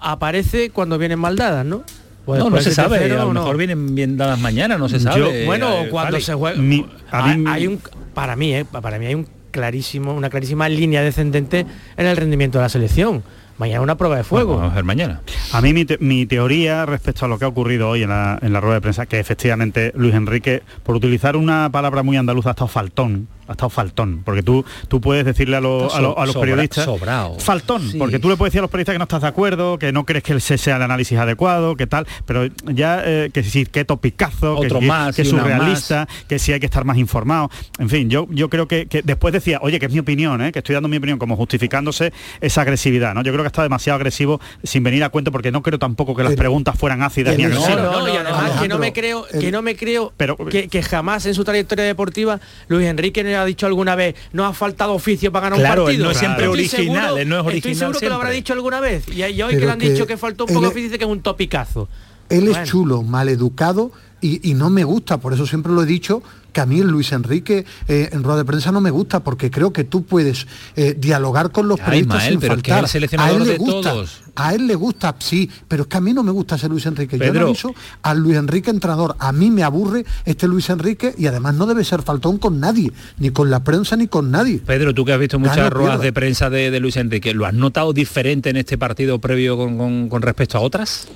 aparece 0.00 0.70
cuando 0.70 0.98
vienen 0.98 1.18
mal 1.18 1.36
dadas, 1.36 1.64
¿no? 1.64 1.82
Pues 2.24 2.38
no, 2.38 2.48
no 2.50 2.56
después 2.56 2.64
se 2.64 2.70
de 2.70 2.74
sabe, 2.76 2.98
tercero, 2.98 3.22
a 3.22 3.24
lo 3.26 3.34
no. 3.34 3.40
mejor 3.40 3.56
vienen 3.58 3.94
bien 3.94 4.16
dadas 4.16 4.40
mañana, 4.40 4.78
no 4.78 4.88
se 4.88 4.98
Yo- 4.98 5.04
sabe. 5.12 5.44
Bueno, 5.44 5.70
eh, 5.84 5.88
cuando 5.90 6.18
se 6.20 6.32
juega 6.34 6.60
Mi- 6.60 6.86
a 7.10 7.24
hay, 7.24 7.38
mí- 7.38 7.50
hay 7.50 7.66
un 7.66 7.80
para 8.14 8.34
mí, 8.36 8.54
eh, 8.54 8.64
para 8.64 8.98
mí 8.98 9.06
hay 9.06 9.14
un 9.14 9.28
clarísimo, 9.50 10.14
una 10.14 10.30
clarísima 10.30 10.68
línea 10.68 11.02
descendente 11.02 11.66
en 11.96 12.06
el 12.06 12.16
rendimiento 12.16 12.58
de 12.58 12.62
la 12.64 12.68
selección. 12.68 13.22
Mañana 13.56 13.82
una 13.82 13.96
prueba 13.96 14.16
de 14.16 14.24
fuego. 14.24 14.56
Vamos 14.56 14.72
a 14.72 14.74
ver 14.74 14.84
mañana. 14.84 15.20
A 15.52 15.60
mí 15.60 15.72
mi, 15.72 15.84
te- 15.84 15.98
mi 15.98 16.26
teoría 16.26 16.86
respecto 16.86 17.24
a 17.26 17.28
lo 17.28 17.38
que 17.38 17.44
ha 17.44 17.48
ocurrido 17.48 17.88
hoy 17.88 18.02
en 18.02 18.08
la, 18.08 18.36
en 18.42 18.52
la 18.52 18.60
rueda 18.60 18.76
de 18.76 18.80
prensa, 18.80 19.06
que 19.06 19.20
efectivamente 19.20 19.92
Luis 19.94 20.12
Enrique, 20.14 20.62
por 20.82 20.96
utilizar 20.96 21.36
una 21.36 21.70
palabra 21.70 22.02
muy 22.02 22.16
andaluza, 22.16 22.48
ha 22.48 22.52
estado 22.52 22.66
faltón, 22.66 23.28
ha 23.48 23.52
estado 23.52 23.68
faltón, 23.70 24.22
porque 24.24 24.42
tú, 24.42 24.64
tú 24.88 25.00
puedes 25.00 25.24
decirle 25.24 25.56
a, 25.56 25.60
los- 25.60 25.84
Está 25.84 25.98
a, 25.98 26.00
los- 26.02 26.16
a 26.16 26.26
los 26.26 26.34
sobra- 26.34 26.40
periodistas... 26.40 26.84
sobrao. 26.84 27.38
Faltón, 27.40 27.90
Sí. 27.90 27.98
porque 27.98 28.18
tú 28.18 28.28
le 28.28 28.36
puedes 28.36 28.52
decir 28.52 28.60
a 28.60 28.62
los 28.62 28.70
periodistas 28.70 28.94
que 28.94 28.98
no 28.98 29.04
estás 29.04 29.22
de 29.22 29.28
acuerdo, 29.28 29.78
que 29.78 29.92
no 29.92 30.04
crees 30.04 30.22
que 30.24 30.34
ese 30.34 30.58
sea 30.58 30.76
el 30.76 30.82
análisis 30.82 31.18
adecuado, 31.18 31.76
que 31.76 31.86
tal, 31.86 32.06
pero 32.26 32.46
ya 32.66 33.02
eh, 33.04 33.30
que 33.32 33.42
sí, 33.42 33.66
que 33.66 33.84
topicazo, 33.84 34.56
Otro 34.56 34.80
que, 34.80 34.86
más 34.86 35.14
que 35.16 35.22
una 35.22 35.30
surrealista, 35.42 36.08
que 36.28 36.38
sí 36.38 36.52
hay 36.52 36.60
que 36.60 36.66
estar 36.66 36.84
más 36.84 36.96
informado. 36.98 37.50
En 37.78 37.88
fin, 37.88 38.08
yo, 38.10 38.26
yo 38.30 38.48
creo 38.48 38.68
que, 38.68 38.86
que 38.86 39.02
después 39.02 39.32
decía, 39.32 39.58
oye, 39.62 39.78
que 39.78 39.86
es 39.86 39.92
mi 39.92 39.98
opinión, 39.98 40.40
¿eh? 40.42 40.52
que 40.52 40.60
estoy 40.60 40.74
dando 40.74 40.88
mi 40.88 40.96
opinión, 40.96 41.18
como 41.18 41.36
justificándose 41.36 42.12
esa 42.40 42.62
agresividad, 42.62 43.14
¿no? 43.14 43.22
Yo 43.22 43.32
creo 43.32 43.42
que 43.44 43.48
está 43.48 43.62
demasiado 43.62 43.96
agresivo 43.96 44.40
sin 44.62 44.82
venir 44.82 45.04
a 45.04 45.08
cuento, 45.10 45.32
porque 45.32 45.50
no 45.52 45.62
creo 45.62 45.78
tampoco 45.78 46.14
que 46.14 46.22
las 46.24 46.34
preguntas 46.34 46.76
fueran 46.78 47.02
ácidas 47.02 47.34
el- 47.34 47.38
ni 47.38 47.44
no, 47.44 47.50
No, 47.50 47.64
agresivas. 47.64 47.84
no, 47.92 48.00
no, 48.00 48.08
y 48.08 48.12
no, 48.12 48.18
además 48.20 48.60
que 48.60 48.68
no 48.68 48.78
me 48.78 48.92
creo, 48.92 49.26
el- 49.32 49.40
que 49.40 49.50
no 49.52 49.62
me 49.62 49.76
creo 49.76 50.12
Pero- 50.16 50.36
que, 50.36 50.68
que 50.68 50.82
jamás 50.82 51.26
en 51.26 51.34
su 51.34 51.44
trayectoria 51.44 51.84
deportiva 51.84 52.40
Luis 52.68 52.86
Enrique 52.86 53.22
ha 53.36 53.44
dicho 53.44 53.66
alguna 53.66 53.94
vez, 53.96 54.14
no 54.32 54.44
ha 54.46 54.52
faltado 54.52 54.92
oficio 54.94 55.30
para 55.32 55.44
ganar 55.50 55.58
Claro, 55.60 55.82
un 55.82 55.86
partido. 55.88 56.04
no 56.06 56.10
es 56.10 56.18
siempre 56.18 56.44
Estoy 56.44 56.58
original, 56.60 56.84
seguro- 56.84 57.14
no 57.14 57.18
es 57.18 57.22
Estoy 57.40 57.46
original 57.48 57.76
seguro 57.78 58.00
que 58.00 58.08
lo 58.08 58.14
habrá 58.14 58.30
dicho 58.30 58.52
alguna 58.52 58.80
vez. 58.80 59.08
Y, 59.08 59.22
hoy 59.22 59.32
Pero 59.36 59.48
que 59.48 59.66
le 59.66 59.72
han 59.72 59.78
que 59.78 59.90
dicho 59.90 60.06
que 60.06 60.16
faltó 60.16 60.44
un 60.44 60.54
poco 60.54 60.66
oficio, 60.68 60.82
dice 60.84 60.98
que 60.98 61.04
es 61.04 61.10
un 61.10 61.20
topicazo. 61.20 61.88
Él 62.30 62.44
Bueno. 62.46 62.62
es 62.62 62.68
chulo, 62.68 63.02
maleducado 63.02 63.92
y, 64.26 64.50
y 64.50 64.54
no 64.54 64.70
me 64.70 64.84
gusta, 64.84 65.18
por 65.18 65.32
eso 65.32 65.46
siempre 65.46 65.72
lo 65.72 65.82
he 65.82 65.86
dicho, 65.86 66.22
que 66.52 66.60
a 66.60 66.66
mí 66.66 66.78
el 66.78 66.86
Luis 66.86 67.10
Enrique 67.12 67.64
eh, 67.88 68.10
en 68.12 68.22
rueda 68.22 68.38
de 68.38 68.44
prensa 68.44 68.70
no 68.70 68.80
me 68.80 68.90
gusta, 68.90 69.24
porque 69.24 69.50
creo 69.50 69.72
que 69.72 69.82
tú 69.84 70.04
puedes 70.04 70.46
eh, 70.76 70.94
dialogar 70.96 71.50
con 71.50 71.66
los 71.66 71.78
Ya, 71.78 71.84
periodistas 71.86 72.16
Ismael, 72.22 72.32
sin 72.32 72.40
pero 72.40 72.54
es 72.54 72.62
que 72.62 72.70
faltar. 72.70 72.84
el 72.84 72.90
seleccionador 72.90 73.32
a 73.32 73.36
él 73.42 73.44
le 73.46 73.52
de 73.52 73.58
gusta, 73.58 73.90
todos. 73.90 74.20
A 74.36 74.54
él 74.54 74.66
le 74.68 74.74
gusta, 74.76 75.14
sí, 75.18 75.50
pero 75.68 75.82
es 75.82 75.88
que 75.88 75.96
a 75.96 76.00
mí 76.00 76.12
no 76.12 76.22
me 76.22 76.30
gusta 76.30 76.54
ese 76.54 76.68
Luis 76.68 76.86
Enrique. 76.86 77.18
Yo 77.18 77.24
Pedro. 77.24 77.40
analizo 77.42 77.74
al 78.02 78.18
Luis 78.20 78.36
Enrique 78.36 78.70
entrenador. 78.70 79.16
A 79.18 79.32
mí 79.32 79.50
me 79.50 79.62
aburre 79.64 80.04
este 80.24 80.46
Luis 80.48 80.70
Enrique 80.70 81.12
y 81.18 81.26
además 81.26 81.54
no 81.56 81.66
debe 81.66 81.82
ser 81.84 82.02
faltón 82.02 82.38
con 82.38 82.60
nadie, 82.60 82.92
ni 83.18 83.30
con 83.30 83.50
la 83.50 83.64
prensa 83.64 83.96
ni 83.96 84.06
con 84.06 84.30
nadie. 84.30 84.58
Pedro, 84.64 84.94
tú 84.94 85.04
que 85.04 85.12
has 85.12 85.18
visto 85.20 85.38
muchas 85.40 85.70
ruedas 85.70 85.92
pierda. 85.96 86.04
de 86.04 86.12
prensa 86.12 86.50
de, 86.50 86.70
de 86.70 86.80
Luis 86.80 86.96
Enrique, 86.96 87.34
¿lo 87.34 87.46
has 87.46 87.54
notado 87.54 87.92
diferente 87.92 88.50
en 88.50 88.56
este 88.56 88.78
partido 88.78 89.18
previo 89.20 89.56
con, 89.56 89.76
con- 89.76 90.08
con 90.08 90.22
respecto 90.22 90.56
a 90.58 90.60
otras? 90.60 91.08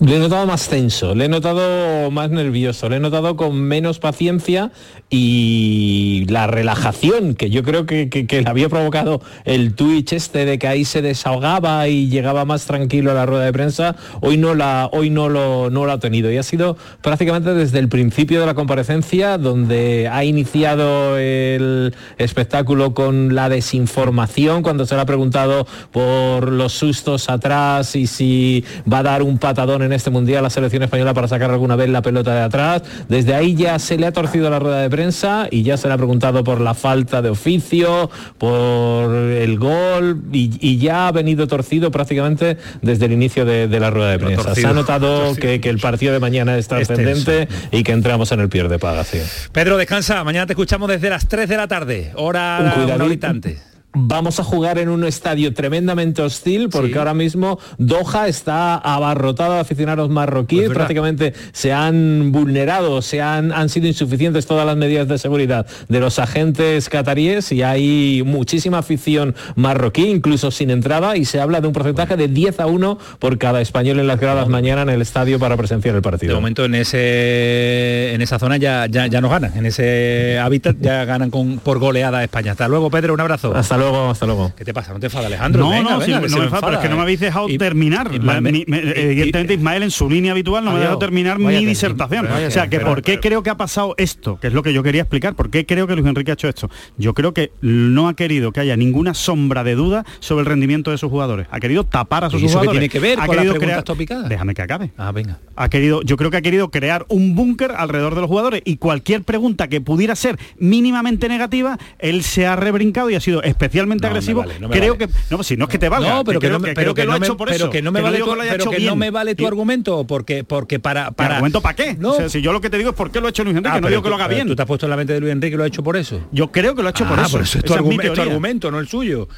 Le 0.00 0.16
he 0.16 0.18
notado 0.18 0.44
más 0.44 0.68
tenso, 0.68 1.14
le 1.14 1.26
he 1.26 1.28
notado 1.28 2.10
más 2.10 2.28
nervioso, 2.28 2.88
le 2.88 2.96
he 2.96 3.00
notado 3.00 3.36
con 3.36 3.54
menos 3.62 4.00
paciencia 4.00 4.72
y 5.08 6.26
la 6.28 6.48
relajación 6.48 7.34
que 7.36 7.48
yo 7.48 7.62
creo 7.62 7.86
que, 7.86 8.08
que- 8.10 8.26
que 8.26 8.42
le 8.42 8.50
había 8.50 8.68
provocado 8.68 9.22
el 9.44 9.74
Twitch 9.74 10.12
este 10.12 10.44
de 10.46 10.58
que 10.58 10.66
ahí 10.66 10.84
se 10.84 11.00
desahogaba 11.00 11.86
y 11.86 12.08
llegaba 12.08 12.44
más 12.44 12.66
tranquilo 12.66 13.12
a 13.12 13.14
la 13.14 13.24
rueda 13.24 13.44
de 13.44 13.52
prensa, 13.52 13.94
hoy 14.20 14.36
no 14.36 14.54
la, 14.56 14.90
hoy 14.92 15.10
no 15.10 15.28
lo, 15.28 15.70
no 15.70 15.86
lo 15.86 15.92
ha 15.92 16.00
tenido. 16.00 16.30
Y 16.32 16.38
ha 16.38 16.42
sido 16.42 16.76
prácticamente 17.00 17.54
desde 17.54 17.78
el 17.78 17.88
principio 17.88 18.40
de 18.40 18.46
la 18.46 18.54
comparecencia 18.54 19.38
donde 19.38 20.08
ha 20.10 20.24
iniciado 20.24 21.16
el 21.18 21.94
espectáculo 22.18 22.94
con 22.94 23.36
la 23.36 23.48
desinformación, 23.48 24.62
cuando 24.64 24.86
se 24.86 24.96
le 24.96 25.02
ha 25.02 25.06
preguntado 25.06 25.68
por 25.92 26.50
los 26.50 26.72
sustos 26.72 27.30
atrás 27.30 27.94
y 27.94 28.08
si 28.08 28.64
va 28.92 28.98
a 28.98 29.02
dar 29.04 29.22
un 29.22 29.38
patadón 29.38 29.83
en 29.84 29.92
este 29.92 30.10
mundial 30.10 30.42
la 30.42 30.50
selección 30.50 30.82
española 30.82 31.14
para 31.14 31.28
sacar 31.28 31.50
alguna 31.50 31.76
vez 31.76 31.88
la 31.88 32.02
pelota 32.02 32.34
de 32.34 32.40
atrás. 32.42 32.82
Desde 33.08 33.34
ahí 33.34 33.54
ya 33.54 33.78
se 33.78 33.96
le 33.96 34.06
ha 34.06 34.12
torcido 34.12 34.50
la 34.50 34.58
rueda 34.58 34.80
de 34.80 34.90
prensa 34.90 35.48
y 35.50 35.62
ya 35.62 35.76
se 35.76 35.88
le 35.88 35.94
ha 35.94 35.96
preguntado 35.96 36.44
por 36.44 36.60
la 36.60 36.74
falta 36.74 37.22
de 37.22 37.30
oficio, 37.30 38.10
por 38.38 39.14
el 39.14 39.58
gol 39.58 40.22
y, 40.32 40.58
y 40.60 40.78
ya 40.78 41.08
ha 41.08 41.12
venido 41.12 41.46
torcido 41.46 41.90
prácticamente 41.90 42.56
desde 42.82 43.06
el 43.06 43.12
inicio 43.12 43.44
de, 43.44 43.68
de 43.68 43.80
la 43.80 43.90
rueda 43.90 44.10
de 44.10 44.18
prensa. 44.18 44.54
Se 44.54 44.66
ha 44.66 44.72
notado 44.72 45.34
que, 45.40 45.60
que 45.60 45.70
el 45.70 45.78
partido 45.78 46.12
de 46.12 46.20
mañana 46.20 46.54
es 46.56 46.64
Es 46.64 46.68
trascendente 46.68 47.48
y 47.70 47.82
que 47.82 47.92
entramos 47.92 48.32
en 48.32 48.40
el 48.40 48.48
pierde 48.48 48.74
de 48.74 48.78
paga. 48.78 49.04
sí. 49.04 49.18
Pedro, 49.52 49.76
descansa, 49.76 50.24
mañana 50.24 50.46
te 50.46 50.52
escuchamos 50.54 50.88
desde 50.88 51.10
las 51.10 51.28
3 51.28 51.48
de 51.48 51.56
la 51.56 51.68
tarde, 51.68 52.12
hora 52.16 52.74
Un 52.76 53.24
antes. 53.24 53.73
Vamos 53.94 54.40
a 54.40 54.44
jugar 54.44 54.78
en 54.78 54.88
un 54.88 55.04
estadio 55.04 55.54
tremendamente 55.54 56.20
hostil 56.22 56.68
porque 56.68 56.98
ahora 56.98 57.14
mismo 57.14 57.58
Doha 57.78 58.26
está 58.28 58.74
abarrotado 58.76 59.54
de 59.54 59.60
aficionados 59.60 60.10
marroquíes, 60.10 60.66
Pues 60.66 60.74
prácticamente 60.76 61.32
se 61.52 61.72
han 61.72 62.32
vulnerado, 62.32 63.02
se 63.02 63.22
han, 63.22 63.52
han 63.52 63.68
sido 63.68 63.86
insuficientes 63.86 64.46
todas 64.46 64.66
las 64.66 64.76
medidas 64.76 65.06
de 65.06 65.16
seguridad 65.18 65.66
de 65.88 66.00
los 66.00 66.18
agentes 66.18 66.88
cataríes 66.88 67.52
y 67.52 67.62
hay 67.62 68.22
muchísima 68.24 68.78
afición 68.78 69.34
marroquí, 69.54 70.06
incluso 70.08 70.50
sin 70.50 70.70
entrada, 70.70 71.16
y 71.16 71.24
se 71.24 71.40
habla 71.40 71.60
de 71.60 71.68
un 71.68 71.72
porcentaje 71.72 72.16
de 72.16 72.26
10 72.26 72.60
a 72.60 72.66
1 72.66 72.98
por 73.20 73.38
cada 73.38 73.60
español 73.60 74.00
en 74.00 74.08
las 74.08 74.18
gradas 74.18 74.48
mañana 74.48 74.82
en 74.82 74.88
el 74.90 75.02
estadio 75.02 75.38
para 75.38 75.56
presenciar 75.56 75.94
el 75.94 76.02
De 76.02 76.10
partido. 76.10 76.34
momento 76.34 76.64
en 76.64 76.74
ese 76.74 78.12
en 78.14 78.22
esa 78.22 78.38
zona 78.38 78.56
ya, 78.56 78.86
ya, 78.86 79.06
ya 79.06 79.20
nos 79.20 79.30
ganan, 79.30 79.56
en 79.56 79.66
ese 79.66 80.38
hábitat 80.42 80.76
ya 80.80 81.04
ganan 81.04 81.30
con, 81.30 81.58
por 81.58 81.78
goleada 81.78 82.18
a 82.18 82.24
España. 82.24 82.52
Hasta 82.52 82.66
luego, 82.68 82.90
Pedro, 82.90 83.14
un 83.14 83.20
abrazo. 83.20 83.54
Hasta 83.54 83.76
luego, 83.76 83.83
hasta 84.10 84.26
luego. 84.26 84.52
¿Qué 84.56 84.64
te 84.64 84.72
pasa? 84.74 84.92
¿No 84.92 85.00
te 85.00 85.06
enfada, 85.06 85.26
Alejandro? 85.26 85.62
No, 85.64 85.70
Venga, 85.70 85.82
no, 85.82 85.98
venga, 85.98 86.04
sí, 86.04 86.12
que 86.12 86.20
no 86.20 86.28
se 86.28 86.38
me 86.38 86.44
enfada, 86.44 86.60
pero 86.66 86.74
es 86.76 86.82
que 86.82 86.88
no 86.88 86.96
me 86.96 87.02
habéis 87.02 87.20
dejado 87.20 87.48
Y- 87.48 87.58
terminar. 87.58 88.10
y- 88.12 88.18
La- 88.18 88.40
me- 88.40 88.52
mi- 88.52 88.64
me- 88.66 88.78
y- 88.78 88.92
evidentemente 88.96 89.54
Ismael 89.54 89.82
en 89.82 89.90
su 89.90 90.08
línea 90.08 90.32
habitual 90.32 90.64
no 90.64 90.70
me 90.72 90.78
ha 90.78 90.80
dejado 90.80 90.98
terminar 90.98 91.38
mi 91.38 91.64
disertación. 91.66 92.26
o 92.26 92.50
sea, 92.50 92.68
que 92.68 92.78
pero- 92.78 92.88
por 92.90 93.02
qué 93.02 93.20
creo 93.20 93.42
que 93.42 93.50
ha 93.50 93.56
pasado 93.56 93.94
esto, 93.98 94.38
que 94.40 94.48
es 94.48 94.52
lo 94.52 94.62
que 94.62 94.72
yo 94.72 94.82
quería 94.82 95.02
explicar, 95.02 95.34
por 95.34 95.50
qué 95.50 95.66
creo 95.66 95.86
que 95.86 95.94
Luis 95.94 96.06
Enrique 96.06 96.30
ha 96.30 96.34
hecho 96.34 96.48
esto. 96.48 96.70
Yo 96.98 97.14
creo 97.14 97.32
que 97.34 97.52
no 97.60 98.08
ha 98.08 98.14
querido 98.14 98.52
que 98.52 98.60
haya 98.60 98.76
ninguna 98.76 99.14
sombra 99.14 99.64
de 99.64 99.74
duda 99.74 100.04
sobre 100.20 100.40
el 100.40 100.46
rendimiento 100.46 100.90
de 100.90 100.98
sus 100.98 101.10
jugadores. 101.10 101.46
Ha 101.50 101.60
querido 101.60 101.84
tapar 101.84 102.24
a 102.24 102.30
sus 102.30 102.40
¿Y 102.42 102.46
eso 102.46 102.60
qué 102.60 102.66
jugadores. 102.66 102.80
tiene 102.80 102.88
que 102.90 102.98
ver 103.00 103.18
ha 103.20 103.26
con 103.26 103.36
las 103.36 103.42
querido 103.44 103.58
preguntas 103.58 103.84
topicadas? 103.84 104.28
Déjame 104.28 104.54
que 104.54 104.62
acabe. 104.62 104.92
Ah, 104.96 105.12
venga. 105.12 105.38
Ha 105.56 105.68
querido, 105.68 106.02
yo 106.02 106.16
creo 106.16 106.30
que 106.30 106.36
ha 106.38 106.42
querido 106.42 106.70
crear 106.70 107.04
un 107.08 107.34
búnker 107.34 107.72
alrededor 107.76 108.14
de 108.14 108.20
los 108.22 108.28
jugadores 108.28 108.62
y 108.64 108.76
cualquier 108.76 109.22
pregunta 109.22 109.68
que 109.68 109.80
pudiera 109.80 110.14
ser 110.16 110.38
mínimamente 110.58 111.28
negativa, 111.28 111.78
él 111.98 112.22
se 112.22 112.46
ha 112.46 112.56
rebrincado 112.56 113.10
y 113.10 113.14
ha 113.14 113.20
sido 113.20 113.42
especialmente 113.74 114.02
No, 114.06 114.08
agresivo. 114.10 114.40
vale, 114.40 114.60
no 114.60 114.70
creo 114.70 114.94
vale. 114.96 115.06
que 115.08 115.12
no, 115.30 115.42
si 115.42 115.56
no 115.56 115.64
es 115.64 115.70
que 115.70 115.78
te 115.78 115.88
valga, 115.88 116.14
No, 116.14 116.24
pero 116.24 116.38
que, 116.40 116.48
no 116.48 116.58
me, 116.60 116.68
que, 116.68 116.74
pero 116.74 116.92
creo 116.92 116.94
que 116.94 117.00
que 117.02 117.06
lo 117.06 117.10
no 117.12 117.16
ha 117.16 117.20
me, 117.20 117.26
hecho 117.26 117.36
por 117.36 117.48
pero 117.48 117.56
eso. 117.64 117.70
que 117.70 117.82
no 117.82 117.90
me 117.92 117.98
no 118.00 118.04
vale 118.04 118.18
tu, 118.18 118.24
pero 118.24 118.70
que 118.70 118.80
no 118.80 118.96
me 118.96 119.10
vale 119.10 119.34
tu 119.34 119.46
argumento 119.46 120.04
porque 120.06 120.44
porque 120.44 120.78
para 120.78 121.10
¿Mi 121.10 121.14
para 121.14 121.34
argumento 121.34 121.60
para 121.60 121.74
qué? 121.76 121.94
No. 121.98 122.12
O 122.12 122.16
sea, 122.16 122.28
si 122.28 122.40
yo 122.40 122.52
lo 122.52 122.60
que 122.60 122.70
te 122.70 122.78
digo 122.78 122.90
es 122.90 122.96
por 122.96 123.10
qué 123.10 123.20
lo 123.20 123.26
ha 123.26 123.30
hecho 123.30 123.42
Luis 123.44 123.56
Enrique, 123.56 123.76
Ah, 123.76 123.80
no 123.80 123.88
digo 123.88 124.02
que 124.02 124.08
lo 124.08 124.14
haga 124.14 124.28
bien. 124.28 124.46
Tú 124.46 124.54
te 124.56 124.62
has 124.62 124.68
puesto 124.68 124.86
en 124.86 124.90
la 124.90 124.96
mente 124.96 125.12
de 125.12 125.20
Luis 125.20 125.32
Enrique 125.32 125.54
y 125.54 125.58
lo 125.58 125.64
ha 125.64 125.66
hecho 125.66 125.82
por 125.82 125.96
eso. 125.96 126.20
Yo 126.32 126.50
creo 126.52 126.74
que 126.74 126.82
lo 126.82 126.88
ha 126.88 126.90
hecho 126.90 127.06
por 127.06 127.18
Ah, 127.18 127.22
eso. 127.22 127.32
por 127.32 127.42
eso 127.42 127.58
es 127.58 127.64
tu, 127.64 127.74
argumento, 127.74 128.70
no 128.70 128.78
el 128.78 128.88
suyo. 128.88 129.28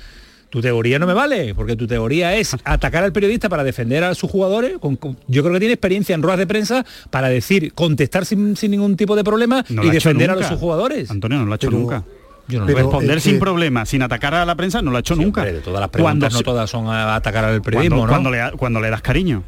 Tu 0.48 0.60
teoría 0.60 0.98
no 1.00 1.06
me 1.08 1.12
vale, 1.12 1.54
porque 1.54 1.74
tu 1.74 1.86
teoría 1.88 2.34
es 2.36 2.54
atacar 2.64 3.02
al 3.02 3.12
periodista 3.12 3.48
para 3.48 3.64
defender 3.64 4.04
a 4.04 4.14
sus 4.14 4.30
jugadores. 4.30 4.78
con- 4.78 4.96
con- 4.96 5.18
yo 5.26 5.42
creo 5.42 5.52
que 5.54 5.58
tiene 5.58 5.74
experiencia 5.74 6.14
en 6.14 6.22
ruedas 6.22 6.38
de 6.38 6.46
prensa 6.46 6.84
para 7.10 7.28
decir, 7.28 7.72
contestar 7.74 8.24
sin, 8.24 8.56
sin 8.56 8.70
ningún 8.70 8.96
tipo 8.96 9.16
de 9.16 9.24
problema 9.24 9.64
No 9.68 9.82
y 9.84 9.90
defender 9.90 10.30
a 10.30 10.36
los 10.36 10.46
sus 10.46 10.58
jugadores. 10.58 11.10
Antonio 11.10 11.38
no 11.38 11.46
lo 11.46 11.52
ha 11.52 11.56
hecho 11.56 11.68
Pero- 11.68 11.78
nunca. 11.80 12.04
Yo 12.48 12.60
no. 12.60 12.66
Responder 12.66 13.18
es 13.18 13.24
que- 13.24 13.30
sin 13.30 13.38
problemas, 13.40 13.88
sin 13.88 14.02
atacar 14.02 14.34
a 14.34 14.44
la 14.44 14.54
prensa, 14.54 14.80
no 14.82 14.90
lo 14.90 14.96
ha 14.98 15.00
hecho 15.00 15.14
Sí, 15.16 15.20
nunca. 15.24 15.40
hombre, 15.42 15.54
de 15.54 15.60
todas 15.60 15.80
las 15.80 15.88
preguntas 15.90 16.12
Cuando 16.32 16.38
no 16.38 16.42
todas 16.42 16.70
son 16.70 16.86
a 16.88 17.14
atacar 17.16 17.44
al 17.44 17.60
periodismo, 17.62 17.96
cuando, 18.06 18.06
¿no? 18.06 18.22
cuando 18.30 18.30
le, 18.52 18.56
cuando 18.58 18.80
le 18.80 18.90
das 18.90 19.02
cariño. 19.02 19.42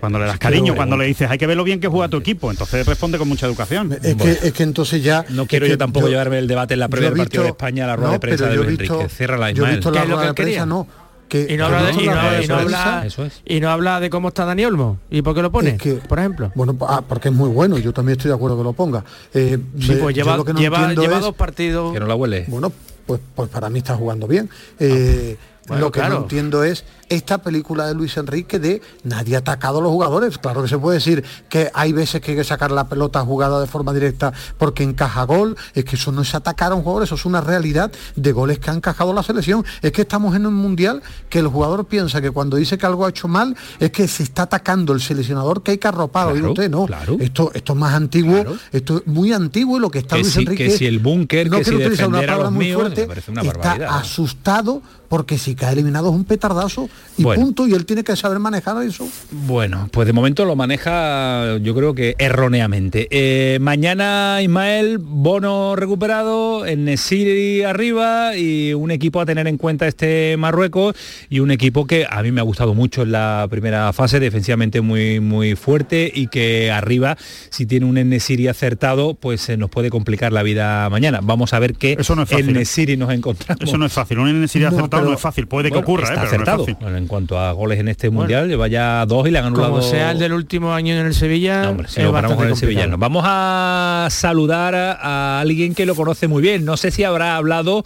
Cuando 0.00 0.18
le 0.18 0.26
das 0.26 0.34
Pero- 0.38 0.50
cariño, 0.50 0.74
cuando 0.74 0.96
le 0.98 1.06
dices 1.06 1.30
hay 1.30 1.38
que 1.38 1.46
ver 1.46 1.56
lo 1.56 1.64
bien 1.64 1.80
que 1.80 1.88
juega 1.88 2.08
tu 2.08 2.18
equipo, 2.18 2.50
entonces 2.50 2.86
responde 2.86 3.16
con 3.16 3.26
mucha 3.28 3.46
educación. 3.46 3.92
Es, 4.02 4.14
que, 4.16 4.30
es 4.32 4.52
que 4.52 4.62
entonces 4.62 5.02
ya... 5.02 5.24
No 5.30 5.46
quiero 5.46 5.66
yo 5.66 5.78
tampoco 5.78 6.08
llevarme 6.08 6.38
el 6.38 6.46
debate 6.46 6.74
en 6.74 6.80
la 6.80 6.88
previa 6.88 7.08
del 7.10 7.18
partido 7.18 7.42
de 7.44 7.48
España 7.50 7.84
a 7.84 7.86
la 7.88 7.96
rueda 7.96 8.08
no, 8.08 8.12
de 8.14 8.20
prensa 8.20 8.46
de 8.48 8.56
Luis 8.56 8.76
visto- 8.78 8.94
Enrique. 9.00 9.14
Cierra 9.14 9.38
la 9.38 9.50
Yo 9.50 9.64
he 9.64 9.66
Ismael. 9.68 9.76
visto 9.76 9.92
¿Qué 9.92 9.96
la 9.98 10.02
es 10.04 10.08
lo 10.10 10.14
rueda 10.16 10.28
de 10.28 10.34
prensa, 10.34 10.66
no. 10.66 10.86
Que, 11.34 11.52
Y 11.52 11.56
no 11.56 11.66
habla 11.66 11.82
de, 11.82 11.86
visto 11.88 12.02
y 12.02 12.06
la 12.06 12.14
no- 12.14 12.20
rueda 12.20 12.32
de 12.38 12.44
y 12.44 12.46
no 12.46 12.56
prensa, 12.58 12.94
habla, 12.94 13.06
Eso 13.06 13.24
es. 13.24 13.42
y 13.44 13.58
no 13.60 13.68
habla 13.70 13.98
de 13.98 14.08
cómo 14.08 14.28
está 14.28 14.44
Dani 14.44 14.64
Olmo. 14.66 14.98
¿Y 15.10 15.22
por 15.22 15.34
qué 15.34 15.42
lo 15.42 15.50
pone? 15.50 15.70
Es 15.70 15.78
que- 15.82 15.94
por 15.94 16.20
ejemplo. 16.20 16.52
Bueno, 16.54 16.76
ah, 16.82 17.02
porque 17.08 17.28
es 17.30 17.34
muy 17.34 17.48
bueno, 17.48 17.76
yo 17.78 17.92
también 17.92 18.16
estoy 18.16 18.28
de 18.28 18.36
acuerdo 18.36 18.56
que 18.56 18.62
lo 18.62 18.72
ponga. 18.72 19.04
Eh, 19.34 19.58
Sí, 19.80 19.88
me- 19.88 19.96
pues 19.96 20.14
lleva, 20.14 20.36
lo 20.36 20.44
que 20.44 20.52
no 20.52 20.60
lleva, 20.60 20.78
entiendo 20.78 21.02
lleva 21.02 21.16
es- 21.16 21.22
dos 21.22 21.34
partidos. 21.34 21.92
Que 21.92 21.98
no 21.98 22.06
la 22.06 22.14
huele. 22.14 22.44
Bueno, 22.46 22.70
pues, 23.04 23.20
pues 23.34 23.48
para 23.50 23.68
mí 23.68 23.80
está 23.80 23.96
jugando 23.96 24.28
bien. 24.28 24.48
Eh, 24.78 25.36
Bueno, 25.66 25.84
lo 25.86 25.92
que 25.92 26.00
claro. 26.00 26.14
no 26.16 26.20
entiendo 26.22 26.62
es 26.64 26.84
esta 27.08 27.38
película 27.38 27.86
de 27.86 27.94
Luis 27.94 28.16
Enrique 28.16 28.58
de 28.58 28.82
nadie 29.02 29.36
ha 29.36 29.38
atacado 29.38 29.78
a 29.78 29.82
los 29.82 29.90
jugadores. 29.92 30.36
Claro 30.38 30.62
que 30.62 30.68
se 30.68 30.78
puede 30.78 30.96
decir 30.98 31.24
que 31.48 31.70
hay 31.74 31.92
veces 31.92 32.20
que 32.20 32.32
hay 32.32 32.36
que 32.38 32.44
sacar 32.44 32.70
la 32.70 32.88
pelota 32.88 33.20
jugada 33.22 33.60
de 33.60 33.66
forma 33.66 33.92
directa 33.92 34.32
porque 34.58 34.82
encaja 34.82 35.22
gol. 35.24 35.56
Es 35.74 35.84
que 35.84 35.96
eso 35.96 36.12
no 36.12 36.22
es 36.22 36.34
atacar 36.34 36.72
a 36.72 36.74
un 36.74 36.82
jugador, 36.82 37.02
eso 37.04 37.14
es 37.14 37.24
una 37.24 37.40
realidad 37.40 37.90
de 38.16 38.32
goles 38.32 38.58
que 38.58 38.70
ha 38.70 38.74
encajado 38.74 39.12
la 39.14 39.22
selección. 39.22 39.64
Es 39.82 39.92
que 39.92 40.02
estamos 40.02 40.34
en 40.36 40.46
un 40.46 40.54
mundial 40.54 41.02
que 41.28 41.38
el 41.38 41.46
jugador 41.48 41.86
piensa 41.86 42.20
que 42.20 42.30
cuando 42.30 42.56
dice 42.56 42.76
que 42.78 42.86
algo 42.86 43.06
ha 43.06 43.10
hecho 43.10 43.28
mal 43.28 43.56
es 43.80 43.90
que 43.90 44.06
se 44.08 44.22
está 44.22 44.42
atacando 44.42 44.92
el 44.92 45.00
seleccionador 45.00 45.62
que 45.62 45.72
hay 45.72 45.78
que 45.78 45.88
arropar. 45.88 46.32
Claro, 46.32 46.48
usted, 46.50 46.70
no. 46.70 46.86
claro. 46.86 47.16
Esto, 47.20 47.50
esto 47.54 47.72
es 47.74 47.78
más 47.78 47.94
antiguo, 47.94 48.44
esto 48.72 48.98
es 48.98 49.06
muy 49.06 49.32
antiguo 49.32 49.76
y 49.78 49.80
lo 49.80 49.90
que 49.90 50.00
está 50.00 50.16
Que 50.16 50.22
Luis 50.22 50.32
si- 50.34 50.40
Enrique 50.40 50.64
que 50.68 50.76
si 50.76 50.86
el 50.86 50.98
búnker, 50.98 51.50
no 51.50 51.58
que 51.58 51.64
si 51.64 51.74
una 51.74 52.20
palabra 52.20 52.50
muy 52.50 52.66
míos, 52.66 52.80
fuerte, 52.80 53.02
está 53.02 53.32
barbaridad. 53.42 53.88
asustado 53.98 54.82
porque 55.14 55.38
si 55.38 55.54
cae 55.54 55.74
eliminado 55.74 56.08
es 56.08 56.14
un 56.16 56.24
petardazo 56.24 56.88
y 57.16 57.22
Bueno. 57.22 57.40
punto 57.40 57.68
y 57.68 57.72
él 57.72 57.86
tiene 57.86 58.02
que 58.02 58.16
saber 58.16 58.40
manejar 58.40 58.82
eso. 58.82 59.06
Bueno, 59.30 59.88
pues 59.92 60.08
de 60.08 60.12
momento 60.12 60.44
lo 60.44 60.56
maneja 60.56 61.56
yo 61.58 61.72
creo 61.72 61.94
que 61.94 62.16
erróneamente. 62.18 63.06
Eh, 63.12 63.58
mañana 63.60 64.40
Ismael, 64.42 64.98
Bono 64.98 65.76
recuperado, 65.76 66.66
en 66.66 66.84
Nesiri 66.84 67.62
arriba 67.62 68.36
y 68.36 68.74
un 68.74 68.90
equipo 68.90 69.20
a 69.20 69.24
tener 69.24 69.46
en 69.46 69.56
cuenta 69.56 69.86
este 69.86 70.36
Marruecos 70.36 70.96
y 71.30 71.38
un 71.38 71.52
equipo 71.52 71.86
que 71.86 72.08
a 72.10 72.20
mí 72.24 72.32
me 72.32 72.40
ha 72.40 72.44
gustado 72.44 72.74
mucho 72.74 73.02
en 73.02 73.12
la 73.12 73.46
primera 73.48 73.92
fase, 73.92 74.18
defensivamente 74.18 74.80
muy, 74.80 75.20
muy 75.20 75.54
fuerte 75.54 76.10
y 76.12 76.26
que 76.26 76.72
arriba, 76.72 77.16
si 77.50 77.66
tiene 77.66 77.86
un 77.86 77.94
Nesiri 77.94 78.48
acertado, 78.48 79.14
pues 79.14 79.42
se 79.42 79.56
nos 79.56 79.70
puede 79.70 79.90
complicar 79.90 80.32
la 80.32 80.42
vida 80.42 80.90
mañana. 80.90 81.20
Vamos 81.22 81.52
a 81.54 81.60
ver 81.60 81.74
qué 81.74 81.96
Eso 82.00 82.16
no 82.16 82.22
es 82.24 82.28
fácil, 82.28 82.48
en 82.48 82.56
¿eh? 82.56 82.58
Nesiri 82.58 82.96
nos 82.96 83.12
encontramos. 83.12 83.62
Eso 83.62 83.78
no 83.78 83.86
es 83.86 83.92
fácil. 83.92 84.18
Un 84.18 84.40
necesidad 84.40 84.72
No, 84.72 84.78
acertado 84.78 85.03
no 85.10 85.14
es 85.14 85.20
fácil. 85.20 85.46
Puede 85.46 85.68
que 85.68 85.74
Bueno, 85.74 85.84
ocurra, 85.84 86.04
está 86.04 86.14
¿eh? 86.14 86.16
pero 86.22 86.26
acertado. 86.42 86.56
no 86.58 86.62
es 86.64 86.68
fácil. 86.70 86.82
Bueno, 86.82 86.98
en 86.98 87.06
cuanto 87.06 87.38
a 87.38 87.52
goles 87.52 87.78
en 87.80 87.88
este 87.88 88.10
mundial, 88.10 88.48
lleva 88.48 88.68
ya 88.68 89.04
dos 89.06 89.26
y 89.28 89.30
le 89.30 89.38
han 89.38 89.46
anulado. 89.46 89.70
Como 89.70 89.82
sea 89.82 90.10
el 90.12 90.18
del 90.18 90.32
último 90.32 90.72
año 90.74 90.94
en 90.94 91.06
el 91.06 91.14
Sevilla, 91.14 91.62
No, 91.62 91.70
hombre, 91.70 91.88
si 91.88 92.00
es 92.00 92.06
lo 92.06 92.12
paramos 92.12 92.36
con 92.36 92.48
el 92.48 92.56
sevillano. 92.56 92.98
Vamos 92.98 93.24
a 93.26 94.08
saludar 94.10 94.74
a, 94.74 94.92
a 94.92 95.40
alguien 95.40 95.74
que 95.74 95.86
lo 95.86 95.94
conoce 95.94 96.28
muy 96.28 96.42
bien. 96.42 96.64
No 96.64 96.76
sé 96.76 96.90
si 96.90 97.04
habrá 97.04 97.36
hablado 97.36 97.84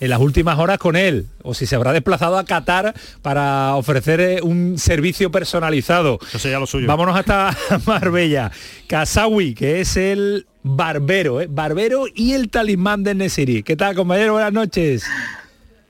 en 0.00 0.08
las 0.08 0.18
últimas 0.18 0.58
horas 0.58 0.78
con 0.78 0.96
él, 0.96 1.26
o 1.42 1.52
si 1.52 1.66
se 1.66 1.76
habrá 1.76 1.92
desplazado 1.92 2.38
a 2.38 2.44
Qatar 2.44 2.94
para 3.20 3.74
ofrecer 3.76 4.18
eh, 4.20 4.40
un 4.42 4.78
servicio 4.78 5.30
personalizado. 5.30 6.18
Eso 6.26 6.38
sería 6.38 6.58
lo 6.58 6.66
suyo. 6.66 6.86
Vámonos 6.86 7.14
hasta 7.18 7.54
Marbella. 7.86 8.50
Kasawi, 8.86 9.54
que 9.54 9.82
es 9.82 9.98
el 9.98 10.46
barbero, 10.62 11.42
¿eh? 11.42 11.48
barbero 11.50 12.04
y 12.14 12.32
el 12.32 12.48
talismán 12.48 13.02
de 13.02 13.14
Nesiri. 13.14 13.62
¿Qué 13.62 13.76
tal, 13.76 13.94
compañero? 13.94 14.32
Buenas 14.32 14.54
noches. 14.54 15.04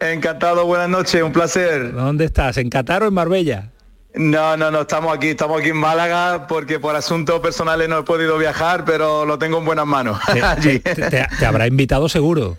Encantado, 0.01 0.65
buenas 0.65 0.89
noches, 0.89 1.23
un 1.23 1.33
placer. 1.33 1.93
¿Dónde 1.93 2.25
estás? 2.25 2.57
¿En 2.57 2.71
Qatar 2.71 3.03
o 3.03 3.09
en 3.09 3.15
Marbella? 3.15 3.69
No, 4.15 4.57
no, 4.57 4.71
no, 4.71 4.81
estamos 4.81 5.15
aquí, 5.15 5.29
estamos 5.29 5.61
aquí 5.61 5.69
en 5.71 5.77
Málaga 5.77 6.47
porque 6.49 6.81
por 6.81 6.97
asuntos 6.97 7.39
personales 7.41 7.89
no 7.89 7.99
he 7.99 8.03
podido 8.03 8.39
viajar, 8.39 8.85
pero 8.85 9.25
lo 9.27 9.39
tengo 9.39 9.59
en 9.59 9.65
buenas 9.67 9.87
manos. 9.87 10.19
allí. 10.43 10.79
Te, 10.81 10.95
te- 10.95 11.27
te 11.39 11.47
habrá 11.47 11.67
invitado 11.67 12.09
seguro. 12.09 12.57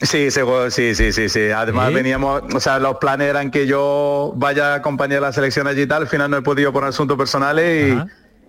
Sí, 0.00 0.30
seguro, 0.32 0.70
sí, 0.70 0.94
sí, 0.94 1.12
sí, 1.12 1.28
sí. 1.28 1.50
Además 1.54 1.90
¿Sí? 1.90 1.94
veníamos, 1.94 2.42
o 2.52 2.58
sea, 2.58 2.78
los 2.80 2.96
planes 2.96 3.28
eran 3.28 3.50
que 3.50 3.66
yo 3.66 4.32
vaya 4.34 4.72
a 4.72 4.76
acompañar 4.76 5.20
la 5.22 5.32
selección 5.32 5.66
allí 5.68 5.82
y 5.82 5.86
tal, 5.86 6.02
al 6.02 6.08
final 6.08 6.30
no 6.30 6.38
he 6.38 6.42
podido 6.42 6.72
por 6.72 6.84
asuntos 6.84 7.16
personales 7.18 8.02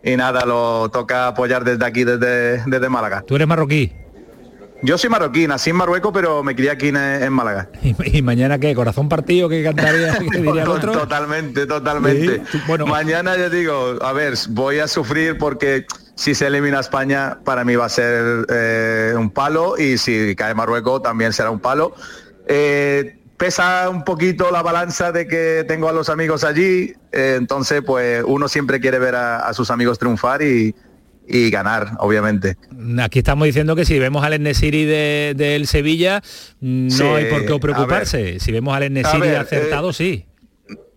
y, 0.04 0.12
y 0.12 0.16
nada, 0.18 0.46
lo 0.46 0.90
toca 0.90 1.28
apoyar 1.28 1.64
desde 1.64 1.86
aquí, 1.86 2.06
desde, 2.06 2.64
desde 2.66 2.90
Málaga. 2.90 3.22
¿Tú 3.28 3.36
eres 3.36 3.48
marroquí? 3.48 3.94
Yo 4.86 4.98
soy 4.98 5.10
marroquí, 5.10 5.48
nací 5.48 5.70
en 5.70 5.78
Marruecos, 5.78 6.12
pero 6.14 6.44
me 6.44 6.56
crié 6.56 6.70
aquí 6.72 6.90
en, 6.90 6.98
en 6.98 7.32
Málaga. 7.32 7.70
¿Y, 7.84 8.18
y 8.18 8.22
mañana 8.22 8.60
qué? 8.60 8.76
¿Corazón 8.76 9.08
partido 9.08 9.48
que 9.50 9.64
cantaría? 9.64 10.18
que 10.32 10.38
diría 10.38 10.64
el 10.64 10.68
To- 10.68 10.74
otro? 10.74 10.92
Totalmente, 10.92 11.66
totalmente. 11.66 12.44
Sí, 12.52 12.60
tú- 12.78 12.86
Mañana 12.86 13.38
ya 13.38 13.50
digo, 13.50 13.98
a 14.02 14.12
ver, 14.14 14.34
voy 14.50 14.80
a 14.80 14.88
sufrir 14.88 15.38
porque 15.38 15.86
si 16.16 16.36
se 16.36 16.48
elimina 16.48 16.80
España, 16.82 17.40
para 17.46 17.64
mí 17.64 17.76
va 17.76 17.86
a 17.86 17.90
ser 17.90 18.46
eh, 18.50 19.14
un 19.18 19.30
palo 19.32 19.78
y 19.78 19.98
si 19.98 20.36
cae 20.36 20.54
Marruecos 20.54 21.02
también 21.02 21.32
será 21.34 21.50
un 21.50 21.60
palo. 21.60 21.96
Eh, 22.48 23.20
pesa 23.38 23.90
un 23.90 24.04
poquito 24.04 24.52
la 24.52 24.62
balanza 24.62 25.12
de 25.12 25.28
que 25.28 25.66
tengo 25.68 25.88
a 25.90 25.94
los 25.94 26.10
amigos 26.10 26.44
allí, 26.44 26.94
eh, 27.12 27.36
entonces 27.38 27.82
pues 27.86 28.24
uno 28.28 28.48
siempre 28.50 28.80
quiere 28.80 29.00
ver 29.00 29.16
a, 29.16 29.40
a 29.48 29.54
sus 29.54 29.72
amigos 29.72 29.98
triunfar 29.98 30.42
y, 30.42 30.76
y 31.28 31.50
ganar, 31.50 31.92
obviamente. 32.00 32.58
Aquí 33.02 33.20
estamos 33.20 33.46
diciendo 33.46 33.76
que 33.76 33.86
si 33.86 33.98
vemos 34.00 34.24
al 34.24 34.42
Nesiri 34.42 34.86
de- 34.86 35.34
del 35.38 35.68
Sevilla, 35.68 36.22
no 36.60 36.90
Sí, 36.92 37.04
hay 37.04 37.26
por 37.30 37.46
qué 37.46 37.60
preocuparse. 37.60 38.40
Si 38.40 38.52
vemos 38.52 38.76
al 38.76 38.92
Nesiri 38.94 39.20
ver, 39.22 39.38
acertado, 39.38 39.90
eh, 39.92 39.94
sí. 39.94 40.26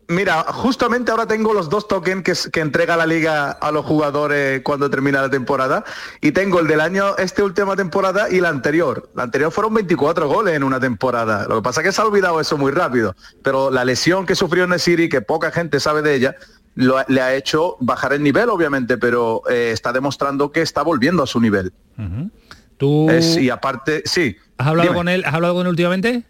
Mira, 0.08 0.44
justamente 0.44 1.10
ahora 1.10 1.26
tengo 1.26 1.52
los 1.52 1.68
dos 1.68 1.88
tokens 1.88 2.22
que, 2.22 2.32
que 2.52 2.60
entrega 2.60 2.96
la 2.96 3.06
liga 3.06 3.50
a 3.50 3.72
los 3.72 3.84
jugadores 3.84 4.60
cuando 4.62 4.88
termina 4.88 5.20
la 5.20 5.28
temporada 5.30 5.82
y 6.20 6.30
tengo 6.30 6.60
el 6.60 6.68
del 6.68 6.80
año, 6.80 7.16
este 7.18 7.42
última 7.42 7.74
temporada 7.74 8.30
y 8.30 8.40
la 8.40 8.50
anterior. 8.50 9.10
La 9.16 9.24
anterior 9.24 9.50
fueron 9.50 9.74
24 9.74 10.28
goles 10.28 10.54
en 10.54 10.62
una 10.62 10.78
temporada. 10.78 11.46
Lo 11.48 11.56
que 11.56 11.62
pasa 11.62 11.80
es 11.80 11.86
que 11.88 11.92
se 11.92 12.00
ha 12.00 12.04
olvidado 12.04 12.40
eso 12.40 12.56
muy 12.56 12.70
rápido, 12.70 13.16
pero 13.42 13.68
la 13.72 13.84
lesión 13.84 14.26
que 14.26 14.36
sufrió 14.36 14.68
Nesiri, 14.68 15.08
que 15.08 15.22
poca 15.22 15.50
gente 15.50 15.80
sabe 15.80 16.02
de 16.02 16.14
ella, 16.14 16.36
lo 16.76 16.96
le 17.08 17.20
ha 17.20 17.34
hecho 17.34 17.76
bajar 17.80 18.12
el 18.12 18.22
nivel, 18.22 18.48
obviamente, 18.48 18.96
pero 18.98 19.42
eh, 19.50 19.70
está 19.72 19.92
demostrando 19.92 20.52
que 20.52 20.62
está 20.62 20.82
volviendo 20.82 21.22
a 21.22 21.26
su 21.26 21.40
nivel. 21.40 21.72
¿Tú 22.76 23.10
Es- 23.10 23.36
y 23.38 23.50
aparte, 23.50 24.02
sí. 24.04 24.36
has 24.58 24.66
hablado 24.68 24.88
dime. 24.90 24.96
con 24.98 25.08
él? 25.08 25.24
¿Has 25.24 25.34
hablado 25.34 25.54
con 25.54 25.62
él 25.66 25.70
últimamente? 25.70 26.22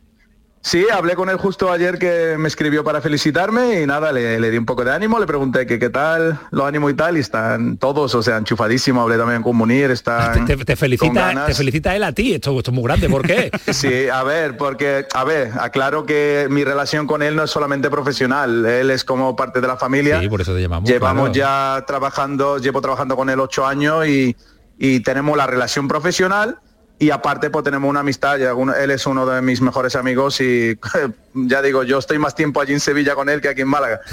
Sí, 0.67 0.85
hablé 0.93 1.15
con 1.15 1.31
él 1.31 1.37
justo 1.37 1.71
ayer 1.71 1.97
que 1.97 2.35
me 2.37 2.49
escribió 2.49 2.83
para 2.83 3.01
felicitarme 3.01 3.83
y 3.83 3.87
nada, 3.87 4.11
le, 4.11 4.41
le 4.41 4.51
di 4.51 4.59
un 4.59 4.67
poco 4.67 4.85
de 4.85 4.91
ánimo, 4.91 5.21
le 5.21 5.27
pregunté 5.27 5.65
que 5.65 5.79
qué 5.79 5.91
tal 5.91 6.41
los 6.51 6.67
ánimos 6.67 6.91
y 6.91 6.95
tal 6.95 7.17
y 7.17 7.21
están 7.21 7.77
todos, 7.77 8.13
o 8.17 8.21
sea, 8.21 8.39
enchufadísimos, 8.39 9.01
hablé 9.05 9.17
también 9.17 9.45
con 9.45 9.55
Munir, 9.55 9.93
están 9.93 10.45
Te, 10.45 10.57
te 10.57 10.67
con 10.67 10.77
felicita, 10.77 11.47
te 11.47 11.55
felicita 11.55 11.95
él 11.95 12.03
a 12.03 12.11
ti. 12.11 12.35
Esto, 12.35 12.59
esto 12.59 12.73
es 12.73 12.75
muy 12.75 12.83
grande. 12.83 13.09
¿Por 13.09 13.25
qué? 13.25 13.53
Sí, 13.73 14.09
a 14.09 14.25
ver, 14.25 14.57
porque, 14.57 15.07
a 15.15 15.23
ver, 15.23 15.53
aclaro 15.61 16.05
que 16.05 16.49
mi 16.51 16.65
relación 16.65 17.07
con 17.07 17.23
él 17.23 17.37
no 17.37 17.45
es 17.45 17.51
solamente 17.53 17.89
profesional, 17.89 18.67
él 18.67 18.91
es 18.91 19.05
como 19.05 19.37
parte 19.37 19.61
de 19.61 19.69
la 19.69 19.77
familia. 19.77 20.21
Sí, 20.21 20.29
por 20.29 20.41
eso 20.41 20.53
te 20.53 20.63
llamamos. 20.63 20.91
Llevamos 20.91 21.31
claro. 21.31 21.79
ya 21.79 21.87
trabajando, 21.87 22.59
llevo 22.59 22.81
trabajando 22.81 23.15
con 23.15 23.31
él 23.31 23.39
ocho 23.39 23.65
años 23.65 24.09
y, 24.09 24.35
y 24.79 24.99
tenemos 24.99 25.37
la 25.37 25.47
relación 25.47 25.87
profesional 25.87 26.59
y 26.99 27.11
aparte 27.11 27.51
pues 27.51 27.63
tenemos 27.65 27.91
una 27.91 28.01
amistad, 28.01 28.39
él 28.41 28.91
es 28.91 29.07
uno 29.07 29.27
de 29.27 29.43
mis 29.43 29.61
mejores 29.61 29.97
amigos 29.97 30.41
y 30.41 30.79
ya 31.35 31.61
digo, 31.61 31.83
yo 31.83 31.99
estoy 31.99 32.19
más 32.19 32.35
tiempo 32.35 32.61
allí 32.61 32.73
en 32.73 32.81
Sevilla 32.81 33.15
con 33.15 33.29
él 33.29 33.41
que 33.41 33.49
aquí 33.49 33.61
en 33.63 33.69
Málaga. 33.69 34.01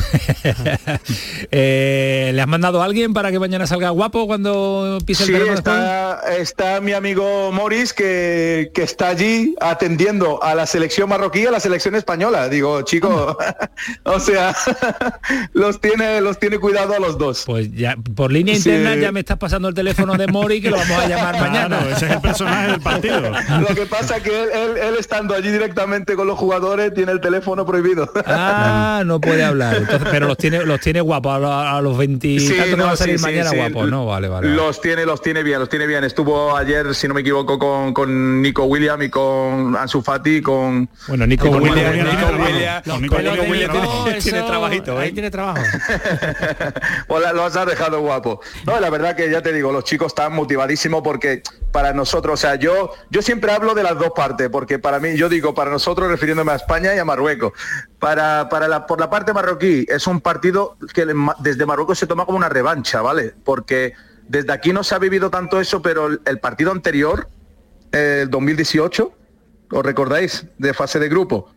Eh, 1.51 2.31
¿Le 2.33 2.41
has 2.41 2.47
mandado 2.47 2.81
a 2.81 2.85
alguien 2.85 3.13
para 3.13 3.31
que 3.31 3.39
mañana 3.39 3.67
salga 3.67 3.89
guapo 3.89 4.25
cuando 4.27 4.97
pise 5.05 5.23
el 5.23 5.29
Sí, 5.29 5.35
está, 5.49 6.21
está 6.37 6.81
mi 6.81 6.93
amigo 6.93 7.51
Morris 7.51 7.93
que, 7.93 8.71
que 8.73 8.83
está 8.83 9.09
allí 9.09 9.55
atendiendo 9.61 10.41
a 10.43 10.55
la 10.55 10.65
selección 10.65 11.09
marroquí 11.09 11.41
y 11.41 11.45
a 11.45 11.51
la 11.51 11.59
selección 11.59 11.95
española. 11.95 12.49
Digo, 12.49 12.81
chico, 12.83 13.37
o 14.03 14.19
sea, 14.19 14.55
los 15.53 15.79
tiene, 15.81 16.21
los 16.21 16.39
tiene 16.39 16.57
cuidado 16.59 16.95
a 16.95 16.99
los 16.99 17.17
dos. 17.17 17.43
Pues 17.45 17.71
ya, 17.73 17.95
por 18.15 18.31
línea 18.31 18.55
Sí. 18.55 18.69
interna 18.69 18.95
ya 18.95 19.11
me 19.11 19.19
estás 19.19 19.37
pasando 19.37 19.67
el 19.67 19.73
teléfono 19.75 20.15
de 20.15 20.27
Mori 20.27 20.61
que 20.61 20.69
lo 20.69 20.77
vamos 20.77 20.97
a 20.99 21.07
llamar 21.07 21.39
mañana. 21.39 21.79
ese 21.95 22.05
es 22.05 22.11
el 22.13 22.21
personaje 22.21 22.72
del 22.73 22.81
partido. 22.81 23.21
Lo 23.21 23.75
que 23.75 23.85
pasa 23.85 24.17
es 24.17 24.23
que 24.23 24.43
él, 24.43 24.49
él- 24.53 24.77
él 24.77 24.95
estando 24.99 25.33
allí 25.35 25.49
directamente 25.51 26.15
con 26.15 26.27
los 26.27 26.37
jugadores 26.37 26.93
tiene 26.93 27.11
el 27.11 27.21
teléfono 27.21 27.65
prohibido. 27.65 28.11
Ah, 28.25 29.03
no 29.05 29.19
puede 29.21 29.43
hablar. 29.43 29.75
Entonces, 29.77 30.07
pero 30.11 30.27
los 30.27 30.37
tiene, 30.37 30.65
los 30.65 30.79
tiene 30.79 31.01
guapos 31.01 31.35
a, 31.35 31.39
los- 31.39 31.51
a 31.51 31.81
los 31.81 31.97
20 31.97 32.27
y 32.27 32.39
Sí, 32.39 32.55
no, 32.75 32.83
van 32.85 32.93
a 32.93 32.95
salir 32.95 33.17
sí, 33.17 33.25
sí, 33.25 33.31
mañana 33.31 33.49
sí. 33.51 33.55
guapos, 33.57 33.89
¿no? 33.89 34.05
Vale, 34.05 34.27
vale. 34.27 34.47
vale. 34.47 34.55
Los 34.57 34.81
tiene, 34.81 35.05
los 35.05 35.21
tiene 35.21 35.43
bien, 35.43 35.59
los 35.59 35.69
tiene 35.69 35.87
bien. 35.87 36.03
Estuvo 36.03 36.55
ayer, 36.55 36.93
si 36.95 37.07
no 37.07 37.13
me 37.13 37.21
equivoco, 37.21 37.57
con, 37.59 37.93
con 37.93 38.41
Nico 38.41 38.63
William 38.65 39.01
y 39.01 39.09
con 39.09 39.75
Ansu 39.77 40.01
Fati, 40.01 40.41
con... 40.41 40.89
Bueno, 41.07 41.25
Nico 41.27 41.49
con 41.49 41.61
William, 41.61 41.93
Nico 41.93 42.27
William. 42.43 42.81
Nico 43.01 43.15
William 43.49 43.71
tiene- 44.21 44.41
trabajito, 44.47 44.99
¿eh? 45.01 45.05
Ahí 45.05 45.11
tiene 45.11 45.31
trabajo. 45.31 45.61
Pues 47.07 47.21
la- 47.23 47.33
los 47.33 47.55
has 47.55 47.65
dejado 47.65 48.01
guapo. 48.01 48.41
No, 48.65 48.79
la 48.79 48.89
verdad 48.89 49.15
que 49.15 49.29
ya 49.29 49.41
te 49.41 49.53
digo, 49.53 49.71
los 49.71 49.83
chicos 49.83 50.07
están 50.07 50.33
motivadísimos 50.33 51.01
porque 51.03 51.43
para 51.71 51.93
nosotros, 51.93 52.33
o 52.33 52.37
sea, 52.37 52.55
yo, 52.63 52.91
yo 53.09 53.21
siempre 53.21 53.51
hablo 53.51 53.73
de 53.75 53.83
las 53.83 53.97
dos 53.97 54.11
partes, 54.15 54.49
porque 54.49 54.79
para 54.79 54.99
mí, 54.99 55.15
yo 55.15 55.29
digo, 55.29 55.53
para 55.53 55.69
nosotros 55.69 56.09
refiriéndome 56.09 56.51
a 56.53 56.55
España 56.55 56.95
y 56.95 56.97
a 56.99 57.05
Marruecos. 57.05 57.53
Para, 57.99 58.47
para 58.49 58.67
la, 58.67 58.87
por 58.87 58.99
la 58.99 59.09
parte 59.09 59.33
marroquí, 59.33 59.85
es 59.89 60.07
un 60.07 60.21
partido 60.21 60.77
que 60.93 61.05
desde 61.39 61.65
Marruecos 61.65 61.99
se 61.99 62.07
toma 62.07 62.25
como 62.25 62.37
una 62.37 62.49
revancha, 62.49 63.01
¿vale? 63.01 63.33
Porque 63.43 63.93
desde 64.27 64.51
aquí 64.53 64.73
no 64.73 64.83
se 64.83 64.95
ha 64.95 64.99
vivido 64.99 65.29
tanto 65.29 65.59
eso, 65.59 65.81
pero 65.81 66.07
el, 66.07 66.21
el 66.25 66.39
partido 66.39 66.71
anterior, 66.71 67.27
el 67.91 68.29
2018, 68.29 69.13
¿os 69.71 69.83
recordáis? 69.83 70.45
De 70.57 70.73
fase 70.73 70.99
de 70.99 71.09
grupo 71.09 71.53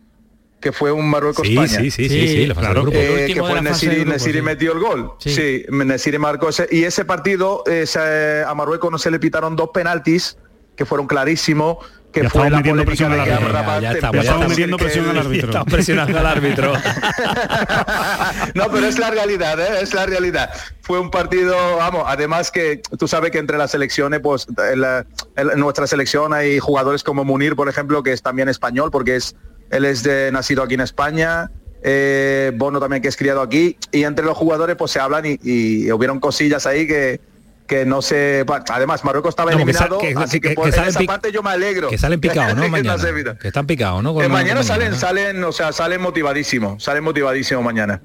que 0.59 0.71
fue 0.71 0.91
un 0.91 1.09
Marruecos-España. 1.09 1.67
Sí, 1.67 1.91
sí, 1.91 2.09
sí, 2.09 2.09
sí, 2.09 2.27
sí, 2.27 2.45
la 2.47 2.55
fase 2.55 2.67
de 2.67 2.73
grupo. 2.73 2.97
Eh, 2.97 3.25
El 3.25 3.33
que 3.33 3.39
fue 3.41 3.61
Nesiri, 3.61 3.95
grupo, 3.97 4.11
Nesiri 4.11 4.39
sí. 4.39 4.41
metió 4.41 4.73
el 4.73 4.79
gol. 4.79 5.11
Sí. 5.19 5.29
Sí, 5.29 5.65
Nesiri 5.69 6.17
marcó 6.17 6.49
ese. 6.49 6.67
Y 6.71 6.83
ese 6.83 7.05
partido 7.05 7.63
eh, 7.67 8.43
a 8.45 8.53
Marruecos 8.55 8.91
no 8.91 8.97
se 8.97 9.11
le 9.11 9.19
pitaron 9.19 9.55
dos 9.55 9.69
penaltis 9.73 10.37
que 10.77 10.85
fueron 10.85 11.07
clarísimos. 11.07 11.77
Que 12.13 12.23
Ya 12.23 12.29
fue 12.29 12.49
la 12.49 12.57
metiendo 12.57 12.85
presión 12.85 13.11
al 13.11 13.19
árbitro. 13.19 13.51
Ya, 13.51 13.79
ya 13.81 13.91
estamos, 13.91 14.25
ya 14.25 14.37
metiendo 14.37 14.77
que- 14.77 14.85
presión 14.85 15.09
al 15.09 15.17
árbitro. 15.17 15.47
Estamos 15.49 15.73
presionando 15.73 16.17
al 16.17 16.25
árbitro. 16.25 16.73
no, 18.55 18.71
pero 18.71 18.87
es 18.87 18.97
la 18.97 19.11
realidad, 19.11 19.59
¿eh? 19.59 19.81
es 19.81 19.93
la 19.93 20.05
realidad. 20.05 20.49
Fue 20.81 20.99
un 20.99 21.11
partido, 21.11 21.55
vamos, 21.77 22.03
además 22.07 22.49
que 22.51 22.81
tú 22.97 23.07
sabes 23.07 23.31
que 23.31 23.39
entre 23.39 23.57
las 23.57 23.71
selecciones, 23.71 24.19
pues 24.21 24.47
en, 24.71 24.81
la- 24.81 25.05
en 25.35 25.59
nuestra 25.59 25.85
selección 25.87 26.33
hay 26.33 26.59
jugadores 26.59 27.03
como 27.03 27.23
Munir, 27.25 27.55
por 27.55 27.69
ejemplo, 27.69 28.01
que 28.03 28.13
es 28.13 28.21
también 28.21 28.49
español, 28.49 28.89
porque 28.91 29.17
es 29.17 29.35
él 29.69 29.83
es 29.85 30.01
de, 30.03 30.31
nacido 30.31 30.63
aquí 30.63 30.75
en 30.75 30.81
España. 30.81 31.51
eh, 31.83 32.51
Bono 32.55 32.79
también 32.79 33.01
que 33.01 33.09
es 33.09 33.17
criado 33.17 33.41
aquí 33.41 33.77
y 33.91 34.03
entre 34.03 34.25
los 34.25 34.35
jugadores 34.37 34.75
pues 34.77 34.91
se 34.91 34.99
hablan 34.99 35.25
y, 35.25 35.37
y 35.43 35.91
hubieron 35.91 36.19
cosillas 36.19 36.65
ahí 36.65 36.87
que 36.87 37.19
que 37.67 37.85
no 37.85 38.01
sé 38.01 38.45
además 38.69 39.03
Marruecos 39.03 39.29
estaba 39.29 39.51
No, 39.51 39.57
eliminado 39.57 39.97
que- 39.99 40.13
así 40.17 40.39
que, 40.39 40.49
que- 40.49 40.55
por 40.55 40.71
salen 40.71 40.89
esa 40.89 41.01
parte 41.03 41.31
yo 41.31 41.43
me 41.43 41.49
alegro 41.51 41.89
Que 41.89 41.97
salen 41.97 42.19
picados, 42.19 42.55
¿no? 42.55 42.61
Que 42.63 42.69
Mañana. 42.69 42.97
se 42.97 43.09
evita. 43.09 43.37
que 43.37 43.47
están 43.47 43.67
picados, 43.67 44.01
¿no? 44.01 44.19
Eh, 44.21 44.29
mañana 44.29 44.63
salen, 44.63 44.95
salen, 44.95 45.43
o 45.43 45.51
sea, 45.51 45.71
salen 45.73 46.01
motivadísimos, 46.01 46.81
salen 46.83 47.03
motivadísimos 47.03 47.63
mañana. 47.63 48.01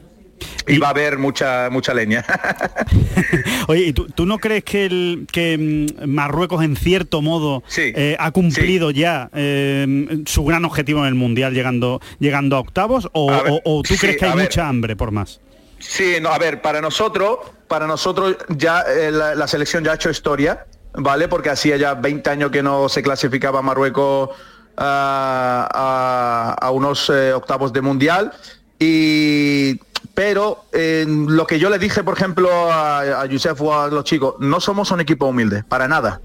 Y, 0.67 0.79
va 0.79 0.89
a 0.89 0.91
haber 0.91 1.19
mucha, 1.19 1.69
mucha 1.71 1.95
leña. 1.95 2.25
Oye, 3.69 3.83
¿y 3.85 3.93
tú, 3.93 4.07
tú 4.09 4.27
no 4.27 4.39
crees 4.39 4.65
que, 4.65 4.87
el, 4.87 5.27
que 5.31 5.87
mm, 6.03 6.09
Marruecos 6.09 6.65
en 6.65 6.75
cierto 6.77 7.23
modo 7.23 7.63
eh, 7.77 8.17
ha 8.19 8.31
cumplido 8.33 8.91
ya 8.91 9.31
eh, 9.35 10.23
su 10.27 10.45
gran 10.45 10.65
objetivo 10.65 11.01
en 11.01 11.07
el 11.07 11.15
Mundial 11.15 11.55
llegando, 11.55 12.01
llegando 12.19 12.57
a 12.57 12.61
octavos? 12.61 13.09
¿O, 13.13 13.31
A 13.31 13.43
ver, 13.43 13.53
o- 13.53 13.61
o 13.79 13.83
tú 13.83 13.95
sí, 13.95 14.01
crees 14.01 14.17
que 14.17 14.25
hay 14.27 14.33
ver. 14.35 14.45
mucha 14.47 14.69
hambre 14.69 14.97
por 14.97 15.11
más? 15.13 15.41
Sí, 15.83 16.19
no, 16.23 16.31
a 16.31 16.39
ver, 16.39 16.63
para 16.63 16.81
nosotros, 16.81 17.39
para 17.67 17.87
nosotros 17.87 18.37
ya 18.49 18.83
eh, 18.83 19.11
la, 19.11 19.47
selección 19.49 19.83
ya 19.83 19.91
ha 19.93 19.95
hecho 19.97 20.11
historia, 20.11 20.65
¿vale? 20.95 21.27
Porque 21.27 21.51
hacía 21.51 21.77
ya 21.77 21.95
20 21.95 22.31
años 22.31 22.51
que 22.53 22.63
no 22.63 22.89
se 22.89 23.03
clasificaba 23.03 23.63
Marruecos 23.63 24.31
a, 24.77 26.57
a- 26.61 26.71
unos 26.71 27.11
eh, 27.11 27.33
octavos 27.33 27.73
de 27.73 27.81
mundial. 27.81 28.33
Y 28.79 29.81
pero 30.15 30.65
lo 30.73 31.47
que 31.47 31.59
yo 31.59 31.69
le 31.69 31.79
dije, 31.79 32.03
por 32.05 32.17
ejemplo, 32.17 32.49
a, 32.73 33.23
a 33.23 33.29
o 33.59 33.75
a 33.75 33.89
los 33.89 34.05
chicos, 34.05 34.35
no 34.39 34.61
somos 34.61 34.91
un 34.93 35.01
equipo 35.01 35.27
humilde, 35.27 35.65
para 35.65 35.89
nada. 35.89 36.21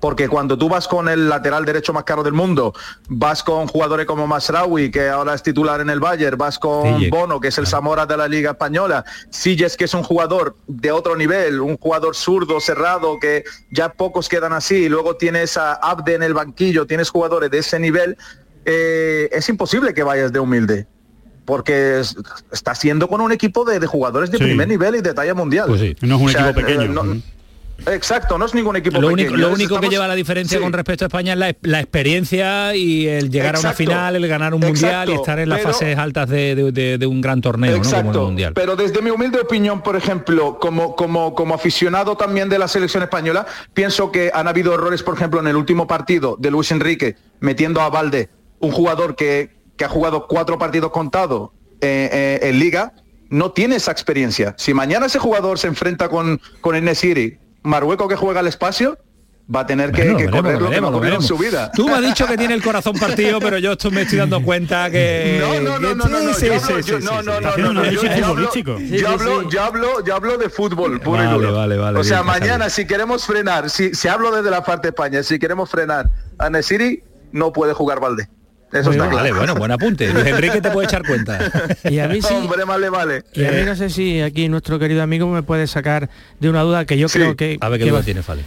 Porque 0.00 0.28
cuando 0.28 0.58
tú 0.58 0.68
vas 0.68 0.86
con 0.86 1.08
el 1.08 1.28
lateral 1.28 1.64
derecho 1.64 1.92
más 1.92 2.04
caro 2.04 2.22
del 2.22 2.34
mundo, 2.34 2.74
vas 3.08 3.42
con 3.42 3.66
jugadores 3.66 4.04
como 4.06 4.26
Masraoui, 4.26 4.90
que 4.90 5.08
ahora 5.08 5.32
es 5.34 5.42
titular 5.42 5.80
en 5.80 5.88
el 5.90 6.00
Bayern, 6.00 6.36
vas 6.36 6.58
con. 6.58 7.08
Bono, 7.10 7.40
que 7.40 7.48
es 7.48 7.58
el 7.58 7.66
Zamora 7.66 8.04
de 8.06 8.16
la 8.16 8.28
Liga 8.28 8.50
Española, 8.52 9.04
Silles, 9.30 9.76
que 9.76 9.84
es 9.84 9.94
un 9.94 10.02
jugador 10.02 10.56
de 10.66 10.92
otro 10.92 11.16
nivel, 11.16 11.60
un 11.60 11.76
jugador 11.78 12.14
zurdo, 12.14 12.60
cerrado, 12.60 13.18
que 13.20 13.44
ya 13.70 13.88
pocos 13.90 14.28
quedan 14.28 14.52
así, 14.52 14.74
y 14.84 14.88
luego 14.88 15.16
tienes 15.16 15.56
a 15.56 15.72
Abde 15.74 16.14
en 16.14 16.22
el 16.22 16.34
banquillo, 16.34 16.86
tienes 16.86 17.08
jugadores 17.10 17.50
de 17.50 17.58
ese 17.58 17.78
nivel, 17.80 18.16
eh, 18.64 19.28
es 19.32 19.48
imposible 19.48 19.94
que 19.94 20.02
vayas 20.02 20.32
de 20.32 20.40
humilde. 20.40 20.86
Porque 21.44 22.00
es- 22.00 22.16
está 22.50 22.74
siendo 22.74 23.06
con 23.06 23.20
un 23.20 23.30
equipo 23.30 23.64
de, 23.64 23.78
de 23.78 23.86
jugadores 23.86 24.32
de 24.32 24.38
Sí. 24.38 24.44
primer 24.44 24.66
nivel 24.66 24.96
y 24.96 25.00
de 25.00 25.14
talla 25.14 25.32
mundial. 25.32 25.68
No 25.68 25.76
es 25.76 25.94
un 26.02 26.12
O 26.12 26.28
sea, 26.28 26.50
equipo 26.50 26.60
pequeño. 26.66 26.82
eh, 26.82 26.88
no- 26.88 27.22
Exacto, 27.86 28.38
no 28.38 28.46
es 28.46 28.54
ningún 28.54 28.76
equipo 28.76 29.00
Lo 29.00 29.08
pequeño. 29.10 29.28
único, 29.30 29.36
lo 29.48 29.52
único 29.54 29.80
que 29.80 29.88
lleva 29.88 30.08
la 30.08 30.14
diferencia 30.14 30.58
Sí. 30.58 30.62
con 30.64 30.72
respecto 30.72 31.04
a 31.04 31.08
España 31.08 31.34
es 31.34 31.38
la, 31.38 31.54
la 31.62 31.80
experiencia 31.80 32.74
y 32.74 33.06
el 33.06 33.30
llegar 33.30 33.56
a 33.56 33.60
una 33.60 33.72
final, 33.74 34.16
el 34.16 34.26
ganar 34.26 34.54
un 34.54 34.60
mundial 34.60 35.08
y 35.10 35.12
estar 35.12 35.38
en 35.38 35.48
las 35.48 35.58
pero- 35.60 35.72
fases 35.72 35.98
altas 35.98 36.28
de, 36.28 36.54
de- 36.54 36.72
de- 36.72 36.98
de 36.98 37.06
un 37.06 37.20
gran 37.20 37.40
torneo, 37.40 37.72
¿no? 37.76 37.78
Como 37.82 37.88
el 37.90 37.96
Exacto, 38.00 38.24
mundial. 38.24 38.52
pero 38.54 38.76
desde 38.76 39.02
mi 39.02 39.10
humilde 39.10 39.40
opinión, 39.40 39.82
por 39.82 39.94
ejemplo, 39.96 40.58
como, 40.58 40.96
como, 40.96 41.34
como 41.34 41.54
aficionado 41.54 42.16
también 42.16 42.48
de 42.48 42.58
la 42.58 42.68
selección 42.68 43.02
española, 43.02 43.46
pienso 43.74 44.10
que 44.10 44.30
han 44.32 44.48
habido 44.48 44.74
errores, 44.74 45.02
por 45.02 45.14
ejemplo, 45.14 45.40
en 45.40 45.46
el 45.46 45.56
último 45.56 45.86
partido 45.86 46.36
de 46.38 46.50
Luis 46.50 46.70
Enrique, 46.72 47.16
metiendo 47.40 47.80
a 47.82 47.90
Valde, 47.90 48.30
un 48.58 48.72
jugador 48.72 49.16
que, 49.16 49.50
que 49.76 49.84
ha 49.84 49.88
jugado 49.88 50.26
cuatro 50.26 50.58
partidos 50.58 50.90
contados 50.90 51.50
eh, 51.82 52.08
eh, 52.42 52.48
en 52.48 52.58
liga, 52.58 52.94
no 53.28 53.50
tiene 53.52 53.76
esa 53.76 53.90
experiencia. 53.92 54.54
Si 54.56 54.72
mañana 54.72 55.06
ese 55.06 55.18
jugador 55.18 55.58
se 55.58 55.66
enfrenta 55.66 56.08
con, 56.08 56.40
con 56.60 56.74
el 56.76 56.84
Nesiri, 56.84 57.38
Marruecos 57.66 58.08
que 58.08 58.16
juega 58.16 58.40
al 58.40 58.46
espacio, 58.46 58.98
va 59.54 59.60
a 59.60 59.66
tener 59.66 59.92
que, 59.92 60.02
Bueno, 60.02 60.16
que 60.18 60.24
veremos, 60.24 60.42
correr 60.42 60.52
lo 60.54 60.58
que 60.58 60.68
veremos, 60.70 60.90
no 60.92 60.98
corrió 60.98 61.14
en 61.14 61.22
su 61.22 61.38
vida. 61.38 61.70
Tú 61.74 61.86
me 61.86 61.94
has 61.94 62.02
dicho 62.02 62.26
que 62.26 62.36
tiene 62.36 62.54
el 62.54 62.62
corazón 62.62 62.94
partido, 62.98 63.38
pero 63.38 63.58
yo 63.58 63.72
esto 63.72 63.90
me 63.92 64.02
estoy 64.02 64.18
dando 64.18 64.42
cuenta 64.42 64.90
que... 64.90 65.38
No, 65.40 65.60
no, 65.60 65.78
no, 65.78 65.88
que- 65.88 65.94
no, 65.94 66.04
no, 66.08 66.20
no, 66.20 66.34
sí, 66.34 66.46
sí, 66.58 66.82
sí, 66.82 66.92
no, 67.02 67.22
no, 67.22 67.40
no, 67.40 67.84
yo- 67.90 68.02
yo 68.02 68.26
hablo-. 68.26 68.50
Yo 68.90 69.08
hablo, 69.08 69.48
yo 69.50 69.62
hablo, 69.62 70.04
yo 70.04 70.14
hablo 70.16 70.36
de 70.38 70.48
fútbol 70.50 71.00
puro 71.00 71.22
y 71.22 71.26
Vale, 71.26 71.38
duro. 71.38 71.54
vale, 71.54 71.76
vale, 71.76 72.00
O 72.00 72.04
sea, 72.04 72.22
bien, 72.22 72.26
mañana 72.26 72.56
bien. 72.64 72.70
si 72.70 72.86
queremos 72.86 73.24
frenar, 73.24 73.70
si, 73.70 73.94
si 73.94 74.08
hablo 74.08 74.30
desde 74.34 74.50
la 74.50 74.64
parte 74.64 74.88
de 74.88 74.90
España, 74.90 75.22
si 75.22 75.38
queremos 75.38 75.70
frenar 75.70 76.10
a 76.38 76.50
Nesiri, 76.50 77.02
no 77.32 77.52
puede 77.52 77.72
jugar 77.72 78.00
Valde. 78.00 78.28
Eso 78.72 78.90
está 78.90 79.06
Vale, 79.06 79.20
claro. 79.30 79.36
bueno, 79.36 79.54
buen 79.54 79.70
apunte. 79.70 80.12
Luis 80.12 80.26
Enrique 80.26 80.60
te 80.60 80.70
puede 80.70 80.86
echar 80.88 81.02
cuenta. 81.06 81.38
Y 81.84 81.98
a 82.00 82.08
mí 82.08 82.20
sí, 82.20 82.34
Hombre, 82.34 82.64
vale, 82.64 82.88
vale. 82.90 83.22
y 83.32 83.44
a 83.44 83.52
mí 83.52 83.62
no 83.64 83.76
sé 83.76 83.88
si 83.90 84.20
aquí 84.20 84.48
nuestro 84.48 84.78
querido 84.78 85.02
amigo 85.02 85.28
me 85.28 85.42
puede 85.42 85.66
sacar 85.66 86.10
de 86.40 86.48
una 86.50 86.62
duda 86.62 86.84
que 86.84 86.98
yo 86.98 87.08
Sí. 87.08 87.18
creo 87.18 87.36
que... 87.36 87.58
A 87.60 87.68
ver 87.68 87.78
qué 87.78 87.84
que 87.84 87.90
duda 87.90 88.00
va- 88.00 88.04
tiene 88.04 88.22
Fali. 88.22 88.42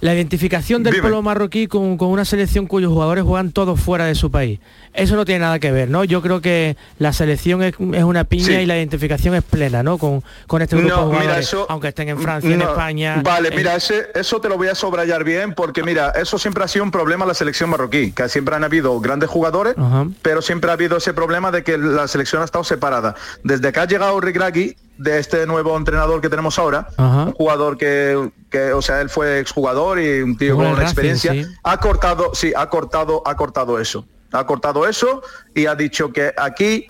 La 0.00 0.14
identificación 0.14 0.84
del 0.84 0.92
Dime. 0.92 1.02
pueblo 1.02 1.22
marroquí 1.22 1.66
con, 1.66 1.96
con 1.98 2.10
una 2.10 2.24
selección 2.24 2.66
cuyos 2.66 2.92
jugadores 2.92 3.24
juegan 3.24 3.50
todos 3.50 3.80
fuera 3.80 4.04
de 4.04 4.14
su 4.14 4.30
país. 4.30 4.60
Eso 4.94 5.16
no 5.16 5.24
tiene 5.24 5.40
nada 5.40 5.58
que 5.58 5.72
ver, 5.72 5.90
¿no? 5.90 6.04
Yo 6.04 6.22
creo 6.22 6.40
que 6.40 6.76
la 7.00 7.12
selección 7.12 7.62
es, 7.64 7.74
es 7.94 8.04
una 8.04 8.22
piña 8.22 8.46
Sí. 8.46 8.52
y 8.52 8.66
la 8.66 8.76
identificación 8.76 9.34
es 9.34 9.42
plena, 9.42 9.82
¿no? 9.82 9.98
Con, 9.98 10.22
con 10.46 10.62
este 10.62 10.76
grupo 10.76 10.88
No, 10.94 11.00
de 11.00 11.06
mira, 11.06 11.20
jugadores, 11.22 11.48
eso- 11.48 11.66
aunque 11.68 11.88
estén 11.88 12.08
en 12.10 12.18
Francia, 12.20 12.54
en 12.54 12.62
España. 12.62 13.20
Vale, 13.24 13.48
en- 13.48 13.56
mira, 13.56 13.74
ese- 13.74 14.06
eso 14.14 14.40
te 14.40 14.48
lo 14.48 14.56
voy 14.56 14.68
a 14.68 14.76
subrayar 14.76 15.24
bien 15.24 15.52
porque 15.54 15.82
mira, 15.82 16.10
eso 16.10 16.38
siempre 16.38 16.62
ha 16.62 16.68
sido 16.68 16.84
un 16.84 16.92
problema 16.92 17.24
en 17.24 17.28
la 17.28 17.34
selección 17.34 17.68
marroquí, 17.68 18.12
que 18.12 18.28
siempre 18.28 18.54
han 18.54 18.62
habido 18.62 19.00
grandes 19.00 19.28
jugadores, 19.28 19.74
pero 20.22 20.42
siempre 20.42 20.70
ha 20.70 20.74
habido 20.74 20.98
ese 20.98 21.12
problema 21.12 21.50
de 21.50 21.64
que 21.64 21.76
la 21.76 22.06
selección 22.06 22.42
ha 22.42 22.44
estado 22.44 22.62
separada. 22.62 23.16
Desde 23.42 23.72
que 23.72 23.80
ha 23.80 23.84
llegado 23.86 24.20
Rigragui, 24.20 24.76
de 24.98 25.18
este 25.18 25.46
nuevo 25.46 25.76
entrenador 25.76 26.20
que 26.20 26.28
tenemos 26.28 26.58
ahora, 26.58 26.88
Ajá. 26.96 27.24
un 27.24 27.32
jugador 27.32 27.78
que, 27.78 28.30
que, 28.50 28.72
o 28.72 28.82
sea, 28.82 29.00
él 29.00 29.08
fue 29.08 29.38
exjugador 29.38 30.00
y 30.00 30.20
un 30.20 30.36
tío 30.36 30.56
con 30.56 30.80
experiencia, 30.82 31.32
sí. 31.32 31.46
ha 31.62 31.78
cortado, 31.78 32.34
sí, 32.34 32.52
ha 32.54 32.68
cortado, 32.68 33.22
ha 33.24 33.36
cortado 33.36 33.78
eso. 33.78 34.04
Ha 34.32 34.44
cortado 34.44 34.86
eso 34.86 35.22
y 35.54 35.66
ha 35.66 35.74
dicho 35.74 36.12
que 36.12 36.34
aquí 36.36 36.88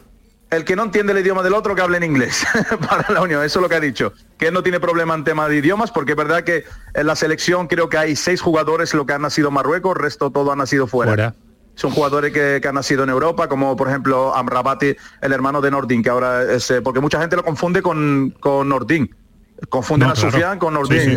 el 0.50 0.64
que 0.64 0.74
no 0.74 0.84
entiende 0.84 1.12
el 1.12 1.18
idioma 1.18 1.42
del 1.42 1.54
otro 1.54 1.74
que 1.74 1.82
hable 1.82 1.98
en 1.98 2.04
inglés 2.04 2.44
para 2.88 3.12
la 3.12 3.20
Unión, 3.20 3.44
eso 3.44 3.59
es 3.59 3.62
lo 3.62 3.68
que 3.68 3.76
ha 3.76 3.80
dicho. 3.80 4.12
Que 4.38 4.48
él 4.48 4.54
no 4.54 4.62
tiene 4.62 4.80
problema 4.80 5.14
en 5.14 5.24
tema 5.24 5.48
de 5.48 5.56
idiomas, 5.56 5.90
porque 5.90 6.12
es 6.12 6.16
verdad 6.16 6.42
que 6.42 6.64
en 6.94 7.06
la 7.06 7.16
selección 7.16 7.66
creo 7.68 7.88
que 7.88 7.98
hay 7.98 8.16
seis 8.16 8.40
jugadores 8.40 8.94
lo 8.94 9.04
que 9.06 9.12
han 9.12 9.22
nacido 9.22 9.48
en 9.48 9.54
Marruecos, 9.54 9.94
el 9.96 10.02
resto 10.02 10.30
todo 10.30 10.50
ha 10.50 10.56
nacido 10.56 10.86
fuera. 10.86 11.12
Fuera. 11.12 11.34
Son 11.79 11.93
jugadores 11.93 12.33
que, 12.33 12.59
que 12.61 12.66
han 12.66 12.74
nacido 12.74 13.05
en 13.05 13.11
Europa, 13.11 13.49
como 13.49 13.76
por 13.76 13.87
ejemplo 13.89 14.35
Amrabati, 14.35 14.97
el 15.22 15.33
hermano 15.33 15.61
de 15.61 15.70
Nordin, 15.70 16.03
que 16.03 16.11
ahora 16.11 16.43
es, 16.53 16.68
eh, 16.72 16.83
porque 16.83 16.99
mucha 16.99 17.20
gente 17.20 17.37
lo 17.37 17.45
confunde 17.45 17.83
con, 17.83 18.35
con 18.41 18.68
Nordin. 18.68 19.14
Confunden 19.68 20.09
No, 20.09 20.12
a 20.12 20.16
claro. 20.16 20.31
Sufian 20.33 20.59
con 20.59 20.74
Nordin. 20.74 21.01
Sí, 21.01 21.11
sí. 21.11 21.16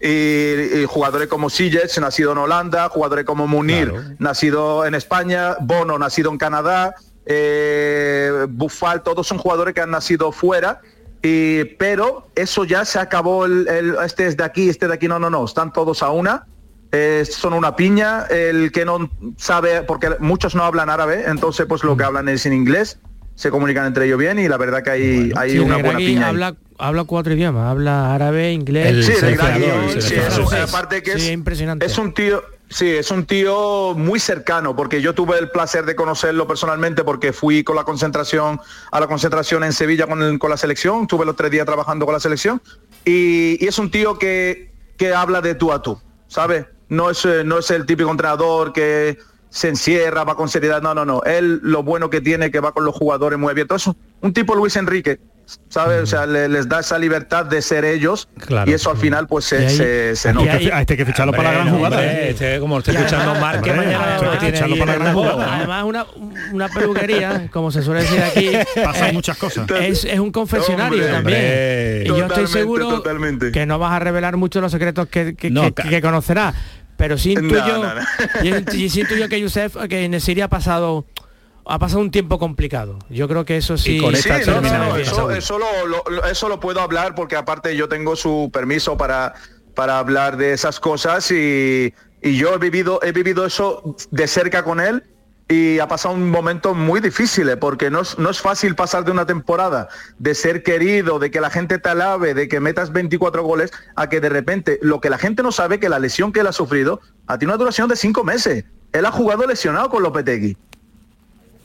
Eh, 0.00 0.70
y, 0.78 0.78
y 0.82 0.84
jugadores 0.86 1.26
como 1.26 1.50
Sillets, 1.50 1.98
nacido 2.00 2.30
en 2.32 2.38
Holanda, 2.38 2.88
jugadores 2.88 3.24
como 3.24 3.48
Munir, 3.48 3.90
Claro. 3.90 4.08
nacido 4.20 4.86
en 4.86 4.94
España, 4.94 5.56
Bono, 5.60 5.98
nacido 5.98 6.30
en 6.30 6.38
Canadá, 6.38 6.94
eh, 7.26 8.46
Buffal, 8.48 9.02
todos 9.02 9.26
son 9.26 9.38
jugadores 9.38 9.74
que 9.74 9.80
han 9.80 9.90
nacido 9.90 10.30
fuera. 10.30 10.80
Y, 11.22 11.64
pero 11.78 12.28
eso 12.36 12.64
ya 12.64 12.84
se 12.84 12.98
acabó, 13.00 13.44
el, 13.44 13.66
el- 13.66 13.96
este 14.04 14.26
es 14.26 14.36
de 14.36 14.44
aquí, 14.44 14.68
este 14.68 14.86
de 14.88 14.94
aquí, 14.94 15.06
no, 15.08 15.18
no, 15.18 15.28
no, 15.30 15.44
están 15.44 15.72
todos 15.72 16.02
a 16.02 16.10
una. 16.10 16.46
Eh, 16.92 17.24
son 17.28 17.52
una 17.52 17.76
piña, 17.76 18.24
el 18.30 18.72
que 18.72 18.84
no 18.84 19.10
sabe, 19.36 19.82
porque 19.82 20.10
muchos 20.18 20.54
no 20.54 20.64
hablan 20.64 20.90
árabe, 20.90 21.24
entonces 21.26 21.66
pues 21.66 21.84
lo 21.84 21.96
que 21.96 22.04
hablan 22.04 22.28
es 22.28 22.46
en 22.46 22.52
inglés, 22.52 22.98
se 23.36 23.50
comunican 23.50 23.86
entre 23.86 24.06
ellos 24.06 24.18
bien 24.18 24.38
y 24.38 24.48
la 24.48 24.56
verdad 24.58 24.82
que 24.82 24.90
hay, 24.90 25.32
hay 25.36 25.52
Sí, 25.52 25.58
una 25.60 25.76
buena 25.78 25.98
piña. 25.98 26.22
ahí. 26.24 26.28
habla, 26.30 26.56
habla 26.78 27.04
cuatro 27.04 27.32
idiomas, 27.32 27.70
habla 27.70 28.14
árabe, 28.14 28.52
inglés. 28.52 28.86
El 28.88 29.04
Sí, 29.04 29.12
el 29.12 30.02
sí, 30.02 30.14
es- 30.14 30.52
aparte 30.68 31.02
que 31.02 31.12
Sí, 31.18 31.26
es, 31.28 31.32
impresionante. 31.32 31.86
es 31.86 31.96
un 31.96 32.12
tío, 32.12 32.42
sí, 32.68 32.88
es 32.90 33.10
un 33.10 33.24
tío 33.24 33.94
muy 33.96 34.18
cercano, 34.20 34.74
porque 34.76 35.00
yo 35.00 35.14
tuve 35.14 35.38
el 35.38 35.48
placer 35.50 35.86
de 35.86 35.94
conocerlo 35.94 36.46
personalmente 36.46 37.02
porque 37.04 37.32
fui 37.32 37.64
con 37.64 37.76
la 37.76 37.84
concentración 37.84 38.60
a 38.90 39.00
la 39.00 39.06
concentración 39.06 39.64
en 39.64 39.72
Sevilla 39.72 40.06
con, 40.06 40.22
el- 40.22 40.38
con 40.38 40.50
la 40.50 40.56
selección, 40.58 41.06
tuve 41.06 41.24
los 41.24 41.36
tres 41.36 41.50
días 41.50 41.64
trabajando 41.64 42.04
con 42.04 42.12
la 42.14 42.20
selección 42.20 42.60
y, 43.06 43.64
y 43.64 43.68
es 43.68 43.78
un 43.78 43.90
tío 43.90 44.18
que, 44.18 44.70
que 44.98 45.14
habla 45.14 45.40
de 45.40 45.54
tú 45.54 45.72
a 45.72 45.80
tú, 45.80 45.98
¿sabes? 46.28 46.66
No 46.90 47.08
es, 47.10 47.24
eh, 47.24 47.42
no 47.44 47.58
es 47.58 47.70
el 47.70 47.86
típico 47.86 48.10
entrenador 48.10 48.72
que 48.72 49.16
se 49.48 49.68
encierra, 49.68 50.22
va 50.24 50.36
con 50.36 50.48
seriedad, 50.48 50.80
no, 50.82 50.94
no, 50.94 51.04
no. 51.04 51.22
Él 51.24 51.58
lo 51.62 51.82
bueno 51.82 52.08
que 52.10 52.20
tiene 52.20 52.50
que 52.50 52.60
va 52.60 52.72
con 52.72 52.84
los 52.84 52.94
jugadores 52.94 53.38
muy 53.38 53.50
abiertos. 53.50 53.82
Es 53.88 53.94
un, 54.20 54.32
tipo 54.32 54.54
Luis 54.54 54.76
Enrique, 54.76 55.18
¿sabes? 55.68 56.02
O 56.04 56.06
sea, 56.06 56.24
le- 56.26 56.48
les 56.48 56.68
da 56.68 56.78
esa 56.78 56.96
libertad 57.00 57.46
de 57.46 57.60
ser 57.60 57.84
ellos 57.84 58.28
Claro. 58.38 58.70
y 58.70 58.74
eso 58.74 58.92
al 58.92 58.96
final 58.96 59.26
pues 59.26 59.46
se, 59.46 59.66
ahí- 59.66 59.76
se, 59.76 60.14
se 60.14 60.32
nota. 60.32 60.52
Hay 60.52 60.68
hay 60.72 60.86
que 60.86 61.04
ficharlo 61.04 61.32
para 61.32 61.50
la 61.50 61.58
gran 61.58 61.70
jugada. 61.74 61.96
hombre, 61.96 62.12
¿eh? 62.12 62.30
este, 62.30 62.60
como 62.60 62.78
estoy 62.78 62.94
escuchando 62.94 63.32
que 63.60 63.72
mañana 63.72 64.18
que 64.20 64.36
tiene 64.38 64.52
ficharlo 64.52 64.74
ahí 64.74 64.80
para 64.80 64.92
la 64.92 64.98
gran 65.00 65.14
jugada. 65.14 65.56
Además, 65.56 65.84
una, 65.84 66.06
una 66.52 66.68
peluquería, 66.68 67.48
como 67.52 67.72
se 67.72 67.82
suele 67.82 68.02
decir 68.02 68.22
aquí, 68.22 68.52
Pasan 68.84 69.08
eh, 69.10 69.12
muchas 69.14 69.36
cosas. 69.36 69.68
es, 69.80 70.04
es 70.04 70.18
un 70.20 70.30
confesionario 70.30 70.98
Hombre, 70.98 71.12
también. 71.12 71.38
hombre. 71.40 72.02
Y 72.04 72.06
yo 72.06 72.14
estoy 72.14 72.28
Totalmente, 72.28 72.52
seguro 72.52 72.88
totalmente. 72.88 73.50
que 73.50 73.66
no 73.66 73.80
vas 73.80 73.92
a 73.94 73.98
revelar 73.98 74.36
mucho 74.36 74.60
los 74.60 74.70
secretos 74.70 75.08
que, 75.08 75.34
que, 75.34 75.50
No, 75.50 75.74
que 75.74 76.00
conocerás. 76.00 76.54
Pero 77.00 77.16
sí 77.16 77.34
No, 77.34 77.40
intuyo, 77.42 77.78
no, 77.78 77.94
no. 77.94 78.00
y- 78.74 78.84
y 78.84 78.90
sí 78.90 79.00
intuyo 79.00 79.26
que 79.28 79.40
Yusef, 79.40 79.74
que 79.88 80.04
en 80.04 80.20
Siria 80.20 80.44
ha 80.44 80.48
pasado 80.48 81.06
ha 81.66 81.78
pasado 81.78 82.00
un 82.00 82.10
tiempo 82.10 82.38
complicado. 82.38 82.98
Yo 83.10 83.26
creo 83.28 83.44
que 83.44 83.56
eso 83.56 83.76
sí. 83.78 83.96
Y 83.96 84.00
con 84.00 84.14
Sí, 84.14 84.28
esta 84.28 84.38
no, 84.38 84.44
termina 84.60 84.78
no, 84.78 84.88
no, 84.90 84.96
eso, 84.96 85.30
eso 85.30 85.58
lo, 85.58 85.86
lo- 85.86 86.04
lo- 86.10 86.24
eso 86.24 86.48
lo 86.48 86.60
puedo 86.60 86.80
hablar 86.80 87.14
porque 87.14 87.36
aparte 87.36 87.74
yo 87.76 87.88
tengo 87.88 88.16
su 88.16 88.50
permiso 88.52 88.96
para, 88.96 89.34
para 89.74 89.98
hablar 89.98 90.36
de 90.36 90.52
esas 90.52 90.78
cosas 90.80 91.30
y, 91.30 91.94
y 92.22 92.36
yo 92.36 92.54
he 92.54 92.58
vivido, 92.58 92.98
he 93.02 93.12
vivido 93.12 93.46
eso 93.46 93.96
de 94.10 94.26
cerca 94.26 94.62
con 94.64 94.80
él 94.80 95.04
y 95.50 95.80
ha 95.80 95.88
pasado 95.88 96.14
un 96.14 96.30
momento 96.30 96.74
muy 96.74 97.00
difícil 97.00 97.48
eh, 97.48 97.56
porque 97.56 97.90
no 97.90 98.02
es, 98.02 98.16
no 98.18 98.30
es 98.30 98.40
fácil 98.40 98.76
pasar 98.76 99.04
de 99.04 99.10
una 99.10 99.26
temporada 99.26 99.88
de 100.18 100.34
ser 100.36 100.62
querido, 100.62 101.18
de 101.18 101.32
que 101.32 101.40
la 101.40 101.50
gente 101.50 101.78
te 101.80 101.88
alabe, 101.88 102.34
de 102.34 102.46
que 102.48 102.60
metas 102.60 102.92
24 102.92 103.42
goles, 103.42 103.72
a 103.96 104.08
que 104.08 104.20
de 104.20 104.28
repente 104.28 104.78
lo 104.80 105.00
que 105.00 105.10
la 105.10 105.18
gente 105.18 105.42
no 105.42 105.50
sabe 105.50 105.80
que 105.80 105.88
la 105.88 105.98
lesión 105.98 106.32
que 106.32 106.40
él 106.40 106.46
ha 106.46 106.52
sufrido 106.52 107.00
ha 107.26 107.36
tenido 107.36 107.54
una 107.54 107.58
duración 107.58 107.88
de 107.88 107.96
cinco 107.96 108.22
meses. 108.22 108.64
Él 108.92 109.04
ha 109.04 109.10
jugado 109.10 109.44
lesionado 109.44 109.90
con 109.90 110.04
Lopetegui 110.04 110.56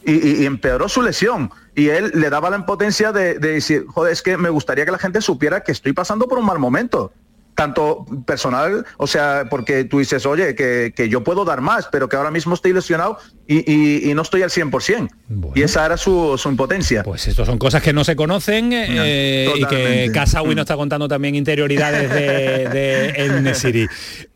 y, 0.04 0.42
y- 0.42 0.46
empeoró 0.48 0.90
su 0.90 1.04
lesión. 1.04 1.52
Y 1.76 1.90
él 1.90 2.12
le 2.16 2.32
daba 2.32 2.50
la 2.50 2.58
impotencia 2.58 3.12
de, 3.12 3.38
de 3.38 3.52
decir, 3.52 3.86
joder, 3.88 4.14
es 4.14 4.24
que 4.24 4.36
me 4.36 4.50
gustaría 4.50 4.86
que 4.86 4.92
la 4.92 4.98
gente 4.98 5.22
supiera 5.22 5.62
que 5.62 5.72
estoy 5.72 5.94
pasando 5.94 6.28
por 6.28 6.40
un 6.40 6.46
mal 6.46 6.58
momento. 6.58 7.14
Tanto 7.56 8.06
personal, 8.28 8.86
o 8.98 9.08
sea, 9.08 9.46
porque 9.50 9.86
tú 9.86 10.00
dices, 10.00 10.26
oye, 10.26 10.56
que, 10.56 10.94
que 10.96 11.08
yo 11.08 11.24
puedo 11.24 11.46
dar 11.46 11.62
más, 11.62 11.88
pero 11.90 12.10
que 12.10 12.18
ahora 12.18 12.30
mismo 12.30 12.54
estoy 12.54 12.74
lesionado 12.74 13.18
y, 13.48 13.60
y- 13.72 14.12
y 14.12 14.14
no 14.14 14.24
estoy 14.24 14.42
al 14.44 14.50
100%. 14.50 15.10
Y 15.56 15.62
esa 15.62 15.86
era 15.86 15.96
su, 15.96 16.38
su 16.38 16.50
impotencia. 16.50 17.04
Pues 17.04 17.28
estos 17.28 17.48
son 17.48 17.58
cosas 17.58 17.82
que 17.82 17.94
no 17.94 18.04
se 18.04 18.18
conocen 18.18 18.72
eh, 18.74 19.50
y 19.56 19.64
que. 19.66 20.12
Casawi 20.14 20.50
Mm. 20.54 20.56
nos 20.58 20.64
está 20.64 20.76
contando 20.76 21.08
también 21.08 21.36
interioridades 21.36 22.10
de, 22.10 22.68
de 22.70 23.10
El 23.26 23.42
Nesiri. 23.44 23.88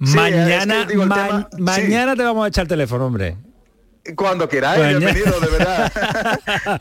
Sí, 0.01 0.15
mañana 0.15 0.81
es 0.81 0.85
que 0.87 0.91
digo, 0.93 1.03
el 1.03 1.09
ma- 1.09 1.27
tema- 1.27 1.49
sí. 1.51 1.61
mañana 1.61 2.15
te 2.15 2.23
vamos 2.23 2.45
a 2.45 2.47
echar 2.47 2.63
el 2.63 2.67
teléfono, 2.69 3.05
hombre. 3.05 3.35
Cuando 4.15 4.47
queráis, 4.47 4.97
bienvenido, 4.97 5.39
de 5.39 5.47
verdad. 5.47 5.91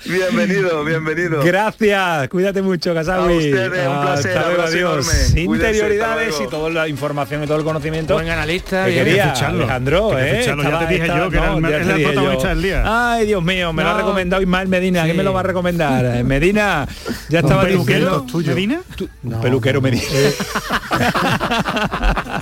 bienvenido, 0.04 0.84
bienvenido. 0.84 1.42
Gracias, 1.42 2.28
cuídate 2.28 2.62
mucho, 2.62 2.94
Casawi. 2.94 3.32
A 3.34 3.36
ustedes, 3.36 3.88
un 3.88 4.00
placer, 4.00 4.38
Hasta 4.38 4.48
luego, 4.50 4.62
adiós. 4.62 5.08
enorme. 5.34 5.40
Interioridades 5.42 6.24
Cuídense, 6.34 6.44
y 6.44 6.46
toda 6.48 6.70
la 6.70 6.88
información 6.88 7.42
y 7.44 7.46
todo 7.46 7.58
el 7.58 7.64
conocimiento. 7.64 8.14
Buen 8.14 8.28
analista, 8.28 8.86
que 8.86 8.94
quería, 8.94 9.32
ficharlo. 9.34 9.58
Alejandro, 9.64 10.10
que 10.10 10.30
¿eh? 10.30 10.38
ficharlo, 10.40 10.62
ya 10.62 10.68
Estaba- 10.68 10.86
te 10.86 10.92
dije 10.94 11.06
estaba- 11.06 11.24
yo 11.24 11.30
que 11.30 11.36
era 11.36 11.54
el- 11.54 11.62
ya 11.62 11.68
era 11.68 11.96
el 11.96 12.02
protagonista 12.04 12.48
del 12.48 12.62
día. 12.62 12.82
Ay, 13.12 13.26
Dios 13.26 13.42
mío, 13.42 13.72
me 13.72 13.82
lo 13.82 13.88
ha 13.88 13.92
No. 13.92 13.98
recomendado 13.98 14.42
Ismael 14.42 14.68
Medina. 14.68 15.02
¿Quién 15.02 15.12
Sí. 15.14 15.18
me 15.18 15.24
lo 15.24 15.32
va 15.32 15.40
a 15.40 15.44
recomendar? 15.44 16.04
Eh, 16.16 16.24
Medina, 16.24 16.86
ya 17.28 17.40
estaba 17.40 17.62
peluquero 17.62 18.22
tuyo. 18.22 18.54
¿Medina? 18.54 18.80
Tú- 18.96 19.08
No, 19.22 19.40
peluquero 19.40 19.80
no, 19.80 19.88
no. 19.88 19.92
Medina. 19.92 20.06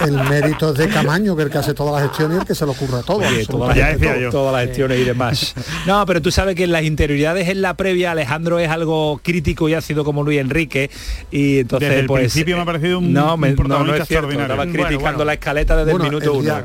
El 0.04 0.12
mérito 0.28 0.70
es 0.72 0.78
de 0.78 0.88
Camaño, 0.88 1.36
que 1.36 1.44
el 1.44 1.50
que 1.50 1.58
hace 1.58 1.74
toda 1.74 1.98
la 2.00 2.06
gestión 2.08 2.32
y 2.32 2.36
el 2.36 2.44
que 2.44 2.54
se 2.54 2.64
lo 2.64 2.72
ocurre 2.72 3.02
todo. 3.04 3.18
Oye, 3.18 3.44
todas 3.46 3.74
Ya 3.76 3.88
las, 3.90 4.00
decía 4.00 4.18
yo. 4.18 4.30
todas 4.30 4.52
las 4.52 4.62
y 4.78 5.04
demás. 5.04 5.54
No, 5.86 6.04
pero 6.06 6.20
tú 6.20 6.30
sabes 6.30 6.54
que 6.56 6.64
en 6.64 6.72
las 6.72 6.82
interioridades 6.84 7.48
en 7.48 7.62
la 7.62 7.74
previa 7.76 8.10
Alejandro 8.12 8.58
es 8.58 8.68
algo 8.68 9.20
crítico 9.22 9.68
y 9.68 9.74
ácido 9.74 10.04
como 10.04 10.22
Luis 10.22 10.40
Enrique 10.40 10.90
y 11.30 11.58
entonces 11.60 11.88
Desde 11.88 12.00
el 12.00 12.06
pues 12.06 12.20
principio 12.22 12.56
me 12.56 12.62
ha 12.62 12.64
parecido 12.64 12.98
un- 12.98 13.12
no, 13.12 13.36
me- 13.36 13.50
un 13.50 13.56
no, 13.68 13.84
no 13.84 13.94
es 13.94 14.06
cierto, 14.06 14.28
extraordinario. 14.30 14.52
estaba 14.54 14.64
criticando 14.70 15.00
bueno. 15.18 15.24
la 15.24 15.32
escaleta 15.34 15.76
desde 15.76 15.90
Bueno, 15.92 16.04
el 16.06 16.10
minuto 16.10 16.24
el 16.32 16.36
uno. 16.38 16.42
día, 16.42 16.64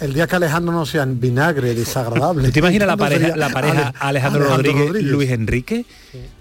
el 0.00 0.14
día 0.14 0.26
que 0.26 0.36
Alejandro 0.36 0.72
no 0.72 0.86
sea 0.86 1.02
en 1.02 1.20
vinagre, 1.20 1.74
desagradable. 1.74 2.50
¿Te 2.52 2.58
imaginas 2.60 2.86
la 2.88 2.96
pareja, 2.96 3.36
la 3.36 3.48
pareja 3.50 3.88
Ale- 3.88 4.20
Alejandro, 4.20 4.44
Rodríguez, 4.44 5.02
Luis 5.02 5.30
Enrique? 5.30 5.84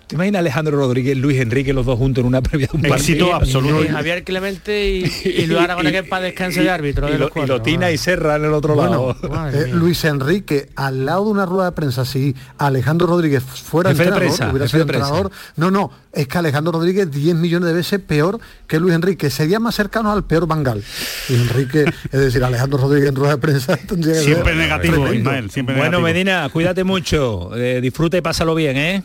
¿Te 0.09 0.15
imaginas 0.15 0.39
Alejandro 0.39 0.75
Rodríguez, 0.75 1.15
Luis 1.15 1.39
Enrique, 1.39 1.71
los 1.71 1.85
dos 1.85 1.99
juntos 1.99 2.23
en 2.23 2.27
una 2.27 2.41
previa 2.41 2.65
de 2.65 2.79
un 2.79 2.83
Éxito 2.83 3.29
partido? 3.29 3.35
absoluto. 3.35 3.83
Y 3.83 3.89
Javier 3.89 4.23
Clemente 4.23 4.89
y, 4.89 5.03
y 5.23 5.45
Luis 5.45 5.59
Aragonés 5.59 5.91
que 5.91 5.99
es 5.99 6.07
para 6.07 6.23
descanso 6.23 6.63
de 6.63 6.69
árbitro. 6.71 7.07
y, 7.07 7.11
de 7.11 7.19
lo, 7.19 7.27
y 7.27 7.29
cuatro, 7.29 7.57
lo 7.57 7.61
Tina 7.61 7.85
ah. 7.85 7.91
y 7.91 7.99
Serra 7.99 8.37
en 8.37 8.45
el 8.45 8.53
otro 8.53 8.73
Bueno, 8.73 9.15
lado. 9.21 9.49
Eh. 9.53 9.69
Luis 9.71 10.03
Enrique, 10.05 10.69
al 10.75 11.05
lado 11.05 11.25
de 11.25 11.29
una 11.29 11.45
rueda 11.45 11.65
de 11.65 11.71
prensa, 11.73 12.05
si 12.05 12.35
Alejandro 12.57 13.05
Rodríguez 13.05 13.43
fuera 13.43 13.91
Jefe 13.91 14.01
de 14.01 14.09
entrenador, 14.09 14.35
prensa, 14.35 14.51
hubiera 14.51 14.67
sido 14.67 14.81
entrenador. 14.81 15.31
No, 15.57 15.69
no, 15.69 15.91
es 16.11 16.27
que 16.27 16.37
Alejandro 16.39 16.71
Rodríguez 16.71 17.11
10 17.11 17.35
millones 17.35 17.67
de 17.67 17.75
veces 17.75 17.99
peor 17.99 18.39
que 18.65 18.79
Luis 18.79 18.95
Enrique. 18.95 19.29
Sería 19.29 19.59
más 19.59 19.75
cercano 19.75 20.11
al 20.11 20.23
peor 20.23 20.47
Bangal. 20.47 20.83
Luis 21.29 21.41
Enrique, 21.41 21.85
es 22.11 22.19
decir, 22.19 22.43
Alejandro 22.43 22.79
Rodríguez 22.79 23.09
en 23.09 23.15
rueda 23.15 23.35
de 23.35 23.41
prensa 23.41 23.77
Siempre 24.23 24.55
negativo. 24.55 25.13
Ismael, 25.13 25.51
siempre 25.51 25.75
Bueno, 25.75 25.99
negativo. 25.99 26.07
Medina, 26.07 26.49
cuídate 26.51 26.83
mucho, 26.83 27.55
eh, 27.55 27.79
disfruta 27.79 28.17
y 28.17 28.21
pásalo 28.21 28.55
bien, 28.55 28.75
¿eh? 28.75 29.03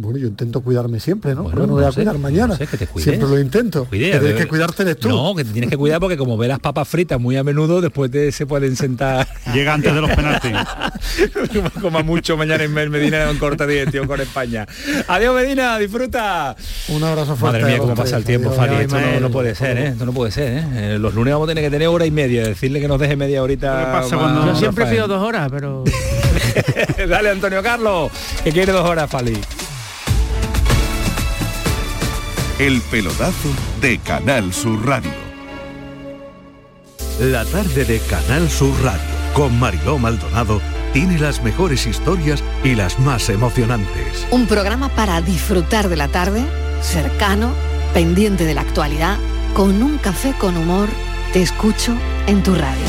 Bueno, 0.00 0.16
yo 0.18 0.28
intento 0.28 0.60
cuidarme 0.60 1.00
siempre, 1.00 1.34
¿no? 1.34 1.42
Bueno, 1.42 1.66
no 1.66 1.72
voy 1.74 1.82
no 1.82 1.88
a 1.88 1.90
sé, 1.92 1.96
cuidar 2.02 2.18
mañana. 2.18 2.46
no 2.48 2.56
sé, 2.56 2.66
que 2.68 2.76
te 2.76 2.86
cuides. 2.86 3.04
siempre 3.08 3.28
lo 3.28 3.40
intento. 3.40 3.84
Cuide, 3.86 4.12
que 4.12 4.18
tienes 4.18 4.36
de- 4.36 4.42
que 4.42 4.48
cuidarte 4.48 4.82
eres 4.84 4.96
tú. 4.98 5.08
No, 5.08 5.34
que 5.34 5.44
te 5.44 5.50
tienes 5.50 5.68
que 5.68 5.76
cuidar 5.76 5.98
porque 5.98 6.16
como 6.16 6.36
ve 6.36 6.46
las 6.46 6.60
papas 6.60 6.86
fritas 6.86 7.20
muy 7.20 7.36
a 7.36 7.42
menudo, 7.42 7.80
después 7.80 8.10
te, 8.10 8.30
se 8.30 8.46
pueden 8.46 8.76
sentar. 8.76 9.26
Llega 9.54 9.74
antes 9.74 9.92
de 9.92 10.00
los 10.00 10.10
penaltis. 10.10 10.52
Coma 11.82 12.02
mucho 12.02 12.36
mañana 12.36 12.62
en 12.64 12.72
Medina 12.72 13.28
en 13.30 13.38
corta 13.38 13.66
dirección 13.66 14.06
con 14.06 14.20
España. 14.20 14.66
Adiós 15.08 15.34
Medina, 15.34 15.76
disfruta. 15.78 16.54
Un 16.88 17.02
abrazo 17.02 17.34
fuerte. 17.36 17.58
Madre 17.60 17.72
mía, 17.74 17.78
cómo 17.80 17.94
pasa 17.94 18.16
el 18.18 18.24
tiempo. 18.24 18.50
Fali. 18.52 18.76
Adiós, 18.76 18.92
Esto 18.92 19.20
no, 19.20 19.30
puede 19.30 19.54
ser, 19.54 19.78
¿eh? 19.78 19.86
Esto 19.88 20.06
no 20.06 20.12
puede 20.12 20.30
ser, 20.30 20.58
¿eh? 20.58 20.64
Eh, 20.94 20.98
Los 21.00 21.14
lunes 21.14 21.34
vamos 21.34 21.48
a 21.48 21.50
tener 21.50 21.64
que 21.64 21.70
tener 21.70 21.88
hora 21.88 22.06
y 22.06 22.10
media, 22.12 22.44
decirle 22.44 22.80
que 22.80 22.86
nos 22.88 23.00
deje 23.00 23.16
media 23.16 23.42
horita. 23.42 23.78
¿Qué 23.84 23.92
pasa 23.92 24.16
cuando- 24.16 24.46
Yo 24.46 24.54
siempre 24.56 24.84
Rafael. 24.84 24.96
pido 24.96 25.08
dos 25.08 25.22
horas, 25.26 25.48
pero 25.50 25.82
Dale, 27.08 27.30
Antonio 27.30 27.62
Carlos, 27.62 28.10
que 28.44 28.52
quiere 28.52 28.70
dos 28.72 28.88
horas, 28.88 29.10
Fali. 29.10 29.36
El 32.58 32.80
pelotazo 32.80 33.50
de 33.80 33.98
Canal 33.98 34.52
Sur 34.52 34.84
Radio. 34.84 35.12
La 37.20 37.44
tarde 37.44 37.84
de 37.84 38.00
Canal 38.00 38.50
Sur 38.50 38.74
Radio 38.82 39.00
con 39.32 39.56
Mariló 39.60 39.96
Maldonado 39.96 40.60
tiene 40.92 41.20
las 41.20 41.40
mejores 41.44 41.86
historias 41.86 42.42
y 42.64 42.74
las 42.74 42.98
más 42.98 43.28
emocionantes. 43.28 44.26
Un 44.32 44.48
programa 44.48 44.88
para 44.88 45.20
disfrutar 45.20 45.88
de 45.88 45.94
la 45.94 46.08
tarde, 46.08 46.42
cercano, 46.82 47.52
pendiente 47.94 48.44
de 48.44 48.54
la 48.54 48.62
actualidad, 48.62 49.18
con 49.54 49.80
un 49.80 49.96
café 49.98 50.34
con 50.36 50.56
humor. 50.56 50.88
Te 51.32 51.42
escucho 51.42 51.94
en 52.26 52.42
tu 52.42 52.56
radio. 52.56 52.86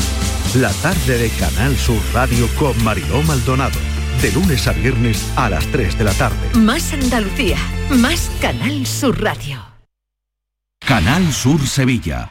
La 0.56 0.72
tarde 0.82 1.16
de 1.16 1.28
Canal 1.30 1.76
Sur 1.76 2.00
Radio 2.12 2.48
con 2.58 2.82
Mariló 2.82 3.22
Maldonado. 3.22 3.78
De 4.22 4.30
lunes 4.32 4.66
a 4.66 4.72
viernes 4.72 5.32
a 5.34 5.48
las 5.48 5.66
3 5.68 5.96
de 5.96 6.04
la 6.04 6.12
tarde. 6.12 6.36
Más 6.54 6.92
Andalucía, 6.92 7.56
más 7.88 8.30
Canal 8.42 8.86
Sur 8.86 9.22
Radio. 9.22 9.64
Canal 10.78 11.32
Sur 11.32 11.66
Sevilla. 11.66 12.30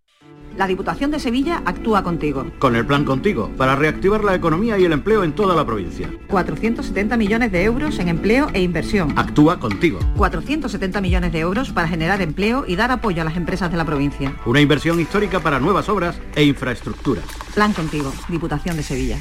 La 0.61 0.67
Diputación 0.67 1.09
de 1.09 1.19
Sevilla 1.19 1.63
actúa 1.65 2.03
contigo. 2.03 2.45
Con 2.59 2.75
el 2.75 2.85
plan 2.85 3.03
Contigo, 3.03 3.49
para 3.57 3.75
reactivar 3.75 4.23
la 4.23 4.35
economía 4.35 4.77
y 4.77 4.85
el 4.85 4.91
empleo 4.91 5.23
en 5.23 5.33
toda 5.33 5.55
la 5.55 5.65
provincia. 5.65 6.07
470 6.27 7.17
millones 7.17 7.51
de 7.51 7.63
euros 7.63 7.97
en 7.97 8.09
empleo 8.09 8.47
e 8.53 8.61
inversión. 8.61 9.11
Actúa 9.17 9.59
contigo. 9.59 9.97
470 10.17 11.01
millones 11.01 11.31
de 11.31 11.39
euros 11.39 11.71
para 11.71 11.87
generar 11.87 12.21
empleo 12.21 12.63
y 12.67 12.75
dar 12.75 12.91
apoyo 12.91 13.23
a 13.23 13.25
las 13.25 13.37
empresas 13.37 13.71
de 13.71 13.77
la 13.77 13.85
provincia. 13.85 14.35
Una 14.45 14.61
inversión 14.61 14.99
histórica 14.99 15.39
para 15.39 15.59
nuevas 15.59 15.89
obras 15.89 16.21
e 16.35 16.43
infraestructuras. 16.43 17.25
Plan 17.55 17.73
contigo, 17.73 18.13
Diputación 18.29 18.77
de 18.77 18.83
Sevilla. 18.83 19.17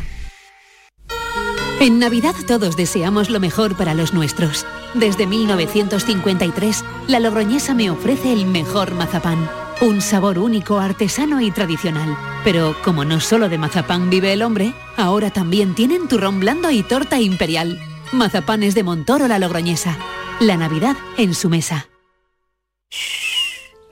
En 1.80 1.98
Navidad 1.98 2.34
todos 2.46 2.76
deseamos 2.76 3.30
lo 3.30 3.40
mejor 3.40 3.78
para 3.78 3.94
los 3.94 4.12
nuestros. 4.12 4.66
Desde 4.92 5.26
1953, 5.26 6.84
la 7.08 7.18
Logroñesa 7.18 7.72
me 7.72 7.88
ofrece 7.88 8.30
el 8.34 8.44
mejor 8.44 8.92
mazapán. 8.92 9.59
Un 9.82 10.02
sabor 10.02 10.38
único, 10.38 10.78
artesano 10.78 11.40
y 11.40 11.50
tradicional. 11.50 12.14
Pero 12.44 12.76
como 12.84 13.06
no 13.06 13.18
solo 13.18 13.48
de 13.48 13.56
mazapán 13.56 14.10
vive 14.10 14.34
el 14.34 14.42
hombre, 14.42 14.74
ahora 14.98 15.30
también 15.30 15.74
tienen 15.74 16.06
turrón 16.06 16.38
blando 16.38 16.70
y 16.70 16.82
torta 16.82 17.18
imperial. 17.18 17.80
Mazapanes 18.12 18.74
de 18.74 18.82
Montoro 18.82 19.26
la 19.26 19.38
Logroñesa. 19.38 19.96
La 20.38 20.58
Navidad 20.58 20.96
en 21.16 21.34
su 21.34 21.48
mesa. 21.48 21.88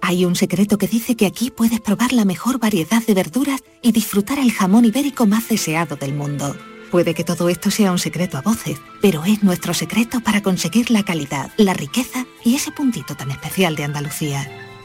Hay 0.03 0.27
un 0.27 0.37
secreto 0.37 0.77
que 0.77 0.89
dice 0.89 1.17
que 1.17 1.25
aquí 1.25 1.51
puedes 1.51 1.81
probar 1.81 2.13
la 2.13 2.27
mejor 2.27 2.59
variedad 2.59 3.03
de 3.03 3.15
verduras 3.15 3.63
y 3.81 3.93
disfrutar 3.93 4.39
el 4.39 4.53
jamón 4.53 4.85
ibérico 4.85 5.25
más 5.25 5.49
deseado 5.49 5.97
del 5.97 6.13
mundo. 6.13 6.55
Puede 6.91 7.15
que 7.15 7.25
todo 7.25 7.49
esto 7.49 7.71
sea 7.71 7.93
un 7.93 7.99
secreto 7.99 8.37
a 8.37 8.43
voces, 8.43 8.79
pero 9.01 9.25
es 9.25 9.43
nuestro 9.43 9.73
secreto 9.73 10.21
para 10.21 10.43
conseguir 10.43 10.91
la 10.91 11.03
calidad, 11.03 11.51
la 11.57 11.73
riqueza 11.73 12.27
y 12.45 12.57
ese 12.57 12.73
puntito 12.73 13.15
tan 13.15 13.31
especial 13.31 13.75
de 13.75 13.85
Andalucía. 13.85 14.68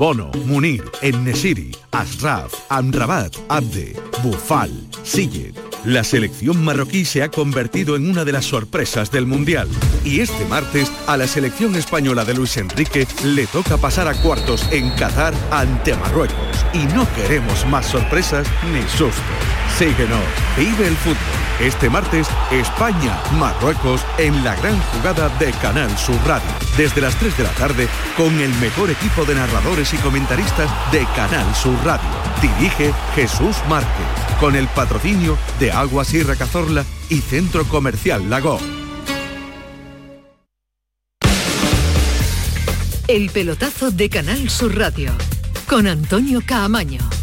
Bono, 0.00 0.30
Munir, 0.46 0.82
Ennesiri, 1.02 1.76
Asraf, 1.92 2.54
Amrabat, 2.70 3.36
Abde, 3.50 3.94
Bufal, 4.22 4.70
Sillet. 5.02 5.52
La 5.84 6.04
selección 6.04 6.64
marroquí 6.64 7.04
se 7.04 7.22
ha 7.22 7.28
convertido 7.28 7.96
en 7.96 8.08
una 8.08 8.24
de 8.24 8.32
las 8.32 8.46
sorpresas 8.46 9.10
del 9.10 9.26
Mundial. 9.26 9.68
Y 10.02 10.20
este 10.20 10.46
martes 10.46 10.90
a 11.06 11.18
la 11.18 11.26
selección 11.26 11.76
española 11.76 12.24
de 12.24 12.32
Luis 12.32 12.56
Enrique 12.56 13.06
le 13.24 13.46
toca 13.46 13.76
pasar 13.76 14.08
a 14.08 14.14
cuartos 14.14 14.66
en 14.72 14.88
Qatar 14.92 15.34
ante 15.50 15.94
Marruecos. 15.94 16.64
Y 16.72 16.86
no 16.94 17.06
queremos 17.14 17.66
más 17.66 17.84
sorpresas 17.84 18.46
ni 18.72 18.80
sustos. 18.88 19.12
Síguenos, 19.76 20.24
vive 20.56 20.88
el 20.88 20.96
fútbol. 20.96 21.49
Este 21.60 21.90
martes, 21.90 22.26
España, 22.50 23.20
Marruecos 23.38 24.00
en 24.16 24.42
la 24.42 24.56
gran 24.56 24.80
jugada 24.80 25.28
de 25.38 25.52
Canal 25.60 25.94
Sur 25.98 26.16
Radio. 26.26 26.48
Desde 26.78 27.02
las 27.02 27.14
3 27.16 27.36
de 27.36 27.42
la 27.42 27.50
tarde 27.50 27.86
con 28.16 28.40
el 28.40 28.48
mejor 28.60 28.88
equipo 28.88 29.26
de 29.26 29.34
narradores 29.34 29.92
y 29.92 29.98
comentaristas 29.98 30.70
de 30.90 31.04
Canal 31.14 31.54
Sur 31.54 31.76
Radio. 31.84 32.08
Dirige 32.40 32.94
Jesús 33.14 33.58
Márquez 33.68 34.06
con 34.40 34.56
el 34.56 34.68
patrocinio 34.68 35.36
de 35.58 35.70
Agua 35.70 36.06
Sierra 36.06 36.34
Cazorla 36.34 36.86
y 37.10 37.20
Centro 37.20 37.66
Comercial 37.66 38.30
Lago. 38.30 38.58
El 43.06 43.28
pelotazo 43.28 43.90
de 43.90 44.08
Canal 44.08 44.48
Sur 44.48 44.78
Radio 44.78 45.12
con 45.66 45.86
Antonio 45.86 46.40
Caamaño. 46.42 47.19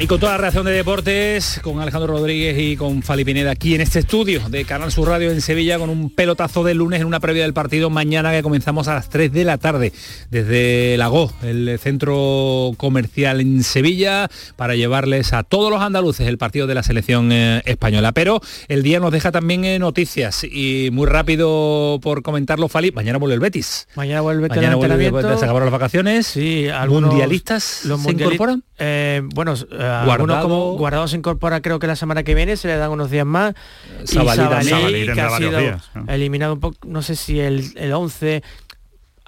Y 0.00 0.06
con 0.08 0.18
toda 0.18 0.32
la 0.32 0.38
reacción 0.38 0.66
de 0.66 0.72
deportes, 0.72 1.60
con 1.62 1.80
Alejandro 1.80 2.12
Rodríguez 2.14 2.58
y 2.58 2.76
con 2.76 3.02
Fali 3.02 3.24
Pineda 3.24 3.52
aquí 3.52 3.74
en 3.76 3.80
este 3.80 4.00
estudio 4.00 4.40
de 4.50 4.64
Canal 4.64 4.90
Sur 4.90 5.08
Radio 5.08 5.30
en 5.30 5.40
Sevilla 5.40 5.78
con 5.78 5.88
un 5.88 6.10
pelotazo 6.10 6.62
de 6.64 6.74
lunes 6.74 7.00
en 7.00 7.06
una 7.06 7.20
previa 7.20 7.44
del 7.44 7.54
partido 7.54 7.88
mañana 7.90 8.32
que 8.32 8.42
comenzamos 8.42 8.88
a 8.88 8.94
las 8.94 9.08
3 9.08 9.32
de 9.32 9.44
la 9.44 9.56
tarde 9.56 9.92
desde 10.30 10.96
Lago, 10.98 11.32
el 11.42 11.78
centro 11.80 12.72
comercial 12.76 13.40
en 13.40 13.62
Sevilla, 13.62 14.28
para 14.56 14.74
llevarles 14.74 15.32
a 15.32 15.44
todos 15.44 15.70
los 15.70 15.80
andaluces 15.80 16.26
el 16.26 16.38
partido 16.38 16.66
de 16.66 16.74
la 16.74 16.82
selección 16.82 17.30
eh, 17.32 17.62
española. 17.64 18.10
Pero 18.12 18.40
el 18.68 18.82
día 18.82 18.98
nos 19.00 19.12
deja 19.12 19.30
también 19.30 19.64
eh, 19.64 19.78
noticias 19.78 20.42
y 20.44 20.90
muy 20.92 21.06
rápido 21.06 21.98
por 22.02 22.22
comentarlo, 22.22 22.68
Fali, 22.68 22.90
mañana 22.90 23.18
vuelve 23.18 23.34
el 23.36 23.40
Betis. 23.40 23.86
Mañana 23.94 24.20
vuelve 24.22 24.48
el 24.48 24.50
Mañana 24.50 24.74
vuelve, 24.74 25.06
entrenamiento. 25.06 25.38
se 25.38 25.44
acabaron 25.44 25.66
las 25.66 25.72
vacaciones. 25.72 26.26
Sí, 26.26 26.68
algunos- 26.68 27.10
mundialistas 27.12 27.84
los 27.84 28.02
se 28.02 28.10
incorporan. 28.10 28.64
Eh, 28.76 29.22
bueno, 29.34 29.54
eh, 30.02 30.04
Guardado. 30.06 30.12
algunos 30.12 30.42
como 30.42 30.72
Guardado 30.76 31.08
se 31.08 31.16
incorpora 31.16 31.60
creo 31.60 31.78
que 31.78 31.86
la 31.86 31.96
semana 31.96 32.22
que 32.22 32.34
viene, 32.34 32.56
se 32.56 32.68
le 32.68 32.76
dan 32.76 32.90
unos 32.90 33.10
días 33.10 33.26
más. 33.26 33.54
Y 34.02 34.06
Sabalí 34.08 34.36
Sabalí, 34.42 34.48
también. 34.70 34.78
Sabalí 34.80 35.12
que 35.14 35.20
ha 35.20 35.30
sido 35.36 35.58
días, 35.58 35.90
¿no? 35.94 36.12
eliminado 36.12 36.54
un 36.54 36.60
poco, 36.60 36.76
no 36.86 37.02
sé 37.02 37.16
si 37.16 37.40
el, 37.40 37.72
el 37.76 37.92
11 37.92 38.42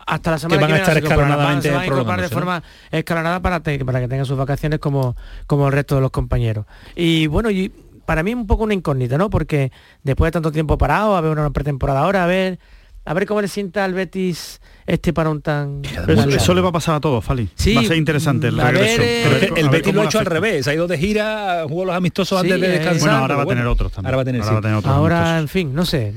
hasta 0.09 0.31
la 0.31 0.39
semana 0.39 0.61
van 0.61 0.65
a 0.65 0.75
viene 0.75 0.81
estar 0.83 0.95
se 0.95 1.01
incorporarán, 1.01 1.31
escalonadamente 1.33 1.69
se 1.69 1.75
van 1.75 1.83
a 1.83 1.87
incorporar 1.87 2.21
de 2.21 2.29
forma 2.29 2.63
escalonada 2.93 3.41
para, 3.41 3.61
te- 3.61 3.85
para 3.85 4.01
que 4.01 4.09
tengan 4.09 4.25
sus 4.27 4.39
vacaciones 4.39 4.79
como, 4.79 5.17
como 5.49 5.67
el 5.67 5.73
resto 5.73 5.97
de 5.97 6.01
los 6.01 6.11
compañeros. 6.13 6.65
Y 6.95 7.27
bueno, 7.27 7.51
y 7.51 7.73
para 8.05 8.23
mí 8.23 8.31
es 8.31 8.37
un 8.37 8.47
poco 8.47 8.63
una 8.63 8.75
incógnita, 8.75 9.19
¿no? 9.19 9.31
Porque 9.31 9.73
después 10.05 10.29
de 10.29 10.33
tanto 10.33 10.53
tiempo 10.53 10.79
parado, 10.79 11.17
a 11.17 11.21
ver 11.21 11.33
una 11.33 11.51
pretemporada 11.51 12.01
ahora, 12.03 12.23
a 12.23 12.27
ver, 12.29 12.61
a 13.05 13.15
ver 13.15 13.27
cómo 13.27 13.41
le 13.41 13.49
sienta 13.49 13.85
al 13.85 13.95
Betis 13.95 14.61
este 14.87 15.13
parón 15.13 15.43
tan... 15.43 15.83
Eso, 15.85 15.95
tan 16.05 16.11
eso 16.11 16.27
largo. 16.39 16.55
le 16.55 16.61
va 16.61 16.69
a 16.69 16.73
pasar 16.73 16.95
a 16.95 17.01
todos, 17.01 17.25
Fali. 17.25 17.49
Sí, 17.57 17.75
va 17.75 17.81
a 17.81 17.85
ser 17.85 17.97
interesante 17.97 18.49
el 18.49 18.61
a 18.61 18.71
regreso. 18.71 19.03
eh, 19.03 19.23
A 19.25 19.29
ver- 19.29 19.53
el 19.57 19.67
a 19.67 19.71
Betis 19.71 19.95
lo 19.95 20.03
ha 20.03 20.05
hecho 20.05 20.19
al 20.21 20.27
revés, 20.27 20.67
ha 20.69 20.75
ido 20.75 20.87
de 20.87 20.97
gira, 20.99 21.65
jugó 21.69 21.85
los 21.85 21.95
amistosos 21.97 22.41
Sí, 22.41 22.47
antes 22.47 22.61
de 22.61 22.67
eh, 22.67 22.79
descansar. 22.79 23.01
Bueno, 23.09 23.17
ahora 23.19 23.37
va 23.37 23.43
a 23.43 23.47
tener 23.47 23.67
otros 23.67 23.93
también. 23.93 24.07
Ahora 24.07 24.17
va 24.17 24.23
a 24.23 24.25
tener, 24.25 24.41
Ahora 24.43 24.49
sí. 24.51 24.55
va 24.55 24.59
a 24.59 24.63
tener 24.63 24.77
otros 24.79 24.95
Ahora, 24.95 25.19
amistosos. 25.39 25.41
en 25.43 25.49
fin, 25.49 25.75
no 25.75 25.85
sé. 25.87 26.15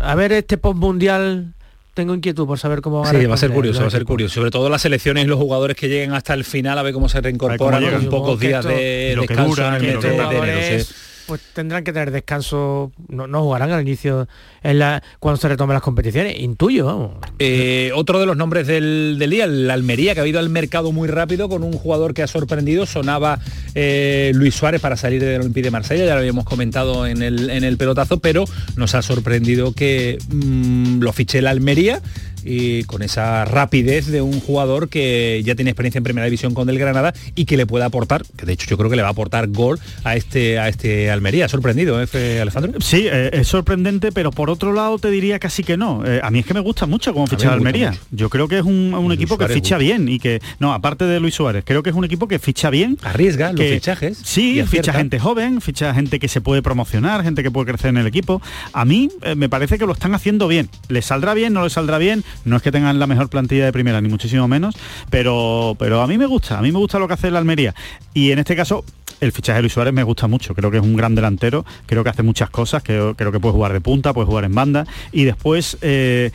A 0.00 0.14
ver 0.14 0.32
este 0.32 0.58
post 0.58 0.76
mundial 0.78 1.54
tengo 1.94 2.14
inquietud 2.14 2.46
por 2.46 2.60
saber 2.60 2.80
cómo 2.80 3.04
Sí, 3.06 3.26
va 3.26 3.34
a 3.34 3.36
ser 3.36 3.50
curioso, 3.50 3.80
va 3.80 3.88
a 3.88 3.90
ser 3.90 4.04
curioso. 4.04 4.36
Sobre 4.36 4.52
todo 4.52 4.68
las 4.68 4.82
selecciones 4.82 5.24
y 5.24 5.26
los 5.26 5.36
jugadores 5.36 5.76
que 5.76 5.88
lleguen 5.88 6.12
hasta 6.12 6.32
el 6.34 6.44
final 6.44 6.78
a 6.78 6.82
ver 6.82 6.92
cómo 6.94 7.08
se 7.08 7.20
reincorporan 7.20 7.82
con 7.90 8.06
pocos 8.08 8.38
que 8.38 8.46
días 8.46 8.64
esto- 8.64 8.68
de 8.78 9.16
descanso 9.20 9.66
en 9.66 9.74
el 9.74 9.82
mes 9.82 10.00
de 10.02 10.14
enero. 10.16 10.84
Pues 11.28 11.42
tendrán 11.52 11.84
que 11.84 11.92
tener 11.92 12.10
descanso, 12.10 12.90
no, 13.08 13.26
no 13.26 13.42
jugarán 13.42 13.70
al 13.70 13.82
inicio 13.82 14.26
en 14.62 14.78
la, 14.78 15.02
cuando 15.20 15.38
se 15.38 15.46
retomen 15.46 15.74
las 15.74 15.82
competiciones, 15.82 16.40
intuyo, 16.40 16.86
vamos. 16.86 17.16
Eh, 17.38 17.92
otro 17.94 18.18
de 18.18 18.24
los 18.24 18.34
nombres 18.34 18.66
del, 18.66 19.16
del 19.18 19.30
día, 19.30 19.44
el 19.44 19.70
Almería, 19.70 20.14
que 20.14 20.22
ha 20.22 20.26
ido 20.26 20.38
al 20.40 20.48
mercado 20.48 20.90
muy 20.90 21.06
rápido 21.06 21.50
con 21.50 21.62
un 21.62 21.74
jugador 21.74 22.14
que 22.14 22.22
ha 22.22 22.26
sorprendido. 22.26 22.86
Sonaba 22.86 23.38
eh, 23.74 24.32
Luis 24.34 24.54
Suárez 24.54 24.80
para 24.80 24.96
salir 24.96 25.22
del 25.22 25.42
Olympique 25.42 25.64
de 25.66 25.70
Marsella, 25.70 26.06
ya 26.06 26.14
lo 26.14 26.20
habíamos 26.20 26.46
comentado 26.46 27.06
en 27.06 27.22
el, 27.22 27.50
en 27.50 27.62
el 27.62 27.76
pelotazo, 27.76 28.20
pero 28.20 28.46
nos 28.76 28.94
ha 28.94 29.02
sorprendido 29.02 29.74
que 29.74 30.16
mm, 30.30 31.00
lo 31.00 31.12
fiche 31.12 31.40
el 31.40 31.46
Almería 31.46 32.00
y 32.44 32.84
con 32.84 33.02
esa 33.02 33.44
rapidez 33.44 34.06
de 34.06 34.22
un 34.22 34.40
jugador 34.40 34.88
que 34.88 35.42
ya 35.44 35.54
tiene 35.54 35.70
experiencia 35.70 35.98
en 35.98 36.04
primera 36.04 36.24
división 36.24 36.54
con 36.54 36.68
el 36.68 36.78
Granada 36.78 37.12
y 37.34 37.44
que 37.44 37.56
le 37.56 37.66
puede 37.66 37.84
aportar, 37.84 38.24
que 38.36 38.46
de 38.46 38.52
hecho 38.52 38.66
yo 38.68 38.76
creo 38.76 38.90
que 38.90 38.96
le 38.96 39.02
va 39.02 39.08
a 39.08 39.12
aportar 39.12 39.48
gol 39.48 39.78
a 40.04 40.16
este, 40.16 40.58
a 40.58 40.68
este 40.68 41.10
Almería. 41.10 41.46
¿Ha 41.46 41.48
sorprendido, 41.48 42.00
¿eh, 42.02 42.40
Alejandro? 42.40 42.80
Sí, 42.80 43.06
eh, 43.10 43.30
es 43.32 43.48
sorprendente, 43.48 44.12
pero 44.12 44.30
por 44.30 44.50
otro 44.50 44.72
lado 44.72 44.98
te 44.98 45.10
diría 45.10 45.38
casi 45.38 45.64
que 45.64 45.76
no. 45.76 46.04
Eh, 46.06 46.20
a 46.22 46.30
mí 46.30 46.40
es 46.40 46.46
que 46.46 46.54
me 46.54 46.60
gusta 46.60 46.86
mucho 46.86 47.12
cómo 47.12 47.26
ficha 47.26 47.52
Almería. 47.52 47.90
mucho. 47.90 48.02
Yo 48.10 48.30
creo 48.30 48.48
que 48.48 48.58
es 48.58 48.64
un, 48.64 48.94
un 48.94 49.12
equipo 49.12 49.38
que 49.38 49.48
ficha 49.48 49.78
bien 49.78 50.08
y 50.08 50.18
que, 50.18 50.40
no, 50.58 50.72
aparte 50.72 51.04
de 51.04 51.20
Luis 51.20 51.34
Suárez, 51.34 51.64
creo 51.66 51.82
que 51.82 51.90
es 51.90 51.96
un 51.96 52.04
equipo 52.04 52.28
que 52.28 52.38
ficha 52.38 52.70
bien. 52.70 52.98
Arriesga 53.02 53.52
los 53.52 53.64
fichajes. 53.64 54.18
Sí, 54.22 54.62
ficha 54.66 54.92
gente 54.92 55.18
joven, 55.18 55.60
ficha 55.60 55.94
gente 55.94 56.18
que 56.18 56.28
se 56.28 56.40
puede 56.40 56.62
promocionar, 56.62 57.22
gente 57.22 57.42
que 57.42 57.50
puede 57.50 57.66
crecer 57.66 57.90
en 57.90 57.98
el 57.98 58.06
equipo. 58.06 58.40
A 58.72 58.84
mí 58.84 59.08
eh, 59.22 59.34
me 59.34 59.48
parece 59.48 59.78
que 59.78 59.86
lo 59.86 59.92
están 59.92 60.14
haciendo 60.14 60.48
bien. 60.48 60.68
¿Le 60.88 61.02
saldrá 61.02 61.34
bien? 61.34 61.52
¿No 61.52 61.64
le 61.64 61.70
saldrá 61.70 61.98
bien? 61.98 62.24
No 62.44 62.56
es 62.56 62.62
que 62.62 62.72
tengan 62.72 62.98
la 62.98 63.06
mejor 63.06 63.28
plantilla 63.28 63.64
de 63.64 63.72
primera, 63.72 64.00
ni 64.00 64.08
muchísimo 64.08 64.48
menos, 64.48 64.74
pero, 65.10 65.76
pero 65.78 66.02
a 66.02 66.06
mí 66.06 66.18
me 66.18 66.26
gusta, 66.26 66.58
a 66.58 66.62
mí 66.62 66.72
me 66.72 66.78
gusta 66.78 66.98
lo 66.98 67.08
que 67.08 67.14
hace 67.14 67.28
el 67.28 67.36
Almería. 67.36 67.74
Y 68.14 68.30
en 68.30 68.38
este 68.38 68.56
caso, 68.56 68.84
el 69.20 69.32
fichaje 69.32 69.56
de 69.58 69.62
Luis 69.62 69.72
Suárez 69.72 69.92
me 69.92 70.02
gusta 70.02 70.26
mucho, 70.26 70.54
creo 70.54 70.70
que 70.70 70.78
es 70.78 70.82
un 70.82 70.96
gran 70.96 71.14
delantero, 71.14 71.64
creo 71.86 72.04
que 72.04 72.10
hace 72.10 72.22
muchas 72.22 72.50
cosas, 72.50 72.82
creo, 72.82 73.14
que 73.14 73.40
puede 73.40 73.52
jugar 73.52 73.72
de 73.72 73.80
punta, 73.80 74.12
puede 74.12 74.26
jugar 74.26 74.44
en 74.44 74.54
banda. 74.54 74.86
Y 75.12 75.24
después 75.24 75.78
eh, 75.80 76.30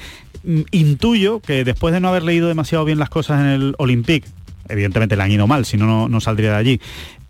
intuyo 0.71 1.39
que 1.39 1.63
después 1.63 1.93
de 1.93 1.99
no 1.99 2.09
haber 2.09 2.23
leído 2.23 2.47
demasiado 2.47 2.85
bien 2.85 2.99
las 2.99 3.09
cosas 3.09 3.41
en 3.41 3.47
el 3.47 3.75
Olympique, 3.77 4.27
evidentemente 4.69 5.15
le 5.15 5.23
han 5.23 5.31
ido 5.31 5.47
mal, 5.47 5.65
si 5.65 5.77
no, 5.77 6.07
no 6.09 6.21
saldría 6.21 6.51
de 6.51 6.57
allí. 6.57 6.81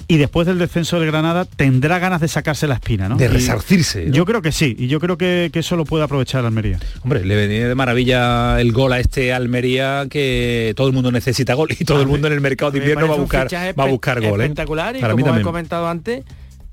Y 0.07 0.17
después 0.17 0.45
del 0.45 0.59
descenso 0.59 0.99
del 0.99 1.07
Granada 1.09 1.45
tendrá 1.45 1.97
ganas 1.97 2.19
de 2.21 2.27
sacarse 2.27 2.67
la 2.67 2.73
espina, 2.75 3.07
¿no? 3.07 3.15
De 3.15 3.27
resarcirse, 3.29 4.05
¿no? 4.07 4.13
Yo 4.13 4.25
creo 4.25 4.41
que 4.41 4.51
sí, 4.51 4.75
y 4.77 4.87
yo 4.87 4.99
creo 4.99 5.17
que, 5.17 5.49
que 5.53 5.59
eso 5.59 5.75
lo 5.77 5.85
puede 5.85 6.03
aprovechar 6.03 6.41
el 6.41 6.47
Almería. 6.47 6.77
Hombre, 7.03 7.23
le 7.25 7.35
venía 7.35 7.67
de 7.67 7.75
maravilla 7.75 8.59
el 8.59 8.73
gol 8.73 8.91
a 8.93 8.99
este 8.99 9.31
Almería 9.33 10.05
que 10.09 10.73
todo 10.75 10.87
el 10.87 10.93
mundo 10.93 11.11
necesita 11.11 11.53
gol 11.53 11.69
y 11.77 11.85
todo 11.85 12.01
el 12.01 12.07
mundo 12.07 12.27
en 12.27 12.33
el 12.33 12.41
mercado 12.41 12.71
de 12.71 12.79
invierno 12.79 13.07
va 13.07 13.15
a 13.15 13.17
buscar 13.17 13.47
va 13.79 13.83
a 13.83 13.87
buscar 13.87 14.19
gol. 14.21 14.41
¿eh? 14.41 14.43
Espectacular 14.45 14.95
y 14.95 14.99
Para 14.99 15.15
mí 15.15 15.23
como 15.23 15.37
he 15.37 15.41
comentado 15.41 15.87
antes, 15.87 16.23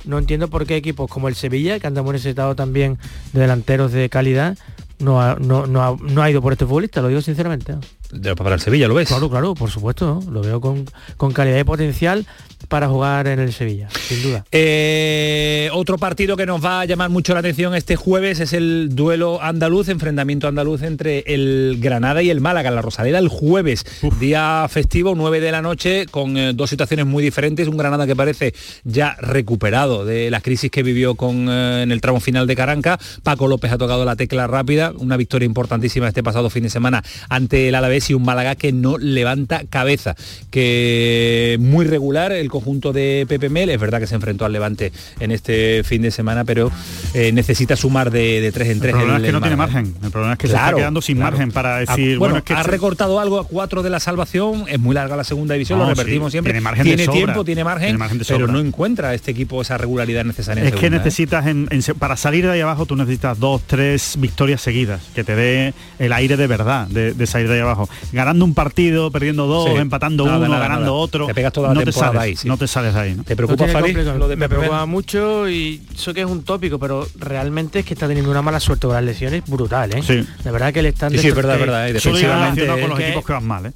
no 0.05 0.19
entiendo 0.19 0.49
por 0.49 0.67
qué 0.67 0.77
equipos 0.77 1.09
como 1.09 1.29
el 1.29 1.35
Sevilla, 1.37 1.79
que 1.79 1.87
anda 1.87 2.03
muy 2.03 2.13
necesitado 2.15 2.57
también 2.57 2.99
de 3.33 3.41
delanteros 3.41 3.93
de 3.93 4.09
calidad, 4.09 4.59
no 4.99 5.21
ha, 5.23 5.37
no, 5.37 5.67
no 5.67 5.83
ha, 5.83 5.97
no 6.03 6.23
ha 6.23 6.31
ido 6.31 6.43
por 6.43 6.53
este 6.53 6.67
futbolista, 6.67 7.01
lo 7.01 7.09
digo 7.09 7.21
sinceramente. 7.23 7.75
¿no? 7.75 7.81
De- 8.13 8.35
Para 8.35 8.55
el 8.57 8.61
Sevilla, 8.61 8.89
¿lo 8.89 8.95
ves? 8.95 9.09
Claro, 9.09 9.31
claro, 9.31 9.55
por 9.55 9.71
supuesto, 9.71 10.21
¿no? 10.25 10.31
lo 10.33 10.43
veo 10.43 10.61
con, 10.61 10.85
con 11.17 11.33
calidad 11.33 11.59
y 11.59 11.65
potencial 11.65 12.27
para 12.71 12.89
jugar 12.89 13.27
en 13.27 13.41
el 13.41 13.53
Sevilla, 13.53 13.89
sin 13.91 14.23
duda. 14.23 14.45
Eh, 14.53 15.69
otro 15.73 15.99
partido 15.99 16.37
que 16.37 16.47
nos 16.47 16.65
va 16.65 16.81
a 16.81 16.85
llamar 16.85 17.11
mucho 17.11 17.35
la 17.35 17.41
atención 17.41 17.75
este 17.75 17.97
jueves 17.97 18.39
es 18.39 18.53
el 18.53 18.95
duelo 18.95 19.43
andaluz, 19.43 19.89
enfrentamiento 19.89 20.47
andaluz 20.47 20.83
entre 20.83 21.25
el 21.27 21.79
Granada 21.81 22.23
y 22.23 22.31
el 22.31 22.41
Málaga, 22.41 22.71
la 22.71 22.81
Rosaleda 22.81 23.19
el 23.19 23.27
jueves, 23.27 23.85
día 24.21 24.65
festivo, 24.71 25.17
9 25.17 25.41
de 25.41 25.51
la 25.51 25.63
noche, 25.63 26.07
con 26.07 26.37
eh, 26.37 26.53
dos 26.55 26.71
situaciones 26.71 27.07
muy 27.07 27.25
diferentes, 27.25 27.67
un 27.67 27.77
Granada 27.77 28.07
que 28.07 28.15
parece 28.15 28.55
ya 28.85 29.17
recuperado 29.21 30.05
de 30.05 30.31
la 30.31 30.41
crisis 30.41 30.71
que 30.71 30.85
vivió 30.85 31.17
con, 31.17 31.49
eh, 31.51 31.83
en 31.83 31.91
el 31.91 32.01
tramo 32.01 32.21
final 32.21 32.47
de 32.47 32.55
Caranca, 32.55 33.01
Paco 33.25 33.49
López 33.49 33.73
ha 33.73 33.79
tocado 33.79 34.05
la 34.05 34.15
tecla 34.15 34.47
rápida, 34.47 34.93
una 34.97 35.17
victoria 35.17 35.47
importantísima 35.47 36.07
este 36.07 36.23
pasado 36.23 36.51
fin 36.51 36.63
de 36.63 36.71
semana 36.71 37.03
ante 37.29 37.69
el 37.69 37.75
Alavés 37.75 38.11
y 38.11 38.15
un 38.15 38.23
Málaga 38.23 38.55
que 38.55 38.73
no 38.73 38.97
levanta 38.97 39.65
cabeza, 39.69 40.15
que 40.53 41.57
muy 41.59 41.85
regular 41.85 42.31
el 42.31 42.49
conjunto 42.61 42.93
de 42.93 43.25
Pepe 43.29 43.49
Mel. 43.49 43.71
Es 43.71 43.81
verdad 43.81 43.99
que 44.01 44.07
se 44.07 44.15
enfrentó 44.15 44.45
al 44.45 44.53
Levante 44.53 44.93
en 45.19 45.31
este 45.33 45.83
fin 45.85 46.03
de 46.03 46.11
semana, 46.11 46.45
pero 46.45 46.71
eh, 47.15 47.33
necesita 47.33 47.75
sumar 47.77 48.11
de, 48.11 48.41
de 48.41 48.53
tres 48.53 48.69
en 48.69 48.81
tres. 48.81 48.93
El 48.95 48.99
problema 49.01 49.17
el- 49.19 49.25
es 49.25 49.29
que 49.29 49.33
no 49.33 49.41
tiene 49.41 49.57
margen. 49.57 49.95
El 50.03 50.11
problema 50.11 50.33
es 50.35 50.39
que 50.39 50.47
se 50.49 50.55
está 50.55 50.75
quedando 50.75 51.01
sin 51.03 51.17
claro. 51.17 51.33
margen 51.33 51.53
para 51.53 51.79
decir, 51.79 52.19
bueno, 52.19 52.33
bueno, 52.35 52.37
es 52.39 52.45
que 52.45 52.55
ha 52.55 52.63
se- 52.63 52.71
recortado 52.71 53.19
algo 53.21 53.39
a 53.41 53.45
cuatro 53.47 53.83
de 53.83 53.91
la 53.91 54.01
salvación, 54.01 54.65
es 54.69 54.79
muy 54.79 54.95
larga 54.95 55.17
la 55.17 55.25
segunda 55.25 55.55
división, 55.55 55.79
No, 55.79 55.89
lo 55.89 55.95
repetimos 55.95 56.29
sí, 56.31 56.33
siempre. 56.33 56.53
tiene 56.53 56.61
margen 56.63 56.85
de 56.97 57.05
sobra. 57.05 57.13
tiempo, 57.17 57.45
tiene 57.45 57.65
margen, 57.65 57.87
Tiene 57.87 57.99
margen 57.99 58.19
de 58.19 58.25
pero 58.27 58.47
no 58.47 58.61
encuentra 58.61 59.15
este 59.15 59.31
equipo 59.31 59.63
esa 59.63 59.79
regularidad 59.79 60.25
necesaria. 60.25 60.63
en 60.63 60.69
Es 60.75 60.79
que 60.79 60.87
¿eh? 60.87 60.91
necesitas, 60.91 61.47
en- 61.47 61.69
para 61.99 62.17
salir 62.17 62.45
de 62.47 62.53
ahí 62.53 62.61
abajo, 62.61 62.87
tú 62.87 62.97
necesitas 62.97 63.39
dos, 63.39 63.63
tres 63.67 64.17
victorias 64.19 64.61
seguidas, 64.61 65.01
que 65.15 65.25
te 65.25 65.35
dé 65.35 65.75
el 65.99 66.13
aire 66.13 66.37
de 66.37 66.47
verdad 66.47 66.87
de, 66.89 67.15
de 67.15 67.27
salir 67.27 67.49
de 67.49 67.55
ahí 67.55 67.61
abajo. 67.61 67.89
Ganando 68.13 68.45
un 68.45 68.55
partido, 68.55 69.11
perdiendo 69.11 69.47
dos, 69.47 69.71
Sí. 69.71 69.77
empatando 69.77 70.25
Nada, 70.27 70.39
uno, 70.39 70.49
nada, 70.49 70.61
ganando 70.61 70.87
nada. 70.87 70.93
otro. 70.97 71.27
Te 71.27 71.35
pegas 71.35 71.53
toda 71.53 71.69
la 71.69 71.75
no 71.75 71.81
te 71.81 71.87
temporada 71.87 72.13
sales, 72.13 72.23
ahí, 72.25 72.37
sí. 72.37 72.49
No 72.51 72.57
te 72.59 72.67
sales 72.69 72.93
de 72.95 73.01
ahí. 73.01 73.15
¿no? 73.15 73.25
¿Te 73.25 73.35
preocupa, 73.37 73.57
tiene 73.65 73.73
Fali, 73.73 73.85
complicado. 73.95 74.19
lo 74.19 74.29
de 74.29 74.37
me 74.37 74.49
preocupa 74.49 74.85
mucho 74.87 75.49
y 75.49 75.81
eso 75.95 76.13
que 76.13 76.21
es 76.21 76.27
un 76.27 76.43
tópico, 76.43 76.79
pero 76.79 77.07
realmente 77.19 77.79
es 77.79 77.85
que 77.87 77.95
está 77.95 78.07
teniendo 78.07 78.31
una 78.31 78.43
mala 78.43 78.61
suerte 78.61 78.87
con 78.87 78.95
las 78.95 79.05
lesiones 79.05 79.43
brutal, 79.47 79.93
¿eh? 79.97 80.03
Sí. 80.03 80.27
De 80.45 80.51
verdad 80.51 80.73
que 80.73 80.83
le 80.83 80.91
están 80.91 81.11
Sí, 81.13 81.19
sí, 81.19 81.29
es 81.29 81.35
verdad, 81.35 81.55
es 81.55 81.61
verdad, 81.61 81.87
defensivamente, 81.93 82.67
con 82.67 82.91
los 82.91 82.99
que- 82.99 83.07
equipos 83.07 83.25
que 83.25 83.33
van 83.33 83.47
mal, 83.47 83.67
¿eh? 83.67 83.73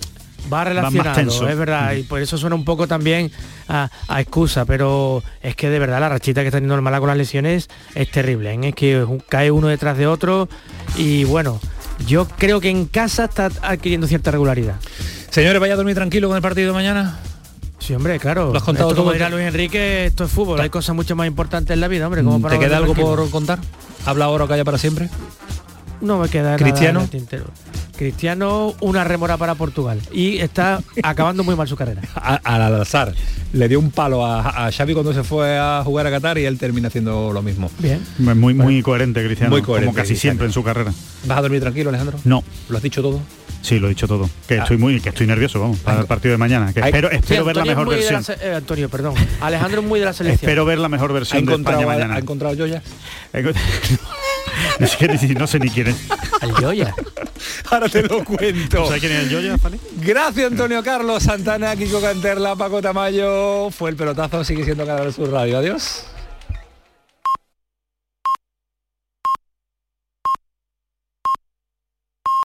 va 0.52 0.62
relacionado, 0.64 1.48
es 1.48 1.56
verdad, 1.56 1.94
y 1.94 2.02
por 2.02 2.20
eso 2.20 2.36
suena 2.36 2.54
un 2.54 2.66
poco 2.66 2.86
también 2.86 3.30
a, 3.66 3.88
a 4.08 4.20
excusa, 4.20 4.66
pero 4.66 5.22
es 5.42 5.56
que 5.56 5.70
de 5.70 5.78
verdad 5.78 6.00
la 6.00 6.10
rachita 6.10 6.42
que 6.42 6.48
está 6.48 6.58
teniendo 6.58 6.74
el 6.74 6.82
Málaga 6.82 7.00
con 7.00 7.08
las 7.08 7.16
lesiones 7.16 7.70
es 7.94 8.10
terrible, 8.10 8.52
¿eh? 8.52 8.58
es 8.68 8.74
que 8.74 9.06
cae 9.30 9.50
uno 9.50 9.68
detrás 9.68 9.96
de 9.96 10.06
otro 10.06 10.50
y 10.98 11.24
bueno, 11.24 11.60
yo 12.06 12.28
creo 12.28 12.60
que 12.60 12.68
en 12.68 12.84
casa 12.84 13.24
está 13.24 13.50
adquiriendo 13.62 14.06
cierta 14.06 14.32
regularidad. 14.32 14.74
Señores, 15.30 15.58
vaya 15.60 15.72
a 15.72 15.76
dormir 15.76 15.94
tranquilo 15.94 16.28
con 16.28 16.36
el 16.36 16.42
partido 16.42 16.68
de 16.68 16.74
mañana. 16.74 17.18
Sí, 17.84 17.94
hombre, 17.94 18.18
claro. 18.18 18.50
Lo 18.50 18.56
has 18.56 18.62
contado 18.64 18.88
Esto, 18.88 18.96
como 18.96 19.10
todo. 19.10 19.14
dirá 19.14 19.28
Luis 19.28 19.44
Enrique, 19.44 20.06
esto 20.06 20.24
es 20.24 20.30
fútbol, 20.30 20.60
hay 20.60 20.70
cosas 20.70 20.94
mucho 20.96 21.14
más 21.16 21.26
importantes 21.26 21.74
en 21.74 21.80
la 21.80 21.88
vida, 21.88 22.06
hombre. 22.06 22.22
Como 22.24 22.40
para 22.40 22.58
¿Te 22.58 22.64
queda 22.64 22.78
algo 22.78 22.94
tranquilo. 22.94 23.16
por 23.16 23.30
contar? 23.30 23.58
¿Habla 24.06 24.24
ahora 24.26 24.44
o 24.44 24.48
calla 24.48 24.64
para 24.64 24.78
siempre? 24.78 25.10
No 26.00 26.18
me 26.18 26.28
queda 26.28 26.44
nada 26.44 26.56
¿Cristiano? 26.58 27.00
en 27.00 27.04
el 27.04 27.10
tintero. 27.10 27.44
Cristiano, 27.96 28.74
una 28.80 29.04
remora 29.04 29.36
para 29.36 29.54
Portugal. 29.54 30.00
Y 30.12 30.38
está 30.38 30.80
acabando 31.02 31.44
muy 31.44 31.54
mal 31.56 31.68
su 31.68 31.76
carrera. 31.76 32.02
Al 32.42 32.80
azar. 32.80 33.14
Le 33.52 33.68
dio 33.68 33.78
un 33.78 33.90
palo 33.92 34.26
a, 34.26 34.66
a 34.66 34.72
Xavi 34.72 34.94
cuando 34.94 35.12
se 35.14 35.22
fue 35.22 35.56
a 35.58 35.82
jugar 35.84 36.06
a 36.06 36.10
Qatar 36.10 36.38
y 36.38 36.44
él 36.44 36.58
termina 36.58 36.88
haciendo 36.88 37.32
lo 37.32 37.40
mismo. 37.42 37.70
Bien. 37.78 38.00
Muy, 38.18 38.52
muy 38.54 38.82
coherente, 38.82 39.24
Cristiano. 39.24 39.50
Muy 39.52 39.62
coherente, 39.62 39.86
Como 39.86 39.94
casi 39.96 40.08
Cristiano. 40.08 40.32
siempre 40.32 40.46
en 40.48 40.52
su 40.52 40.64
carrera. 40.64 40.92
¿Vas 41.26 41.38
a 41.38 41.42
dormir 41.42 41.60
tranquilo, 41.60 41.90
Alejandro? 41.90 42.18
No. 42.24 42.42
¿Lo 42.68 42.76
has 42.78 42.82
dicho 42.82 43.00
todo? 43.00 43.20
Sí, 43.64 43.78
lo 43.78 43.86
he 43.86 43.90
dicho 43.90 44.06
todo. 44.06 44.28
Que 44.46 44.58
Ah. 44.58 44.62
estoy 44.62 44.76
muy, 44.76 45.00
que 45.00 45.08
estoy 45.08 45.26
nervioso, 45.26 45.58
vamos, 45.58 45.78
para 45.78 46.00
el 46.00 46.06
partido 46.06 46.32
de 46.32 46.38
mañana. 46.38 46.70
Que 46.74 46.80
Ay, 46.82 46.88
espero, 46.90 47.08
sí, 47.08 47.16
espero 47.16 47.44
ver 47.46 47.56
la 47.56 47.64
mejor 47.64 47.88
la 47.88 47.96
versión. 47.96 48.22
se- 48.22 48.34
eh, 48.42 48.54
Antonio, 48.56 48.90
perdón. 48.90 49.14
Alejandro 49.40 49.80
es 49.80 49.86
muy 49.86 50.00
de 50.00 50.04
la 50.06 50.12
selección. 50.12 50.50
Espero 50.50 50.66
ver 50.66 50.78
la 50.78 50.90
mejor 50.90 51.10
¿Ha 51.10 51.14
versión 51.14 51.46
de 51.46 51.54
España 51.54 51.86
mañana. 51.86 52.14
¿Ha 52.16 52.18
encontrado 52.18 52.54
Joya? 52.58 52.82
no, 54.78 54.86
sé, 54.86 55.08
ni- 55.28 55.34
no 55.34 55.46
sé 55.46 55.58
ni 55.58 55.70
quién 55.70 55.86
es. 55.88 55.96
Al 56.42 56.52
Joya. 56.52 56.94
Ahora 57.70 57.88
te 57.88 58.02
lo 58.02 58.22
cuento. 58.22 58.84
¿Sabes 58.86 59.00
quién 59.00 59.12
es 59.12 59.24
el 59.24 59.34
Joya, 59.34 59.56
Fali? 59.58 59.80
Gracias 59.96 60.50
Antonio 60.50 60.82
Carlos, 60.82 61.22
Santana, 61.22 61.74
Kiko 61.74 62.00
Canterla, 62.02 62.56
Paco 62.56 62.82
Tamayo. 62.82 63.70
Fue 63.70 63.88
el 63.90 63.96
pelotazo, 63.96 64.44
sigue 64.44 64.64
siendo 64.64 64.84
Canal 64.86 65.10
Sur 65.12 65.30
Radio. 65.30 65.58
Adiós. 65.58 66.04